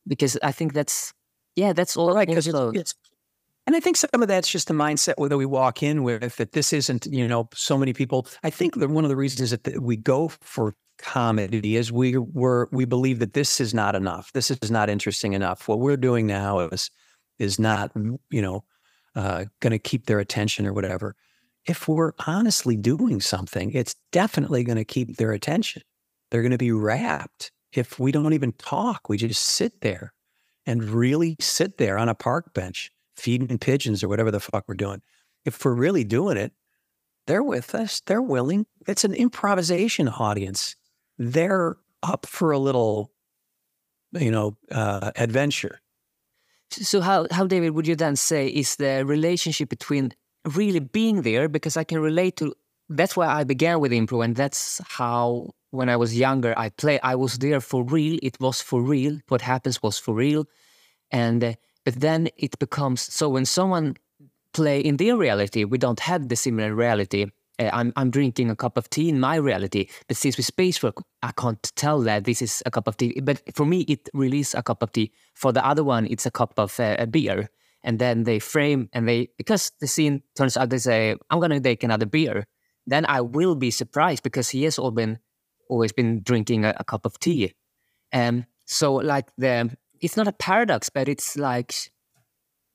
Because 0.07 0.39
I 0.41 0.53
think 0.53 0.71
that's 0.71 1.13
yeah, 1.57 1.73
that's 1.73 1.97
all 1.97 2.13
right. 2.15 2.25
Because 2.25 2.47
it's, 2.47 2.95
and 3.65 3.75
I 3.75 3.81
think 3.81 3.97
some 3.97 4.21
of 4.21 4.29
that's 4.29 4.49
just 4.49 4.69
the 4.69 4.73
mindset 4.73 5.15
whether 5.17 5.35
we 5.35 5.45
walk 5.45 5.83
in 5.83 6.03
with 6.03 6.37
that 6.37 6.53
this 6.53 6.71
isn't 6.71 7.07
you 7.07 7.27
know 7.27 7.49
so 7.53 7.77
many 7.77 7.91
people. 7.91 8.25
I 8.41 8.51
think 8.51 8.75
that 8.75 8.89
one 8.89 9.03
of 9.03 9.09
the 9.09 9.17
reasons 9.17 9.49
that 9.49 9.81
we 9.81 9.97
go 9.97 10.29
for 10.29 10.75
comedy 10.97 11.75
is 11.75 11.91
we 11.91 12.17
were 12.17 12.69
we 12.71 12.85
believe 12.85 13.19
that 13.19 13.33
this 13.33 13.59
is 13.59 13.73
not 13.73 13.95
enough. 13.95 14.31
This 14.31 14.49
is 14.49 14.71
not 14.71 14.89
interesting 14.89 15.33
enough. 15.33 15.67
What 15.67 15.79
we're 15.79 15.97
doing 15.97 16.25
now 16.25 16.59
is 16.59 16.89
is 17.37 17.59
not 17.59 17.91
you 18.29 18.41
know 18.41 18.63
uh, 19.13 19.43
going 19.59 19.71
to 19.71 19.79
keep 19.79 20.05
their 20.05 20.19
attention 20.19 20.65
or 20.65 20.71
whatever. 20.71 21.17
If 21.65 21.89
we're 21.89 22.13
honestly 22.25 22.77
doing 22.77 23.19
something, 23.19 23.71
it's 23.73 23.93
definitely 24.13 24.63
going 24.63 24.77
to 24.77 24.85
keep 24.85 25.17
their 25.17 25.33
attention. 25.33 25.81
They're 26.31 26.43
going 26.43 26.51
to 26.51 26.57
be 26.57 26.71
rapt 26.71 27.51
if 27.77 27.99
we 27.99 28.11
don't 28.11 28.33
even 28.33 28.53
talk, 28.53 29.09
we 29.09 29.17
just 29.17 29.43
sit 29.43 29.81
there 29.81 30.13
and 30.65 30.83
really 30.83 31.35
sit 31.39 31.77
there 31.77 31.97
on 31.97 32.09
a 32.09 32.15
park 32.15 32.53
bench, 32.53 32.91
feeding 33.15 33.57
pigeons 33.57 34.03
or 34.03 34.07
whatever 34.07 34.31
the 34.31 34.39
fuck 34.39 34.65
we're 34.67 34.75
doing. 34.75 35.01
If 35.45 35.63
we're 35.63 35.73
really 35.73 36.03
doing 36.03 36.37
it, 36.37 36.51
they're 37.27 37.43
with 37.43 37.75
us. 37.75 38.01
They're 38.05 38.21
willing. 38.21 38.65
It's 38.87 39.03
an 39.03 39.13
improvisation 39.13 40.07
audience. 40.07 40.75
They're 41.17 41.77
up 42.03 42.25
for 42.25 42.51
a 42.51 42.59
little, 42.59 43.11
you 44.13 44.31
know, 44.31 44.57
uh, 44.71 45.11
adventure. 45.15 45.79
So 46.71 47.01
how 47.01 47.27
how 47.31 47.47
David 47.47 47.71
would 47.71 47.87
you 47.87 47.95
then 47.95 48.15
say 48.15 48.47
is 48.47 48.75
the 48.75 49.05
relationship 49.05 49.69
between 49.69 50.13
really 50.45 50.79
being 50.79 51.21
there 51.21 51.47
because 51.47 51.77
I 51.77 51.83
can 51.83 51.99
relate 51.99 52.37
to 52.37 52.53
that's 52.89 53.17
why 53.17 53.27
I 53.27 53.43
began 53.43 53.79
with 53.79 53.91
improv 53.91 54.23
and 54.23 54.35
that's 54.35 54.81
how 54.85 55.51
when 55.77 55.89
I 55.89 55.95
was 55.95 56.17
younger, 56.17 56.53
I 56.57 56.69
play. 56.69 56.99
I 57.01 57.15
was 57.15 57.37
there 57.37 57.61
for 57.61 57.83
real. 57.83 58.17
It 58.23 58.37
was 58.39 58.61
for 58.61 58.81
real. 58.81 59.19
What 59.27 59.41
happens 59.41 59.81
was 59.81 59.97
for 59.97 60.13
real, 60.13 60.45
and 61.11 61.43
uh, 61.43 61.53
but 61.85 61.95
then 62.01 62.29
it 62.35 62.59
becomes 62.59 63.01
so 63.01 63.29
when 63.29 63.45
someone 63.45 63.95
play 64.53 64.79
in 64.79 64.97
their 64.97 65.15
reality, 65.15 65.63
we 65.63 65.77
don't 65.77 65.99
have 66.01 66.27
the 66.29 66.35
similar 66.35 66.73
reality. 66.73 67.27
Uh, 67.59 67.69
I'm 67.71 67.93
I'm 67.95 68.09
drinking 68.09 68.49
a 68.49 68.55
cup 68.55 68.75
of 68.77 68.89
tea 68.89 69.07
in 69.09 69.19
my 69.19 69.35
reality, 69.35 69.87
but 70.07 70.17
since 70.17 70.35
we 70.37 70.43
space 70.43 70.81
work, 70.81 70.97
I 71.21 71.31
can't 71.31 71.63
tell 71.75 72.01
that 72.01 72.25
this 72.25 72.41
is 72.41 72.63
a 72.65 72.71
cup 72.71 72.87
of 72.87 72.97
tea. 72.97 73.21
But 73.21 73.41
for 73.55 73.65
me, 73.65 73.81
it 73.81 74.09
really 74.13 74.39
is 74.39 74.55
a 74.55 74.63
cup 74.63 74.81
of 74.81 74.91
tea. 74.91 75.11
For 75.35 75.53
the 75.53 75.65
other 75.65 75.83
one, 75.83 76.07
it's 76.07 76.25
a 76.25 76.31
cup 76.31 76.53
of 76.57 76.79
uh, 76.79 76.95
a 76.99 77.07
beer. 77.07 77.49
And 77.83 77.99
then 77.99 78.23
they 78.23 78.39
frame 78.39 78.89
and 78.91 79.07
they 79.07 79.29
because 79.37 79.71
the 79.79 79.87
scene 79.87 80.23
turns 80.35 80.57
out 80.57 80.71
they 80.71 80.79
say, 80.79 81.15
"I'm 81.29 81.39
gonna 81.39 81.61
take 81.61 81.83
another 81.83 82.07
beer." 82.07 82.45
Then 82.87 83.05
I 83.05 83.21
will 83.21 83.55
be 83.55 83.71
surprised 83.71 84.23
because 84.23 84.49
he 84.49 84.63
has 84.63 84.79
all 84.79 84.91
been 84.91 85.19
always 85.69 85.91
been 85.91 86.21
drinking 86.23 86.65
a, 86.65 86.73
a 86.77 86.83
cup 86.83 87.05
of 87.05 87.19
tea. 87.19 87.53
And 88.11 88.45
so 88.65 88.95
like 88.95 89.27
the 89.37 89.75
it's 89.99 90.17
not 90.17 90.27
a 90.27 90.33
paradox, 90.33 90.89
but 90.89 91.07
it's 91.07 91.37
like 91.37 91.73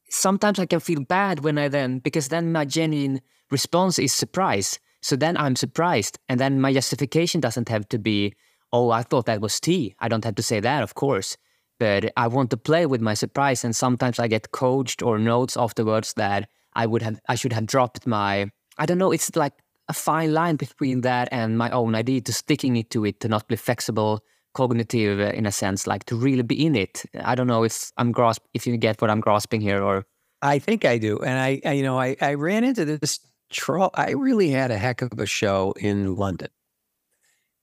sometimes 0.09 0.59
I 0.59 0.67
can 0.67 0.81
feel 0.81 1.01
bad 1.01 1.41
when 1.41 1.59
I 1.59 1.69
then 1.69 1.99
because 1.99 2.29
then 2.29 2.53
my 2.53 2.65
genuine 2.65 3.21
response 3.51 3.99
is 3.99 4.13
surprise. 4.13 4.79
So 5.03 5.17
then 5.17 5.37
I'm 5.37 5.57
surprised, 5.57 6.19
and 6.29 6.39
then 6.39 6.61
my 6.61 6.73
justification 6.73 7.41
doesn't 7.41 7.69
have 7.69 7.89
to 7.89 7.99
be, 7.99 8.35
oh, 8.73 8.91
I 8.91 9.03
thought 9.03 9.27
that 9.27 9.41
was 9.41 9.59
tea. 9.59 9.97
I 9.99 10.09
don't 10.09 10.25
have 10.25 10.37
to 10.37 10.43
say 10.43 10.61
that, 10.61 10.85
of 10.85 10.95
course. 10.95 11.37
But 11.81 12.13
I 12.17 12.29
want 12.29 12.51
to 12.51 12.57
play 12.57 12.87
with 12.87 13.01
my 13.01 13.15
surprise, 13.15 13.65
and 13.65 13.75
sometimes 13.75 14.21
I 14.21 14.29
get 14.29 14.53
coached 14.53 15.03
or 15.03 15.19
notes 15.19 15.57
afterwards 15.57 16.15
that 16.15 16.49
I 16.75 16.87
would 16.87 17.03
have, 17.03 17.21
I 17.29 17.35
should 17.35 17.53
have 17.53 17.67
dropped 17.67 18.07
my. 18.07 18.51
I 18.79 18.87
don't 18.87 18.99
know. 18.99 19.11
It's 19.11 19.35
like 19.35 19.55
a 19.89 19.93
fine 19.93 20.33
line 20.33 20.57
between 20.57 21.01
that 21.03 21.29
and 21.33 21.59
my 21.59 21.71
own 21.71 21.95
idea 21.95 22.21
to 22.21 22.33
sticking 22.33 22.77
it 22.77 22.91
to 22.91 23.05
it 23.05 23.21
to 23.21 23.29
not 23.29 23.49
be 23.49 23.57
flexible 23.57 24.21
cognitive 24.55 25.19
uh, 25.19 25.33
in 25.33 25.47
a 25.47 25.53
sense 25.53 25.87
like 25.87 26.05
to 26.05 26.17
really 26.17 26.43
be 26.43 26.67
in 26.67 26.77
it. 26.77 27.05
I 27.23 27.35
don't 27.35 27.47
know 27.47 27.65
if 27.65 27.91
i'm 27.97 28.13
grasp 28.13 28.43
if 28.55 28.67
you 28.67 28.77
get 28.77 29.01
what 29.01 29.11
i'm 29.11 29.21
grasping 29.21 29.61
here 29.61 29.83
or 29.83 30.05
i 30.43 30.59
think 30.59 30.85
i 30.85 30.99
do 30.99 31.19
and 31.19 31.39
i, 31.39 31.61
I 31.65 31.73
you 31.73 31.83
know 31.83 31.99
I, 31.99 32.17
I 32.21 32.35
ran 32.35 32.65
into 32.65 32.85
this 32.85 33.19
troll 33.51 33.91
i 33.95 34.11
really 34.11 34.51
had 34.51 34.71
a 34.71 34.79
heck 34.79 35.03
of 35.03 35.19
a 35.19 35.27
show 35.27 35.75
in 35.79 36.17
london 36.17 36.49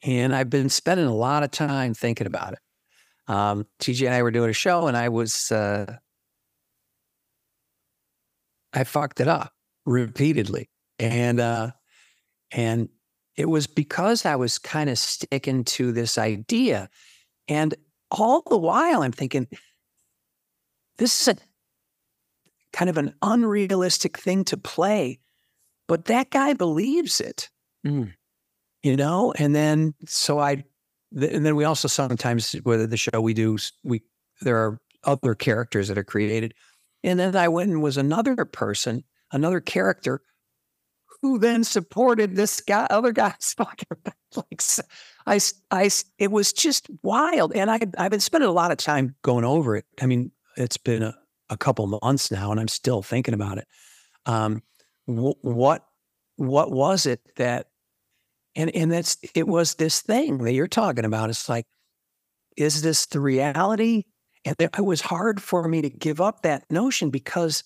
and 0.04 0.36
i've 0.36 0.50
been 0.50 0.70
spending 0.70 1.06
a 1.06 1.16
lot 1.16 1.44
of 1.44 1.52
time 1.52 1.94
thinking 1.94 2.28
about 2.28 2.54
it. 2.54 2.60
Um, 3.28 3.68
tj 3.80 4.06
and 4.06 4.16
i 4.16 4.24
were 4.24 4.32
doing 4.32 4.50
a 4.50 4.54
show 4.54 4.88
and 4.88 4.98
i 4.98 5.10
was 5.10 5.52
uh, 5.52 5.98
i 8.74 8.84
fucked 8.84 9.20
it 9.20 9.28
up 9.28 9.54
repeatedly 9.86 10.70
and 11.00 11.40
uh, 11.40 11.72
and 12.52 12.90
it 13.36 13.50
was 13.50 13.68
because 13.68 14.26
I 14.26 14.36
was 14.36 14.60
kind 14.60 14.90
of 14.90 14.98
sticking 14.98 15.64
to 15.64 15.92
this 15.92 16.18
idea. 16.18 16.90
And 17.48 17.74
all 18.12 18.44
the 18.50 18.58
while 18.58 19.02
I'm 19.02 19.12
thinking, 19.12 19.48
this 20.98 21.22
is 21.22 21.28
a 21.30 21.38
kind 22.74 22.90
of 22.90 22.98
an 22.98 23.14
unrealistic 23.22 24.18
thing 24.18 24.44
to 24.46 24.58
play, 24.58 25.20
but 25.88 26.06
that 26.06 26.30
guy 26.32 26.54
believes 26.54 27.22
it. 27.22 27.50
Mm. 27.86 28.14
You 28.84 28.96
know, 28.98 29.34
and 29.38 29.56
then 29.56 29.94
so 30.06 30.40
I, 30.40 30.64
th- 31.18 31.34
and 31.34 31.46
then 31.46 31.56
we 31.56 31.64
also 31.64 31.88
sometimes 31.88 32.54
whether 32.64 32.88
the 32.88 32.98
show 32.98 33.22
we 33.22 33.34
do 33.34 33.58
we 33.84 34.02
there 34.42 34.58
are 34.58 34.80
other 35.04 35.36
characters 35.36 35.88
that 35.88 35.98
are 35.98 36.04
created, 36.04 36.54
and 37.04 37.20
then 37.20 37.36
I 37.36 37.48
went 37.48 37.72
and 37.72 37.82
was 37.82 37.98
another 37.98 38.46
person, 38.46 39.04
another 39.32 39.60
character 39.60 40.22
who 41.22 41.38
then 41.38 41.64
supported 41.64 42.36
this 42.36 42.62
guy, 42.62 42.88
other 42.90 43.12
guy's 43.12 43.54
fucking 43.58 43.88
like 44.36 44.62
I, 45.26 45.40
I, 45.72 45.90
it 46.18 46.32
was 46.32 46.54
just 46.54 46.88
wild. 47.04 47.54
And 47.54 47.70
I, 47.70 47.80
I've 47.98 48.12
been 48.12 48.20
spending 48.20 48.50
a 48.50 48.54
lot 48.54 48.72
of 48.72 48.78
time 48.78 49.16
going 49.22 49.46
over 49.46 49.76
it. 49.76 49.86
I 50.02 50.06
mean, 50.06 50.32
it's 50.58 50.78
been 50.78 51.04
a, 51.04 51.16
a 51.50 51.58
couple 51.58 52.00
months 52.02 52.32
now 52.32 52.52
and 52.52 52.60
I'm 52.60 52.68
still 52.68 53.02
thinking 53.02 53.34
about 53.34 53.58
it. 53.58 53.68
Um, 54.26 54.64
wh- 55.06 55.44
what, 55.44 55.86
what 56.36 56.72
was 56.72 57.06
it 57.06 57.22
that, 57.36 57.68
and, 58.56 58.74
and 58.76 58.92
that's, 58.92 59.18
it 59.36 59.48
was 59.48 59.76
this 59.76 60.02
thing 60.02 60.40
that 60.40 60.54
you're 60.54 60.68
talking 60.68 61.06
about. 61.06 61.30
It's 61.30 61.50
like, 61.50 61.66
is 62.58 62.82
this 62.82 63.06
the 63.06 63.20
reality? 63.20 64.04
And 64.46 64.56
it 64.60 64.84
was 64.84 65.02
hard 65.02 65.42
for 65.42 65.68
me 65.68 65.82
to 65.82 65.90
give 65.90 66.22
up 66.22 66.44
that 66.44 66.64
notion 66.70 67.10
because 67.10 67.64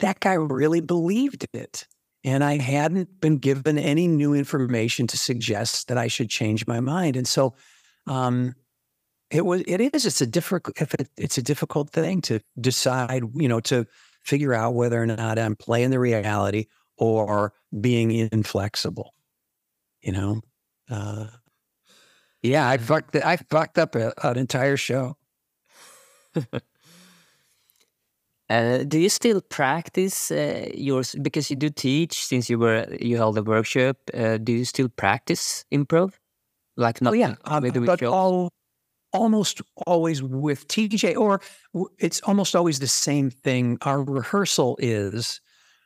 that 0.00 0.20
guy 0.20 0.34
really 0.34 0.80
believed 0.80 1.46
it. 1.52 1.86
And 2.22 2.44
I 2.44 2.58
hadn't 2.58 3.20
been 3.20 3.38
given 3.38 3.78
any 3.78 4.06
new 4.06 4.34
information 4.34 5.06
to 5.06 5.16
suggest 5.16 5.88
that 5.88 5.96
I 5.96 6.08
should 6.08 6.28
change 6.28 6.66
my 6.66 6.80
mind. 6.80 7.16
And 7.16 7.26
so 7.26 7.54
um, 8.06 8.54
it 9.30 9.44
was 9.44 9.62
it 9.66 9.80
is 9.80 10.04
it's 10.04 10.20
a 10.20 10.26
difficult 10.26 10.76
it's 11.16 11.38
a 11.38 11.42
difficult 11.42 11.90
thing 11.90 12.20
to 12.22 12.40
decide, 12.60 13.22
you 13.34 13.48
know, 13.48 13.60
to 13.60 13.86
figure 14.22 14.52
out 14.52 14.74
whether 14.74 15.02
or 15.02 15.06
not 15.06 15.38
I'm 15.38 15.56
playing 15.56 15.90
the 15.90 15.98
reality 15.98 16.66
or 16.98 17.54
being 17.80 18.10
inflexible. 18.10 19.14
You 20.02 20.12
know? 20.12 20.40
Uh, 20.90 21.26
yeah, 22.42 22.68
I 22.68 22.78
fucked 22.78 23.16
I 23.16 23.36
fucked 23.36 23.78
up 23.78 23.94
a, 23.94 24.12
an 24.26 24.38
entire 24.38 24.76
show. 24.76 25.16
Uh, 28.50 28.82
do 28.82 28.98
you 28.98 29.08
still 29.08 29.40
practice 29.40 30.32
uh, 30.32 30.68
yours 30.74 31.14
because 31.22 31.50
you 31.50 31.56
do 31.56 31.70
teach 31.70 32.26
since 32.26 32.50
you 32.50 32.58
were 32.58 32.84
you 33.00 33.16
held 33.16 33.38
a 33.38 33.42
workshop? 33.44 33.96
Uh, 34.12 34.38
do 34.38 34.52
you 34.52 34.64
still 34.64 34.88
practice 34.88 35.64
improv? 35.72 36.14
Like 36.76 37.00
not 37.00 37.12
oh, 37.12 37.14
yeah, 37.14 37.36
um, 37.44 37.62
but 37.86 38.02
all, 38.02 38.50
almost 39.12 39.60
always 39.86 40.20
with 40.20 40.66
TJ, 40.66 41.16
or 41.16 41.40
it's 41.98 42.20
almost 42.22 42.56
always 42.56 42.80
the 42.80 42.88
same 42.88 43.30
thing. 43.30 43.78
Our 43.82 44.02
rehearsal 44.02 44.76
is 44.80 45.40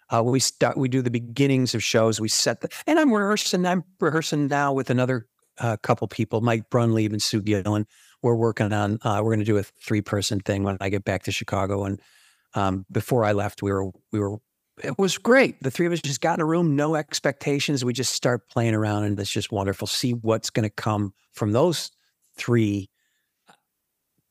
uh, 0.08 0.22
we 0.22 0.40
start 0.40 0.78
we 0.78 0.88
do 0.88 1.02
the 1.02 1.10
beginnings 1.10 1.74
of 1.74 1.82
shows. 1.82 2.18
We 2.18 2.28
set 2.28 2.62
the 2.62 2.70
and 2.86 2.98
I'm 2.98 3.12
rehearsing. 3.12 3.66
I'm 3.66 3.84
rehearsing 4.00 4.46
now 4.46 4.72
with 4.72 4.88
another 4.88 5.26
uh, 5.58 5.76
couple 5.78 6.08
people, 6.08 6.40
Mike 6.40 6.70
Brunlieb 6.70 7.12
and 7.12 7.22
Sue 7.22 7.42
Gillen. 7.42 7.86
We're 8.22 8.36
working 8.36 8.72
on. 8.72 9.00
Uh, 9.02 9.20
we're 9.22 9.34
going 9.34 9.40
to 9.40 9.44
do 9.44 9.58
a 9.58 9.62
three 9.62 10.00
person 10.00 10.40
thing 10.40 10.62
when 10.62 10.78
I 10.80 10.88
get 10.88 11.04
back 11.04 11.24
to 11.24 11.32
Chicago 11.32 11.84
and 11.84 12.00
um, 12.55 12.86
before 12.90 13.24
I 13.24 13.32
left, 13.32 13.62
we 13.62 13.72
were 13.72 13.90
we 14.12 14.20
were 14.20 14.38
it 14.82 14.98
was 14.98 15.18
great. 15.18 15.62
The 15.62 15.70
three 15.70 15.86
of 15.86 15.92
us 15.92 16.00
just 16.00 16.20
got 16.20 16.38
in 16.38 16.40
a 16.40 16.44
room, 16.44 16.74
no 16.74 16.96
expectations. 16.96 17.84
We 17.84 17.92
just 17.92 18.12
start 18.12 18.48
playing 18.48 18.74
around, 18.74 19.05
and 19.05 19.18
it's 19.18 19.30
just 19.30 19.52
wonderful. 19.52 19.86
See 19.86 20.12
what's 20.12 20.50
going 20.50 20.64
to 20.64 20.70
come 20.70 21.14
from 21.32 21.52
those 21.52 21.92
three 22.36 22.90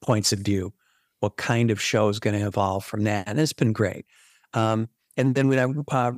points 0.01 0.33
of 0.33 0.39
view. 0.39 0.73
What 1.21 1.37
kind 1.37 1.71
of 1.71 1.79
show 1.79 2.09
is 2.09 2.19
going 2.19 2.37
to 2.37 2.45
evolve 2.45 2.83
from 2.83 3.05
that? 3.05 3.29
And 3.29 3.39
it's 3.39 3.53
been 3.53 3.71
great. 3.71 4.05
Um, 4.53 4.89
and 5.15 5.33
then 5.33 5.47
when 5.47 5.59
I 5.59 5.95
uh, 5.95 6.11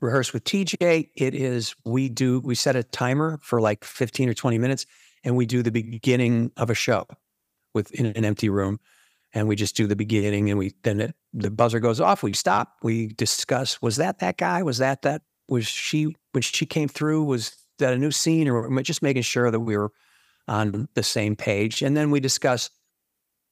rehearse 0.00 0.32
with 0.32 0.42
TJ, 0.42 1.10
it 1.14 1.34
is 1.34 1.76
we 1.84 2.08
do 2.08 2.40
we 2.40 2.56
set 2.56 2.74
a 2.74 2.82
timer 2.82 3.38
for 3.42 3.60
like 3.60 3.84
fifteen 3.84 4.28
or 4.28 4.34
twenty 4.34 4.58
minutes, 4.58 4.86
and 5.22 5.36
we 5.36 5.46
do 5.46 5.62
the 5.62 5.70
beginning 5.70 6.50
of 6.56 6.68
a 6.70 6.74
show 6.74 7.06
with 7.74 7.92
in 7.92 8.06
an 8.06 8.24
empty 8.24 8.48
room 8.48 8.80
and 9.34 9.48
we 9.48 9.56
just 9.56 9.76
do 9.76 9.86
the 9.86 9.96
beginning 9.96 10.50
and 10.50 10.58
we 10.58 10.72
then 10.82 11.00
it, 11.00 11.14
the 11.32 11.50
buzzer 11.50 11.80
goes 11.80 12.00
off 12.00 12.22
we 12.22 12.32
stop 12.32 12.76
we 12.82 13.08
discuss 13.08 13.80
was 13.82 13.96
that 13.96 14.18
that 14.20 14.36
guy? 14.36 14.62
Was 14.62 14.78
that 14.78 15.02
that 15.02 15.22
was 15.48 15.66
she 15.66 16.14
when 16.32 16.42
she 16.42 16.66
came 16.66 16.88
through 16.88 17.24
was 17.24 17.56
that 17.78 17.92
a 17.92 17.98
new 17.98 18.10
scene? 18.10 18.48
Or 18.48 18.82
just 18.82 19.02
making 19.02 19.22
sure 19.22 19.50
that 19.50 19.60
we 19.60 19.76
were 19.76 19.92
on 20.46 20.88
the 20.94 21.02
same 21.02 21.36
page. 21.36 21.82
And 21.82 21.96
then 21.96 22.10
we 22.10 22.20
discuss 22.20 22.70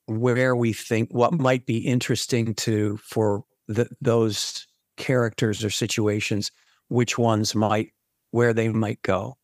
where 0.07 0.55
we 0.55 0.73
think 0.73 1.11
what 1.13 1.33
might 1.33 1.67
be 1.67 1.79
interesting 1.79 2.55
to 2.55 2.97
for 2.99 3.45
the, 3.69 3.89
those 4.01 4.67
characters 4.97 5.65
or 5.65 5.71
situations 5.71 6.51
which 6.89 7.19
ones 7.19 7.55
might 7.55 7.93
where 8.31 8.53
they 8.53 8.69
might 8.69 9.03
go. 9.03 9.37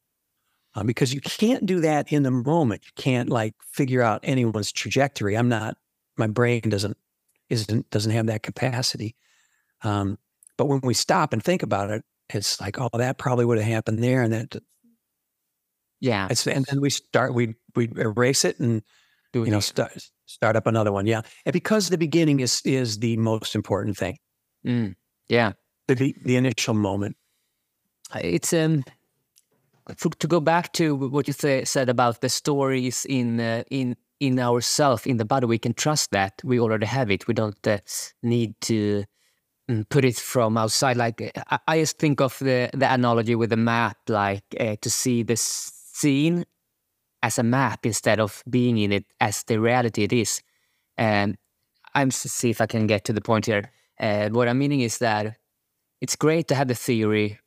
Uh, 0.74 0.82
because 0.82 1.12
you 1.12 1.20
can't 1.20 1.66
do 1.66 1.80
that 1.80 2.10
in 2.10 2.22
the 2.22 2.30
moment. 2.30 2.82
You 2.86 2.92
can't 2.96 3.28
like 3.28 3.54
figure 3.60 4.00
out 4.00 4.20
anyone's 4.22 4.72
trajectory. 4.72 5.36
I'm 5.36 5.48
not 5.48 5.76
my 6.16 6.26
brain 6.26 6.62
doesn't 6.68 6.96
isn't 7.48 7.90
doesn't 7.90 8.12
have 8.12 8.26
that 8.26 8.42
capacity. 8.42 9.16
Um, 9.82 10.18
but 10.56 10.66
when 10.66 10.80
we 10.82 10.94
stop 10.94 11.32
and 11.32 11.42
think 11.42 11.62
about 11.62 11.90
it, 11.90 12.04
it's 12.28 12.60
like, 12.60 12.80
oh, 12.80 12.90
that 12.94 13.18
probably 13.18 13.44
would 13.44 13.58
have 13.58 13.66
happened 13.66 14.02
there, 14.02 14.22
and 14.22 14.32
that. 14.32 14.62
Yeah, 16.00 16.28
it's, 16.30 16.46
and 16.46 16.64
then 16.66 16.80
we 16.80 16.90
start 16.90 17.34
we 17.34 17.54
we 17.76 17.90
erase 17.96 18.44
it 18.44 18.58
and 18.58 18.82
Do 19.32 19.44
you 19.44 19.50
know 19.50 19.60
start 19.60 19.92
start 20.26 20.56
up 20.56 20.66
another 20.66 20.92
one. 20.92 21.06
Yeah, 21.06 21.22
and 21.46 21.52
because 21.52 21.88
the 21.88 21.98
beginning 21.98 22.40
is 22.40 22.60
is 22.64 22.98
the 22.98 23.16
most 23.16 23.54
important 23.54 23.96
thing. 23.96 24.18
Mm, 24.66 24.94
yeah, 25.28 25.52
the 25.88 26.14
the 26.24 26.36
initial 26.36 26.74
moment. 26.74 27.16
It's 28.14 28.52
um 28.52 28.84
to 30.18 30.26
go 30.28 30.40
back 30.40 30.72
to 30.72 30.94
what 30.94 31.26
you 31.26 31.32
say, 31.32 31.64
said 31.64 31.88
about 31.88 32.20
the 32.20 32.28
stories 32.28 33.04
in 33.08 33.40
uh, 33.40 33.62
in 33.70 33.96
in 34.22 34.38
ourself, 34.38 35.04
in 35.04 35.16
the 35.16 35.24
body, 35.24 35.46
we 35.46 35.58
can 35.58 35.74
trust 35.74 36.12
that 36.12 36.40
we 36.44 36.60
already 36.60 36.86
have 36.86 37.10
it. 37.10 37.26
We 37.26 37.34
don't 37.34 37.66
uh, 37.66 37.78
need 38.22 38.54
to 38.62 39.04
mm, 39.68 39.88
put 39.88 40.04
it 40.04 40.16
from 40.16 40.56
outside. 40.56 40.96
Like 40.96 41.32
I, 41.50 41.58
I, 41.66 41.80
just 41.80 41.98
think 41.98 42.20
of 42.20 42.38
the 42.38 42.70
the 42.72 42.92
analogy 42.94 43.34
with 43.34 43.50
the 43.50 43.56
map, 43.56 43.96
like 44.08 44.44
uh, 44.60 44.76
to 44.80 44.90
see 44.90 45.24
the 45.24 45.36
scene 45.36 46.44
as 47.20 47.38
a 47.38 47.42
map 47.42 47.84
instead 47.84 48.20
of 48.20 48.44
being 48.48 48.78
in 48.78 48.92
it 48.92 49.06
as 49.20 49.42
the 49.42 49.58
reality 49.58 50.04
it 50.04 50.12
is. 50.12 50.40
And 50.96 51.36
I'm 51.92 52.12
see 52.12 52.50
if 52.50 52.60
I 52.60 52.66
can 52.66 52.86
get 52.86 53.04
to 53.06 53.12
the 53.12 53.20
point 53.20 53.46
here. 53.46 53.72
Uh, 53.98 54.28
what 54.28 54.46
I'm 54.48 54.58
meaning 54.58 54.82
is 54.82 54.98
that 54.98 55.36
it's 56.00 56.14
great 56.16 56.46
to 56.48 56.54
have 56.54 56.68
the 56.68 56.76
theory 56.76 57.40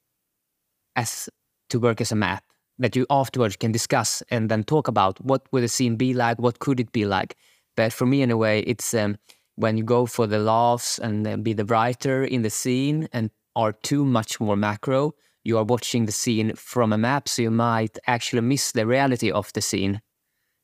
as 0.98 1.30
to 1.70 1.80
work 1.80 2.02
as 2.02 2.12
a 2.12 2.16
map 2.16 2.45
that 2.80 2.96
you 2.96 3.06
afterwards 3.10 3.56
can 3.56 3.72
discuss 3.72 4.22
and 4.30 4.50
then 4.50 4.64
talk 4.64 4.88
about 4.88 5.24
what 5.24 5.42
would 5.52 5.64
the 5.64 5.68
scene 5.68 5.96
be 5.96 6.14
like, 6.14 6.40
what 6.40 6.60
could 6.60 6.80
it 6.80 6.92
be 6.92 7.06
like. 7.06 7.36
But 7.76 7.94
for 7.94 8.06
me, 8.06 8.22
in 8.22 8.32
a 8.32 8.38
way, 8.38 8.60
it's 8.62 8.94
um, 8.94 9.18
when 9.56 9.78
you 9.78 9.84
go 9.84 10.06
for 10.06 10.28
the 10.28 10.40
laughs 10.40 11.00
and 11.00 11.44
be 11.44 11.54
the 11.54 11.66
writer 11.66 12.24
in 12.24 12.42
the 12.42 12.50
scene 12.50 13.08
and 13.14 13.30
are 13.56 13.72
too 13.72 14.06
much 14.06 14.40
more 14.40 14.56
macro, 14.56 15.14
you 15.44 15.58
are 15.58 15.64
watching 15.64 16.06
the 16.06 16.12
scene 16.12 16.54
from 16.56 16.92
a 16.92 16.98
map, 16.98 17.30
so 17.30 17.42
you 17.42 17.52
might 17.52 17.98
actually 18.08 18.42
miss 18.42 18.72
the 18.72 18.86
reality 18.86 19.32
of 19.32 19.54
the 19.54 19.62
scene. 19.62 20.02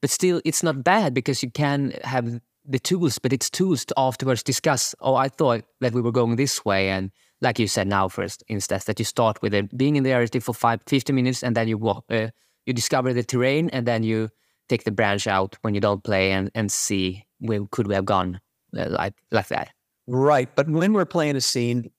But 0.02 0.10
still, 0.10 0.42
it's 0.44 0.64
not 0.64 0.84
bad 0.84 1.14
because 1.14 1.44
you 1.44 1.52
can 1.52 1.94
have 2.04 2.42
the 2.66 2.80
tools, 2.80 3.20
but 3.20 3.32
it's 3.32 3.50
tools 3.50 3.86
to 3.86 3.94
afterwards 3.98 4.44
discuss. 4.44 4.96
Oh, 5.00 5.16
I 5.16 5.30
thought 5.30 5.64
that 5.80 5.94
we 5.94 6.02
were 6.02 6.12
going 6.12 6.36
this 6.36 6.66
way, 6.66 6.90
and 6.90 7.12
like 7.42 7.60
you 7.60 7.68
said 7.68 7.88
now, 7.88 8.08
first 8.08 8.44
instance, 8.48 8.86
that 8.86 9.00
you 9.00 9.06
start 9.06 9.42
with 9.42 9.54
it 9.54 9.76
being 9.76 9.96
in 9.96 10.04
the 10.04 10.12
area 10.12 10.28
for 10.42 10.54
five, 10.54 10.82
50 10.86 11.12
minutes, 11.14 11.44
and 11.44 11.56
then 11.56 11.68
you 11.68 11.78
walk, 11.78 12.06
uh, 12.10 12.28
you 12.66 12.74
discover 12.74 13.14
the 13.14 13.24
terrain, 13.24 13.70
and 13.70 13.86
then 13.88 14.04
you 14.04 14.30
take 14.70 14.84
the 14.84 14.92
branch 14.92 15.28
out 15.28 15.58
when 15.62 15.74
you 15.74 15.82
don't 15.82 16.04
play 16.04 16.32
and, 16.32 16.52
and 16.56 16.72
see 16.72 17.26
where 17.40 17.66
could 17.72 17.88
we 17.88 17.96
have 17.96 18.06
gone 18.06 18.40
uh, 18.78 18.88
like 18.90 19.14
like 19.32 19.48
that. 19.48 19.72
Right, 20.08 20.50
but 20.56 20.70
when 20.70 20.94
we're 20.94 21.06
playing 21.06 21.36
a 21.36 21.42
scene, 21.42 21.92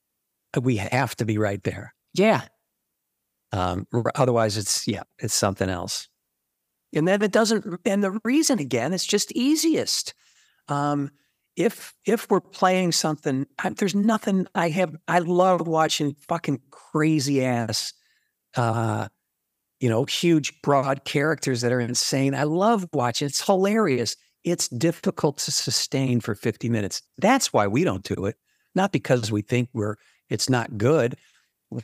we 0.61 0.77
have 0.77 1.17
to 1.17 1.25
be 1.25 1.39
right 1.39 1.63
there. 1.63 1.95
Yeah. 2.15 2.43
Um, 3.53 3.87
otherwise, 4.15 4.57
it's 4.57 4.87
yeah, 4.87 5.03
it's 5.19 5.35
something 5.35 5.69
else. 5.69 6.09
And 6.95 7.09
then 7.09 7.23
it 7.23 7.33
doesn't. 7.33 7.81
And 7.85 8.03
the 8.03 8.19
reason 8.25 8.59
again, 8.59 8.93
it's 8.93 9.07
just 9.07 9.33
easiest. 9.33 10.15
Um, 10.69 11.11
if 11.57 11.95
if 12.07 12.31
we're 12.31 12.41
playing 12.41 12.93
something, 12.93 13.47
I, 13.59 13.71
there's 13.71 13.95
nothing 13.95 14.47
I 14.55 14.71
have. 14.71 14.97
I 15.09 15.19
love 15.19 15.67
watching 15.67 16.17
fucking 16.29 16.61
crazy 16.71 17.45
ass, 17.45 17.93
uh, 18.57 19.09
you 19.81 19.89
know, 19.89 20.05
huge 20.05 20.61
broad 20.63 21.05
characters 21.05 21.61
that 21.61 21.73
are 21.73 21.81
insane. 21.81 22.35
I 22.35 22.45
love 22.45 22.89
watching. 22.93 23.27
It's 23.27 23.45
hilarious. 23.45 24.17
It's 24.45 24.69
difficult 24.69 25.39
to 25.39 25.53
sustain 25.53 26.21
for 26.21 26.35
50 26.35 26.69
minutes. 26.69 27.03
That's 27.19 27.53
why 27.53 27.67
we 27.67 27.85
don't 27.85 28.03
do 28.03 28.25
it. 28.27 28.37
Not 28.75 28.93
because 28.93 29.31
we 29.31 29.43
think 29.43 29.69
we're 29.73 29.97
it's 30.31 30.49
not 30.49 30.79
good. 30.79 31.17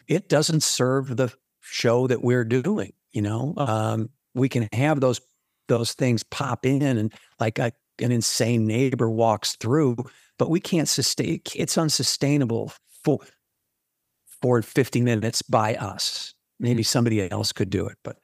It 0.07 0.29
doesn't 0.29 0.63
serve 0.63 1.17
the 1.17 1.33
show 1.61 2.07
that 2.07 2.23
we're 2.23 2.45
doing. 2.45 2.93
You 3.13 3.23
know, 3.23 3.55
um, 3.57 4.11
we 4.35 4.49
can 4.49 4.69
have 4.73 5.01
those 5.01 5.21
those 5.69 5.93
things 5.93 6.23
pop 6.23 6.65
in 6.65 6.97
and 6.97 7.13
like 7.39 7.59
I 7.59 7.73
an 8.01 8.13
insane 8.13 8.67
neighbor 8.67 9.11
walks 9.11 9.57
through, 9.57 9.97
but 10.39 10.51
we 10.51 10.61
can't 10.61 10.89
sustain. 10.89 11.41
It's 11.55 11.79
unsustainable 11.79 12.73
for 13.05 13.21
for 14.43 14.63
50 14.63 15.01
minutes 15.01 15.43
by 15.43 15.75
us. 15.75 16.35
Maybe 16.61 16.83
somebody 16.83 17.31
else 17.31 17.53
could 17.53 17.71
do 17.71 17.87
it, 17.87 17.99
but 18.05 18.19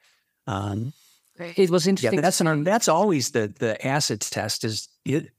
um, 0.47 0.93
it 1.37 1.69
was 1.69 1.87
interesting. 1.87 2.17
Yeah, 2.17 2.21
that's 2.21 2.41
an, 2.41 2.63
that's 2.63 2.87
always 2.87 3.31
the 3.31 3.53
the 3.59 3.85
acid 3.85 4.21
test. 4.21 4.63
Is 4.63 4.89
it 5.05 5.31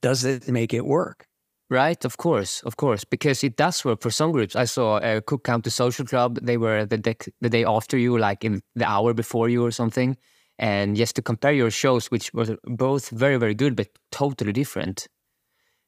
does 0.00 0.24
it 0.24 0.48
make 0.48 0.74
it 0.74 0.84
work? 0.84 1.26
Right, 1.70 2.04
of 2.04 2.18
course, 2.18 2.60
of 2.62 2.76
course, 2.76 3.04
because 3.04 3.42
it 3.42 3.56
does 3.56 3.84
work 3.84 4.02
for 4.02 4.10
some 4.10 4.32
groups. 4.32 4.54
I 4.54 4.66
saw 4.66 4.98
a 4.98 5.22
Cook 5.22 5.44
County 5.44 5.70
Social 5.70 6.04
Club. 6.04 6.38
They 6.42 6.58
were 6.58 6.84
the 6.84 6.98
day, 6.98 7.16
the 7.40 7.48
day 7.48 7.64
after 7.64 7.96
you, 7.96 8.18
like 8.18 8.44
in 8.44 8.60
the 8.76 8.86
hour 8.86 9.14
before 9.14 9.48
you 9.48 9.64
or 9.64 9.70
something. 9.70 10.16
And 10.58 10.96
just 10.96 11.16
to 11.16 11.22
compare 11.22 11.52
your 11.52 11.70
shows, 11.70 12.06
which 12.06 12.32
were 12.32 12.56
both 12.64 13.10
very, 13.10 13.36
very 13.36 13.54
good, 13.54 13.74
but 13.74 13.88
totally 14.12 14.52
different. 14.52 15.08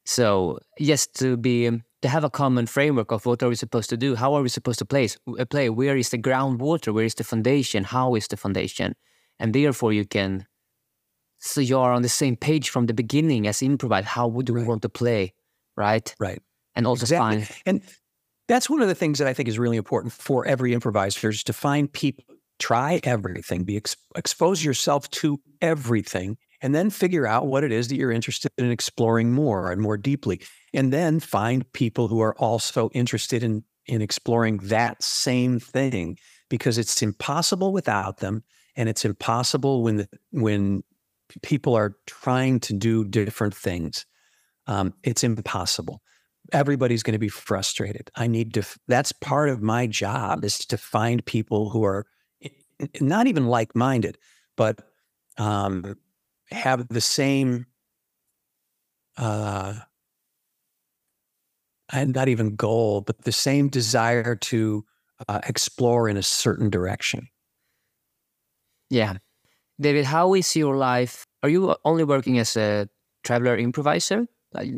So 0.05 0.59
just 0.79 1.15
to 1.19 1.37
be 1.37 1.69
to 2.01 2.09
have 2.09 2.23
a 2.23 2.29
common 2.29 2.67
framework 2.67 3.11
of 3.11 3.25
what 3.25 3.41
are 3.41 3.49
we 3.49 3.55
supposed 3.55 3.89
to 3.89 3.97
do, 3.97 4.15
how 4.15 4.33
are 4.33 4.41
we 4.41 4.49
supposed 4.49 4.79
to 4.79 4.85
play, 4.85 5.09
play, 5.49 5.69
where 5.69 5.97
is 5.97 6.09
the 6.09 6.17
groundwater, 6.17 6.93
where 6.93 7.05
is 7.05 7.15
the 7.15 7.23
foundation, 7.23 7.83
how 7.83 8.15
is 8.15 8.27
the 8.27 8.37
foundation, 8.37 8.95
and 9.39 9.53
therefore 9.53 9.93
you 9.93 10.05
can. 10.05 10.45
So 11.39 11.61
you 11.61 11.77
are 11.79 11.93
on 11.93 12.01
the 12.01 12.09
same 12.09 12.35
page 12.35 12.69
from 12.69 12.87
the 12.87 12.93
beginning 12.93 13.47
as 13.47 13.61
improvise. 13.61 14.05
How 14.05 14.27
would 14.27 14.49
we 14.49 14.63
want 14.63 14.81
to 14.83 14.89
play? 14.89 15.33
right? 15.77 16.13
Right. 16.19 16.41
And 16.75 16.85
also 16.85 17.03
exactly. 17.03 17.43
find 17.43 17.61
and 17.65 17.81
that's 18.49 18.69
one 18.69 18.81
of 18.81 18.87
the 18.87 18.95
things 18.95 19.19
that 19.19 19.27
I 19.27 19.33
think 19.33 19.47
is 19.47 19.57
really 19.59 19.77
important 19.77 20.11
for 20.11 20.45
every 20.45 20.73
improviser 20.73 21.29
is 21.29 21.43
to 21.43 21.53
find 21.53 21.91
people, 21.91 22.23
try 22.59 22.99
everything, 23.03 23.63
be 23.63 23.77
ex- 23.77 23.95
expose 24.15 24.63
yourself 24.63 25.09
to 25.11 25.39
everything, 25.61 26.37
and 26.61 26.73
then 26.73 26.89
figure 26.89 27.27
out 27.27 27.47
what 27.47 27.63
it 27.63 27.71
is 27.71 27.87
that 27.87 27.95
you're 27.95 28.11
interested 28.11 28.51
in 28.57 28.71
exploring 28.71 29.31
more 29.31 29.71
and 29.71 29.81
more 29.81 29.97
deeply, 29.97 30.41
and 30.73 30.91
then 30.91 31.19
find 31.19 31.71
people 31.73 32.07
who 32.07 32.21
are 32.21 32.35
also 32.37 32.89
interested 32.93 33.43
in 33.43 33.63
in 33.85 34.01
exploring 34.01 34.57
that 34.63 35.01
same 35.01 35.59
thing 35.59 36.17
because 36.49 36.77
it's 36.77 37.01
impossible 37.01 37.71
without 37.71 38.17
them, 38.17 38.43
and 38.75 38.89
it's 38.89 39.05
impossible 39.05 39.81
when 39.81 39.97
the, 39.97 40.09
when 40.31 40.83
people 41.41 41.73
are 41.75 41.95
trying 42.05 42.59
to 42.59 42.73
do 42.73 43.05
different 43.05 43.55
things 43.55 44.05
um, 44.67 44.93
it's 45.03 45.23
impossible. 45.23 46.01
Everybody's 46.53 47.03
going 47.03 47.13
to 47.13 47.19
be 47.19 47.29
frustrated. 47.29 48.09
I 48.15 48.27
need 48.27 48.53
to, 48.53 48.63
that's 48.87 49.11
part 49.11 49.49
of 49.49 49.61
my 49.61 49.87
job 49.87 50.45
is 50.45 50.59
to 50.59 50.77
find 50.77 51.25
people 51.25 51.69
who 51.69 51.83
are 51.83 52.05
not 52.99 53.27
even 53.27 53.47
like 53.47 53.75
minded, 53.75 54.17
but 54.55 54.81
um, 55.37 55.97
have 56.51 56.87
the 56.87 57.01
same, 57.01 57.65
uh, 59.17 59.73
and 61.91 62.13
not 62.13 62.27
even 62.27 62.55
goal, 62.55 63.01
but 63.01 63.23
the 63.23 63.31
same 63.31 63.69
desire 63.69 64.35
to 64.35 64.85
uh, 65.27 65.39
explore 65.47 66.09
in 66.09 66.17
a 66.17 66.23
certain 66.23 66.69
direction. 66.69 67.27
Yeah. 68.89 69.17
David, 69.79 70.05
how 70.05 70.33
is 70.33 70.55
your 70.55 70.75
life? 70.75 71.25
Are 71.43 71.49
you 71.49 71.75
only 71.85 72.03
working 72.03 72.39
as 72.39 72.57
a 72.57 72.89
traveler 73.23 73.57
improviser? 73.57 74.27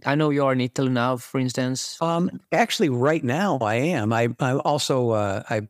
I 0.06 0.16
know 0.16 0.30
you're 0.30 0.52
in 0.52 0.62
Italy 0.62 0.90
now, 0.90 1.18
for 1.18 1.40
instance. 1.40 1.98
Um, 2.02 2.42
actually, 2.52 2.90
right 2.90 3.24
now 3.24 3.60
I 3.60 3.76
am. 3.76 4.12
I, 4.12 4.30
I 4.40 4.56
also 4.56 5.12
uh, 5.12 5.44
I 5.50 5.68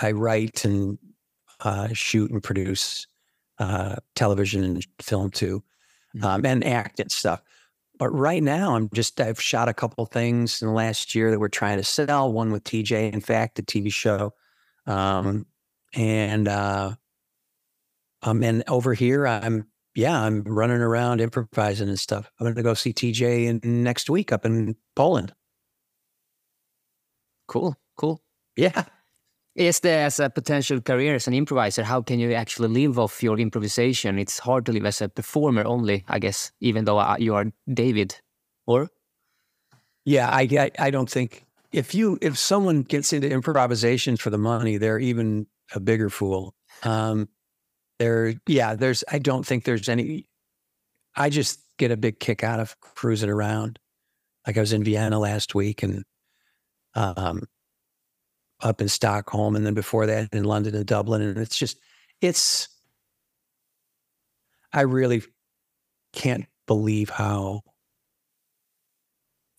I 0.00 0.12
write 0.12 0.64
and 0.64 0.98
uh, 1.60 1.88
shoot 1.92 2.30
and 2.30 2.42
produce 2.42 3.06
uh, 3.58 3.96
television 4.14 4.64
and 4.64 4.86
film 5.00 5.30
too, 5.30 5.62
mm-hmm. 6.16 6.24
um, 6.24 6.46
and 6.46 6.64
act 6.64 7.00
and 7.00 7.10
stuff. 7.10 7.42
But 7.98 8.10
right 8.10 8.42
now, 8.42 8.76
I'm 8.76 8.88
just 8.94 9.20
I've 9.20 9.40
shot 9.40 9.68
a 9.68 9.74
couple 9.74 10.06
things 10.06 10.62
in 10.62 10.68
the 10.68 10.74
last 10.74 11.14
year 11.14 11.30
that 11.30 11.40
we're 11.40 11.48
trying 11.48 11.78
to 11.78 11.84
sell. 11.84 12.32
One 12.32 12.52
with 12.52 12.64
TJ, 12.64 13.12
in 13.12 13.20
fact, 13.20 13.56
the 13.56 13.62
TV 13.62 13.92
show, 13.92 14.34
um, 14.86 15.46
and 15.94 16.46
uh, 16.46 16.94
um, 18.22 18.42
and 18.42 18.62
over 18.68 18.94
here 18.94 19.26
I'm 19.26 19.66
yeah, 19.94 20.22
I'm 20.22 20.42
running 20.44 20.80
around 20.80 21.20
improvising 21.20 21.88
and 21.88 21.98
stuff. 21.98 22.30
I'm 22.38 22.44
going 22.44 22.54
to 22.54 22.62
go 22.62 22.74
see 22.74 22.92
TJ 22.92 23.46
in, 23.46 23.82
next 23.82 24.08
week 24.08 24.30
up 24.30 24.46
in 24.46 24.76
Poland. 24.94 25.34
Cool, 27.48 27.74
cool. 27.96 28.22
Yeah. 28.54 28.84
Is 29.58 29.80
there 29.80 30.06
as 30.06 30.20
a 30.20 30.30
potential 30.30 30.80
career 30.80 31.16
as 31.16 31.26
an 31.26 31.34
improviser, 31.34 31.82
how 31.82 32.00
can 32.00 32.20
you 32.20 32.32
actually 32.32 32.68
live 32.68 32.96
off 32.96 33.24
your 33.24 33.40
improvisation? 33.40 34.16
It's 34.16 34.38
hard 34.38 34.64
to 34.66 34.72
live 34.72 34.86
as 34.86 35.02
a 35.02 35.08
performer 35.08 35.64
only, 35.66 36.04
I 36.06 36.20
guess, 36.20 36.52
even 36.60 36.84
though 36.84 36.98
uh, 36.98 37.16
you 37.18 37.34
are 37.34 37.46
David, 37.74 38.14
or? 38.68 38.88
Yeah, 40.04 40.28
I, 40.30 40.42
I, 40.42 40.70
I 40.78 40.90
don't 40.90 41.10
think 41.10 41.44
if 41.72 41.92
you 41.92 42.18
if 42.22 42.38
someone 42.38 42.82
gets 42.82 43.12
into 43.12 43.28
improvisation 43.28 44.16
for 44.16 44.30
the 44.30 44.38
money, 44.38 44.76
they're 44.76 45.00
even 45.00 45.48
a 45.74 45.80
bigger 45.80 46.08
fool. 46.08 46.54
Um, 46.84 47.28
there, 47.98 48.34
yeah, 48.46 48.76
there's, 48.76 49.02
I 49.10 49.18
don't 49.18 49.44
think 49.44 49.64
there's 49.64 49.88
any, 49.88 50.28
I 51.16 51.30
just 51.30 51.58
get 51.78 51.90
a 51.90 51.96
big 51.96 52.20
kick 52.20 52.44
out 52.44 52.60
of 52.60 52.78
cruising 52.80 53.28
around. 53.28 53.80
Like 54.46 54.56
I 54.56 54.60
was 54.60 54.72
in 54.72 54.84
Vienna 54.84 55.18
last 55.18 55.56
week 55.56 55.82
and 55.82 56.04
um, 56.94 57.42
up 58.60 58.80
in 58.80 58.88
Stockholm, 58.88 59.56
and 59.56 59.64
then 59.64 59.74
before 59.74 60.06
that 60.06 60.28
in 60.32 60.44
London 60.44 60.74
and 60.74 60.86
Dublin. 60.86 61.22
And 61.22 61.38
it's 61.38 61.56
just, 61.56 61.78
it's, 62.20 62.68
I 64.72 64.82
really 64.82 65.22
can't 66.12 66.46
believe 66.66 67.10
how 67.10 67.62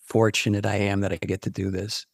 fortunate 0.05 0.65
I 0.65 0.75
am 0.75 1.01
that 1.01 1.13
I 1.13 1.17
get 1.17 1.43
to 1.43 1.49
do 1.49 1.69
this. 1.71 2.05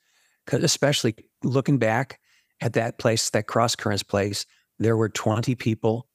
Because 0.45 0.63
especially 0.63 1.15
looking 1.43 1.79
back 1.79 2.19
at 2.61 2.73
that 2.73 2.99
place, 2.99 3.29
that 3.31 3.47
cross 3.47 3.75
currents 3.75 4.03
place, 4.03 4.45
there 4.77 4.97
were 4.97 5.09
20 5.09 5.55
people 5.55 6.07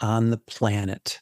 on 0.00 0.30
the 0.30 0.38
planet 0.38 1.20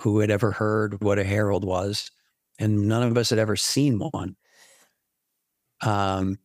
who 0.00 0.20
had 0.20 0.30
ever 0.30 0.52
heard 0.52 1.02
what 1.02 1.18
a 1.18 1.24
Harold 1.24 1.64
was, 1.64 2.10
and 2.58 2.88
none 2.88 3.02
of 3.02 3.16
us 3.16 3.30
had 3.30 3.38
ever 3.38 3.56
seen 3.56 3.98
one. 3.98 4.36
Um, 5.82 6.38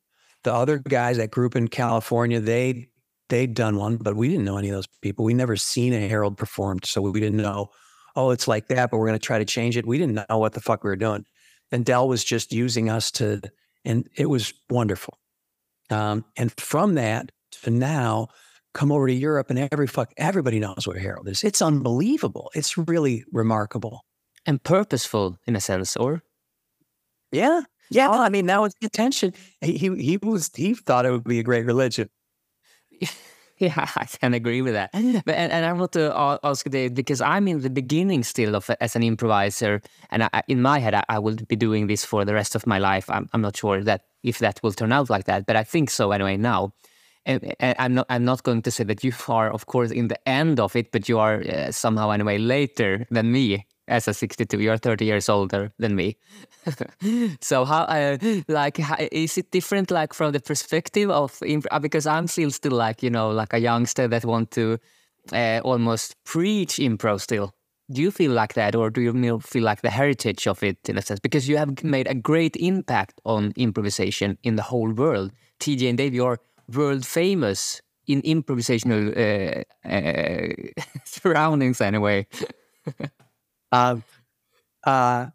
the 0.45 0.53
other 0.53 0.79
guys, 0.79 1.17
that 1.17 1.31
group 1.31 1.55
in 1.55 1.67
California, 1.67 2.39
they 2.39 2.87
they'd 3.29 3.53
done 3.53 3.75
one, 3.75 3.97
but 3.97 4.15
we 4.15 4.29
didn't 4.29 4.45
know 4.45 4.57
any 4.57 4.69
of 4.69 4.75
those 4.75 4.87
people. 5.01 5.25
We 5.25 5.33
never 5.33 5.57
seen 5.57 5.93
a 5.93 6.07
Harold 6.07 6.37
performed, 6.37 6.85
so 6.85 7.01
we 7.01 7.19
didn't 7.19 7.41
know. 7.41 7.71
Oh, 8.15 8.29
it's 8.29 8.47
like 8.47 8.67
that, 8.67 8.91
but 8.91 8.97
we're 8.97 9.07
going 9.07 9.19
to 9.19 9.25
try 9.25 9.39
to 9.39 9.45
change 9.45 9.75
it. 9.75 9.85
We 9.85 9.97
didn't 9.97 10.23
know 10.29 10.37
what 10.37 10.53
the 10.53 10.61
fuck 10.61 10.83
we 10.83 10.89
were 10.89 10.95
doing, 10.95 11.25
and 11.71 11.83
Del 11.83 12.07
was 12.07 12.23
just 12.23 12.53
using 12.53 12.89
us 12.89 13.11
to, 13.11 13.41
and 13.83 14.07
it 14.15 14.29
was 14.29 14.53
wonderful. 14.69 15.19
Um, 15.89 16.23
and 16.37 16.51
from 16.59 16.95
that 16.95 17.31
to 17.63 17.71
now, 17.71 18.29
come 18.73 18.91
over 18.91 19.07
to 19.07 19.13
Europe 19.13 19.49
and 19.49 19.67
every 19.71 19.87
fuck 19.87 20.11
everybody 20.17 20.59
knows 20.59 20.85
what 20.85 20.97
Harold 20.97 21.27
is. 21.29 21.43
It's 21.43 21.61
unbelievable. 21.61 22.51
It's 22.53 22.77
really 22.77 23.23
remarkable 23.31 24.03
and 24.45 24.61
purposeful 24.61 25.37
in 25.47 25.55
a 25.55 25.61
sense, 25.61 25.95
or 25.95 26.21
yeah, 27.31 27.61
yeah. 27.89 28.09
Well, 28.09 28.21
I 28.21 28.29
mean, 28.29 28.45
that 28.47 28.61
was 28.61 28.73
the 28.79 28.85
intention. 28.85 29.33
He, 29.61 29.77
he 29.77 29.95
he 29.95 30.17
was 30.17 30.51
he 30.53 30.73
thought 30.73 31.05
it 31.05 31.11
would 31.11 31.23
be 31.23 31.39
a 31.39 31.43
great 31.43 31.65
religion. 31.65 32.09
yeah, 33.57 33.87
I 33.95 34.05
can 34.05 34.33
agree 34.33 34.61
with 34.61 34.73
that. 34.73 34.91
But 34.93 35.35
and, 35.35 35.51
and 35.51 35.65
I 35.65 35.73
want 35.73 35.91
to 35.93 36.39
ask 36.43 36.69
Dave 36.69 36.93
because 36.93 37.21
I'm 37.21 37.47
in 37.47 37.61
the 37.61 37.69
beginning 37.69 38.23
still 38.23 38.55
of 38.55 38.69
as 38.79 38.95
an 38.95 39.03
improviser, 39.03 39.81
and 40.11 40.23
I, 40.23 40.43
in 40.47 40.61
my 40.61 40.79
head 40.79 40.93
I, 40.93 41.03
I, 41.09 41.19
will 41.19 41.35
be 41.35 41.55
doing 41.55 41.87
this 41.87 42.05
for 42.05 42.25
the 42.25 42.33
rest 42.33 42.55
of 42.55 42.67
my 42.67 42.79
life. 42.79 43.09
I'm 43.09 43.29
I'm 43.33 43.41
not 43.41 43.57
sure 43.57 43.83
that 43.83 44.01
if 44.23 44.39
that 44.39 44.61
will 44.63 44.73
turn 44.73 44.91
out 44.91 45.09
like 45.09 45.25
that, 45.25 45.45
but 45.45 45.55
I 45.55 45.63
think 45.63 45.89
so 45.89 46.11
anyway 46.11 46.37
now 46.37 46.73
and, 47.25 47.55
and, 47.59 47.75
I'm 47.79 47.93
not 47.93 48.05
I'm 48.09 48.25
not 48.25 48.43
going 48.43 48.61
to 48.63 48.71
say 48.71 48.83
that 48.85 49.03
you 49.03 49.11
are 49.27 49.51
of 49.51 49.65
course 49.65 49.91
in 49.91 50.07
the 50.07 50.29
end 50.29 50.59
of 50.59 50.75
it, 50.75 50.91
but 50.91 51.09
you 51.09 51.19
are 51.19 51.41
uh, 51.41 51.71
somehow 51.71 52.11
anyway 52.11 52.37
later 52.37 53.05
than 53.09 53.31
me 53.31 53.65
as 53.87 54.07
a 54.07 54.13
62. 54.13 54.59
You're 54.59 54.77
30 54.77 55.05
years 55.05 55.29
older 55.29 55.71
than 55.77 55.95
me. 55.95 56.17
so 57.41 57.65
how 57.65 57.83
uh, 57.83 58.17
like 58.47 58.77
how, 58.77 58.95
is 59.11 59.37
it 59.37 59.51
different 59.51 59.91
like 59.91 60.13
from 60.13 60.31
the 60.31 60.39
perspective 60.39 61.09
of 61.09 61.39
uh, 61.71 61.79
because 61.79 62.07
I'm 62.07 62.27
still 62.27 62.51
still 62.51 62.71
like 62.73 63.03
you 63.03 63.09
know 63.09 63.29
like 63.29 63.53
a 63.53 63.59
youngster 63.59 64.07
that 64.07 64.25
want 64.25 64.51
to 64.51 64.79
uh, 65.31 65.61
almost 65.63 66.15
preach 66.23 66.77
improv 66.77 67.21
still. 67.21 67.53
Do 67.91 68.01
you 68.01 68.09
feel 68.09 68.31
like 68.31 68.55
that, 68.55 68.75
or 68.75 68.89
do 68.89 69.01
you 69.01 69.39
feel 69.41 69.63
like 69.63 69.81
the 69.81 69.91
heritage 69.91 70.47
of 70.47 70.63
it 70.63 70.77
in 70.89 70.97
a 70.97 71.03
sense? 71.03 71.19
Because 71.19 71.47
you 71.47 71.57
have 71.57 71.83
made 71.83 72.07
a 72.07 72.15
great 72.15 72.55
impact 72.55 73.21
on 73.25 73.53
improvisation 73.55 74.39
in 74.41 74.55
the 74.55 74.63
whole 74.63 74.91
world. 74.91 75.31
TJ 75.59 75.89
and 75.89 75.97
Dave, 75.97 76.15
you're 76.15 76.39
world 76.73 77.05
famous 77.05 77.81
in 78.07 78.23
improvisational 78.23 79.13
uh, 79.15 79.63
uh, 79.87 80.83
surroundings 81.05 81.79
anyway. 81.79 82.25
uh, 83.71 83.97
uh, 84.85 85.27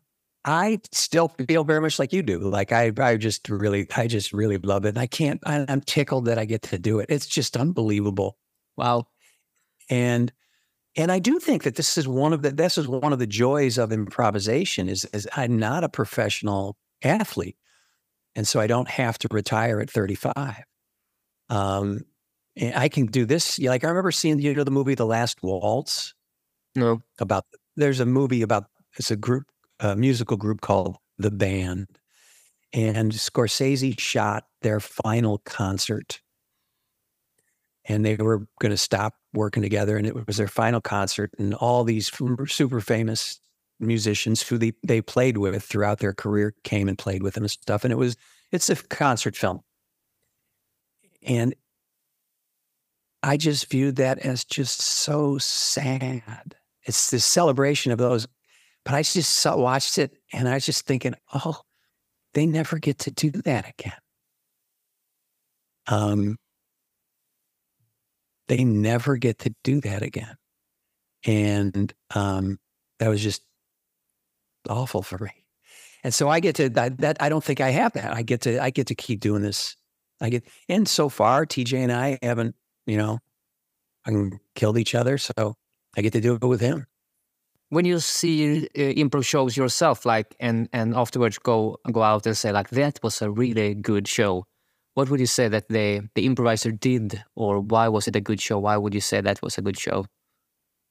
I 0.45 0.81
still 0.93 1.29
feel 1.29 1.65
very 1.65 1.81
much 1.81 1.99
like 1.99 2.13
you 2.13 2.23
do. 2.23 2.39
Like 2.39 2.73
I, 2.73 2.93
I 2.99 3.17
just 3.17 3.49
really, 3.49 3.87
I 3.97 4.07
just 4.07 4.33
really 4.33 4.59
love 4.59 4.85
it. 4.87 4.97
I 4.97 5.07
can't. 5.07 5.41
I, 5.45 5.65
I'm 5.69 5.83
tickled 5.83 6.27
that 6.27 6.39
I 6.39 6.45
get 6.45 6.63
to 6.63 6.79
do 6.79 6.99
it. 7.01 7.07
It's 7.11 7.27
just 7.27 7.57
unbelievable. 7.57 8.39
Wow. 8.77 9.09
And 9.91 10.33
and 10.97 11.13
I 11.13 11.19
do 11.19 11.39
think 11.39 11.63
that 11.63 11.77
this 11.77 11.97
is 11.97 12.09
one 12.09 12.33
of 12.33 12.43
the 12.43 12.51
this 12.51 12.79
is 12.79 12.89
one 12.89 13.13
of 13.13 13.19
the 13.19 13.27
joys 13.27 13.79
of 13.79 13.93
improvisation 13.93 14.89
is 14.89 15.05
is 15.07 15.29
I'm 15.37 15.59
not 15.59 15.85
a 15.85 15.89
professional 15.89 16.77
athlete, 17.03 17.57
and 18.35 18.47
so 18.47 18.61
I 18.61 18.67
don't 18.67 18.89
have 18.89 19.19
to 19.19 19.29
retire 19.31 19.81
at 19.81 19.91
35. 19.91 20.65
Um, 21.49 22.05
and 22.57 22.75
I 22.75 22.89
can 22.89 23.07
do 23.07 23.25
this. 23.25 23.59
You 23.59 23.69
like 23.69 23.85
I 23.85 23.89
remember 23.89 24.11
seeing 24.11 24.41
you 24.41 24.55
know 24.55 24.65
the 24.65 24.71
movie 24.71 24.95
The 24.95 25.07
Last 25.07 25.43
Waltz. 25.43 26.15
No, 26.77 27.03
About 27.19 27.45
there's 27.77 28.01
a 28.01 28.07
movie 28.07 28.43
about 28.43 28.65
it's 28.97 29.11
a 29.11 29.17
group 29.17 29.47
a 29.81 29.97
musical 29.97 30.37
group 30.37 30.61
called 30.61 30.97
The 31.19 31.31
Band, 31.31 31.89
and 32.73 33.13
Scorsese 33.13 33.99
shot 33.99 34.45
their 34.63 34.79
final 34.79 35.39
concert. 35.39 36.21
And 37.87 38.05
they 38.05 38.17
were 38.17 38.47
going 38.61 38.71
to 38.71 38.77
stop 38.77 39.15
working 39.33 39.63
together 39.63 39.97
and 39.97 40.07
it 40.07 40.27
was 40.27 40.37
their 40.37 40.49
final 40.49 40.81
concert 40.81 41.31
and 41.39 41.55
all 41.55 41.83
these 41.83 42.13
super 42.49 42.81
famous 42.81 43.41
musicians 43.81 44.43
who 44.43 44.59
they, 44.59 44.73
they 44.87 45.01
played 45.01 45.39
with 45.39 45.63
throughout 45.63 45.99
their 45.99 46.13
career 46.13 46.55
came 46.63 46.89
and 46.89 46.99
played 46.99 47.23
with 47.23 47.35
them 47.35 47.45
and 47.45 47.51
stuff 47.51 47.85
and 47.85 47.93
it 47.93 47.97
was 47.97 48.17
it's 48.53 48.69
a 48.69 48.77
concert 48.77 49.35
film. 49.37 49.61
And 51.23 51.55
i 53.23 53.37
just 53.37 53.71
viewed 53.71 53.97
that 53.97 54.19
as 54.19 54.45
just 54.45 54.81
so 54.81 55.39
sad 55.39 56.57
it's 56.85 57.11
this 57.11 57.25
celebration 57.25 57.93
of 57.93 57.99
those 57.99 58.27
but 58.85 58.95
i 58.95 59.03
just 59.03 59.33
saw, 59.33 59.57
watched 59.57 59.99
it 59.99 60.13
and 60.33 60.49
i 60.49 60.55
was 60.55 60.67
just 60.67 60.87
thinking 60.87 61.15
oh 61.35 61.61
they 62.35 62.47
never 62.47 62.79
get 62.79 62.99
to 62.99 63.11
do 63.11 63.31
that 63.31 63.69
again 63.69 63.99
um 65.87 66.37
they 68.51 68.65
never 68.65 69.17
get 69.17 69.39
to 69.39 69.55
do 69.63 69.81
that 69.83 70.03
again. 70.03 70.35
And 71.25 71.93
um, 72.13 72.59
that 72.99 73.07
was 73.07 73.23
just 73.23 73.43
awful 74.69 75.03
for 75.03 75.19
me. 75.19 75.31
And 76.03 76.13
so 76.13 76.29
I 76.29 76.41
get 76.41 76.57
to 76.57 76.69
that, 76.71 76.99
that. 76.99 77.19
I 77.21 77.29
don't 77.29 77.45
think 77.45 77.61
I 77.61 77.71
have 77.71 77.93
that. 77.93 78.13
I 78.13 78.23
get 78.23 78.41
to. 78.43 78.61
I 78.61 78.71
get 78.71 78.89
to 78.89 78.97
keep 78.97 79.21
doing 79.21 79.43
this. 79.43 79.77
I 80.21 80.31
get. 80.31 80.45
And 80.69 80.89
so 80.89 81.09
far, 81.09 81.47
TJ 81.47 81.79
and 81.79 81.93
I 81.93 82.19
haven't. 82.23 82.57
You 82.87 82.97
know, 82.97 83.19
I 84.05 84.31
killed 84.57 84.79
each 84.79 84.97
other. 84.97 85.17
So 85.17 85.55
I 85.97 86.03
get 86.03 86.13
to 86.13 86.21
do 86.21 86.35
it 86.35 86.45
with 86.45 86.61
him. 86.61 86.87
When 87.69 87.85
you 87.85 88.01
see 88.01 88.67
uh, 88.77 88.81
improv 88.81 89.25
shows 89.25 89.57
yourself, 89.57 90.05
like 90.05 90.35
and 90.41 90.69
and 90.73 90.95
afterwards 90.95 91.39
go 91.39 91.79
go 91.93 92.03
out 92.03 92.27
and 92.27 92.37
say 92.37 92.53
like 92.53 92.71
that 92.71 92.99
was 93.03 93.23
a 93.23 93.31
really 93.31 93.75
good 93.75 94.09
show 94.09 94.47
what 94.95 95.09
would 95.09 95.21
you 95.21 95.27
say 95.27 95.49
that 95.49 95.69
the 95.69 96.09
the 96.15 96.27
improviser 96.27 96.73
did, 96.73 97.23
or 97.35 97.61
why 97.61 97.89
was 97.89 98.09
it 98.09 98.17
a 98.17 98.21
good 98.21 98.41
show? 98.41 98.59
Why 98.59 98.77
would 98.77 98.95
you 98.95 99.01
say 99.01 99.21
that 99.21 99.41
was 99.43 99.59
a 99.59 99.63
good 99.63 99.79
show? 99.79 100.07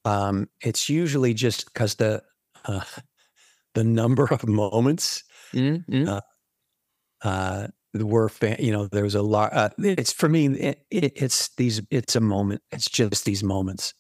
Um, 0.06 0.48
it's 0.62 0.90
usually 0.90 1.34
just 1.34 1.66
because 1.66 1.96
the 1.96 2.24
uh, 2.66 2.82
the 3.76 3.84
number 3.84 4.26
of 4.32 4.48
moments 4.48 5.24
mm-hmm. 5.54 6.08
uh, 6.08 6.22
uh, 7.24 7.68
were 7.94 8.32
you 8.58 8.72
know 8.72 8.88
there 8.88 9.04
was 9.04 9.16
a 9.16 9.22
lot. 9.22 9.54
Uh, 9.54 9.70
it's 9.80 10.14
for 10.14 10.30
me. 10.30 10.48
It, 10.48 10.86
it, 10.90 11.14
it's 11.16 11.50
these. 11.58 11.82
It's 11.92 12.16
a 12.16 12.22
moment. 12.22 12.62
It's 12.72 12.90
just 12.90 13.26
these 13.26 13.44
moments, 13.44 13.94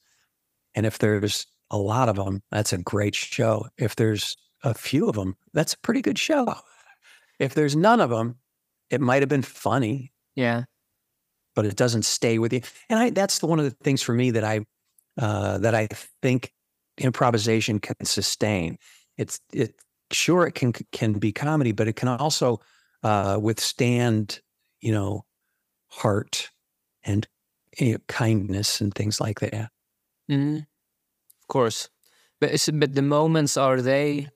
and 0.80 0.86
if 0.86 0.97
there's 0.97 1.45
a 1.71 1.77
lot 1.77 2.07
of 2.07 2.15
them, 2.15 2.41
that's 2.51 2.71
a 2.71 2.77
great 2.77 3.13
show. 3.13 3.67
If 3.77 3.97
there's 3.97 4.38
a 4.63 4.73
few 4.73 5.09
of 5.09 5.15
them, 5.15 5.36
that's 5.51 5.73
a 5.73 5.77
pretty 5.80 6.01
good 6.01 6.17
show. 6.17 6.55
If 7.38 7.53
there's 7.53 7.75
none 7.75 7.99
of 7.99 8.09
them, 8.09 8.38
it 8.89 9.01
might 9.01 9.21
have 9.21 9.27
been 9.27 9.41
funny. 9.41 10.13
Yeah. 10.36 10.63
But 11.53 11.65
it 11.65 11.75
doesn't 11.75 12.05
stay 12.05 12.39
with 12.39 12.53
you. 12.53 12.61
And 12.89 12.97
I 12.97 13.09
that's 13.09 13.43
one 13.43 13.59
of 13.59 13.65
the 13.65 13.75
things 13.84 14.01
for 14.01 14.13
me 14.13 14.32
that 14.32 14.45
I 14.45 14.61
uh, 15.17 15.57
that 15.57 15.75
I 15.75 15.89
think 16.21 16.53
improvisation 16.97 17.80
can 17.80 18.05
sustain. 18.05 18.77
It's 19.17 19.41
it 19.51 19.75
sure 20.13 20.47
it 20.47 20.55
can 20.55 20.71
can 20.93 21.19
be 21.19 21.34
comedy, 21.34 21.73
but 21.73 21.89
it 21.89 21.97
can 21.97 22.07
also 22.07 22.61
uh, 23.03 23.38
withstand, 23.41 24.39
you 24.80 24.93
know, 24.93 25.25
heart 25.89 26.49
and 27.03 27.27
you 27.77 27.93
know, 27.93 27.99
kindness 28.07 28.80
and 28.80 28.95
things 28.95 29.19
like 29.19 29.41
that. 29.41 29.71
Mm-hmm. 30.32 30.59
Of 31.50 31.54
course, 31.54 31.89
but 32.39 32.52
but 32.74 32.93
the 32.93 33.02
moments 33.02 33.58
are 33.58 33.82
they 33.82 34.30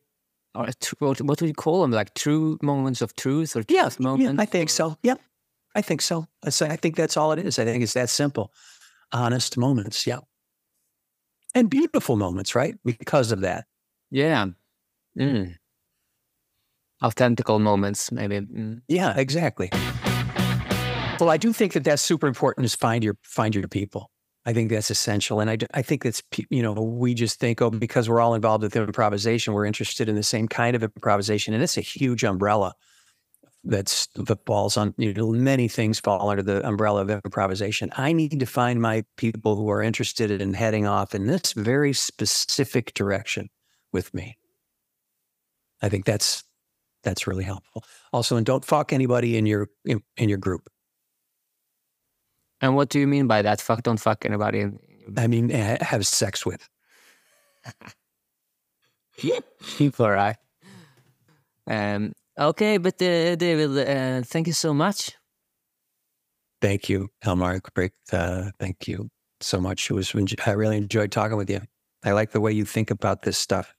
are 0.55 0.69
what, 0.97 1.21
what 1.21 1.41
would 1.41 1.47
you 1.47 1.53
call 1.53 1.83
them? 1.83 1.91
Like 1.91 2.15
true 2.15 2.57
moments 2.63 3.03
of 3.03 3.15
truth 3.15 3.55
or 3.55 3.63
yeah, 3.69 3.87
moments? 3.99 4.33
Yeah, 4.33 4.41
I 4.41 4.45
think 4.45 4.71
so. 4.71 4.97
Yep. 5.03 5.21
I 5.75 5.81
think 5.83 6.01
so. 6.01 6.25
I 6.43 6.49
say 6.49 6.69
I 6.69 6.75
think 6.75 6.95
that's 6.95 7.15
all 7.15 7.31
it 7.31 7.45
is. 7.45 7.59
I 7.59 7.65
think 7.65 7.83
it's 7.83 7.93
that 7.93 8.09
simple. 8.09 8.51
Honest 9.11 9.57
moments. 9.59 10.07
Yeah. 10.07 10.21
And 11.53 11.69
beautiful 11.69 12.15
moments, 12.15 12.55
right? 12.55 12.73
Because 12.83 13.31
of 13.31 13.41
that. 13.41 13.65
Yeah. 14.09 14.47
Mm. 15.15 15.55
Authentical 17.03 17.61
moments, 17.61 18.11
maybe. 18.11 18.39
Mm. 18.39 18.81
Yeah, 18.87 19.13
exactly. 19.15 19.69
Well, 21.19 21.29
I 21.29 21.37
do 21.37 21.53
think 21.53 21.73
that 21.73 21.83
that's 21.83 22.01
super 22.01 22.25
important 22.25 22.65
is 22.65 22.73
find 22.73 23.03
your 23.03 23.17
find 23.21 23.53
your 23.53 23.67
people. 23.67 24.09
I 24.45 24.51
think 24.51 24.69
that's 24.69 24.91
essential. 24.91 25.39
And 25.39 25.49
I, 25.49 25.57
I 25.73 25.81
think 25.81 26.03
that's, 26.03 26.21
you 26.49 26.61
know, 26.61 26.73
we 26.73 27.13
just 27.13 27.39
think, 27.39 27.61
oh, 27.61 27.69
because 27.69 28.09
we're 28.09 28.19
all 28.19 28.35
involved 28.35 28.63
with 28.63 28.75
improvisation, 28.75 29.53
we're 29.53 29.65
interested 29.65 30.09
in 30.09 30.15
the 30.15 30.23
same 30.23 30.47
kind 30.47 30.75
of 30.75 30.83
improvisation. 30.83 31.53
And 31.53 31.63
it's 31.63 31.77
a 31.77 31.81
huge 31.81 32.23
umbrella 32.23 32.73
that's 33.63 34.07
that 34.15 34.45
falls 34.45 34.75
on, 34.75 34.93
you 34.97 35.13
know, 35.13 35.31
many 35.31 35.69
things 35.69 35.97
fall 35.97 36.29
under 36.29 36.43
the 36.43 36.67
umbrella 36.67 37.01
of 37.01 37.09
improvisation. 37.09 37.89
I 37.95 38.11
need 38.11 38.37
to 38.41 38.45
find 38.45 38.81
my 38.81 39.05
people 39.15 39.55
who 39.55 39.69
are 39.69 39.81
interested 39.81 40.29
in 40.29 40.53
heading 40.53 40.85
off 40.85 41.15
in 41.15 41.27
this 41.27 41.53
very 41.53 41.93
specific 41.93 42.93
direction 42.93 43.49
with 43.93 44.13
me. 44.13 44.37
I 45.81 45.87
think 45.87 46.03
that's, 46.03 46.43
that's 47.03 47.27
really 47.27 47.45
helpful. 47.45 47.85
Also, 48.11 48.35
and 48.35 48.45
don't 48.45 48.65
fuck 48.65 48.91
anybody 48.91 49.37
in 49.37 49.45
your, 49.45 49.69
in, 49.85 50.01
in 50.17 50.27
your 50.27 50.37
group. 50.37 50.69
And 52.63 52.77
what 52.77 52.87
do 52.87 52.97
you 52.97 53.07
mean 53.07 53.27
by 53.27 53.41
that? 53.41 53.59
Fuck, 53.59 53.83
don't 53.83 53.99
fuck 53.99 54.23
anybody. 54.25 54.71
I 55.17 55.27
mean, 55.27 55.49
have 55.49 56.07
sex 56.07 56.45
with. 56.45 56.69
All 59.99 60.11
right. 60.11 60.37
Um, 61.67 62.13
okay, 62.39 62.77
but 62.77 62.93
uh, 63.01 63.35
David, 63.35 63.77
uh, 63.77 64.21
thank 64.23 64.47
you 64.47 64.53
so 64.53 64.73
much. 64.73 65.11
Thank 66.61 66.87
you, 66.87 67.09
Elmar. 67.25 67.59
Great. 67.75 67.91
Uh, 68.13 68.51
thank 68.57 68.87
you 68.87 69.09
so 69.41 69.59
much. 69.59 69.91
It 69.91 69.93
was 69.93 70.15
I 70.47 70.51
really 70.51 70.77
enjoyed 70.77 71.11
talking 71.11 71.35
with 71.35 71.49
you. 71.49 71.61
I 72.05 72.13
like 72.13 72.31
the 72.31 72.39
way 72.39 72.53
you 72.53 72.63
think 72.63 72.91
about 72.91 73.23
this 73.23 73.37
stuff. 73.37 73.75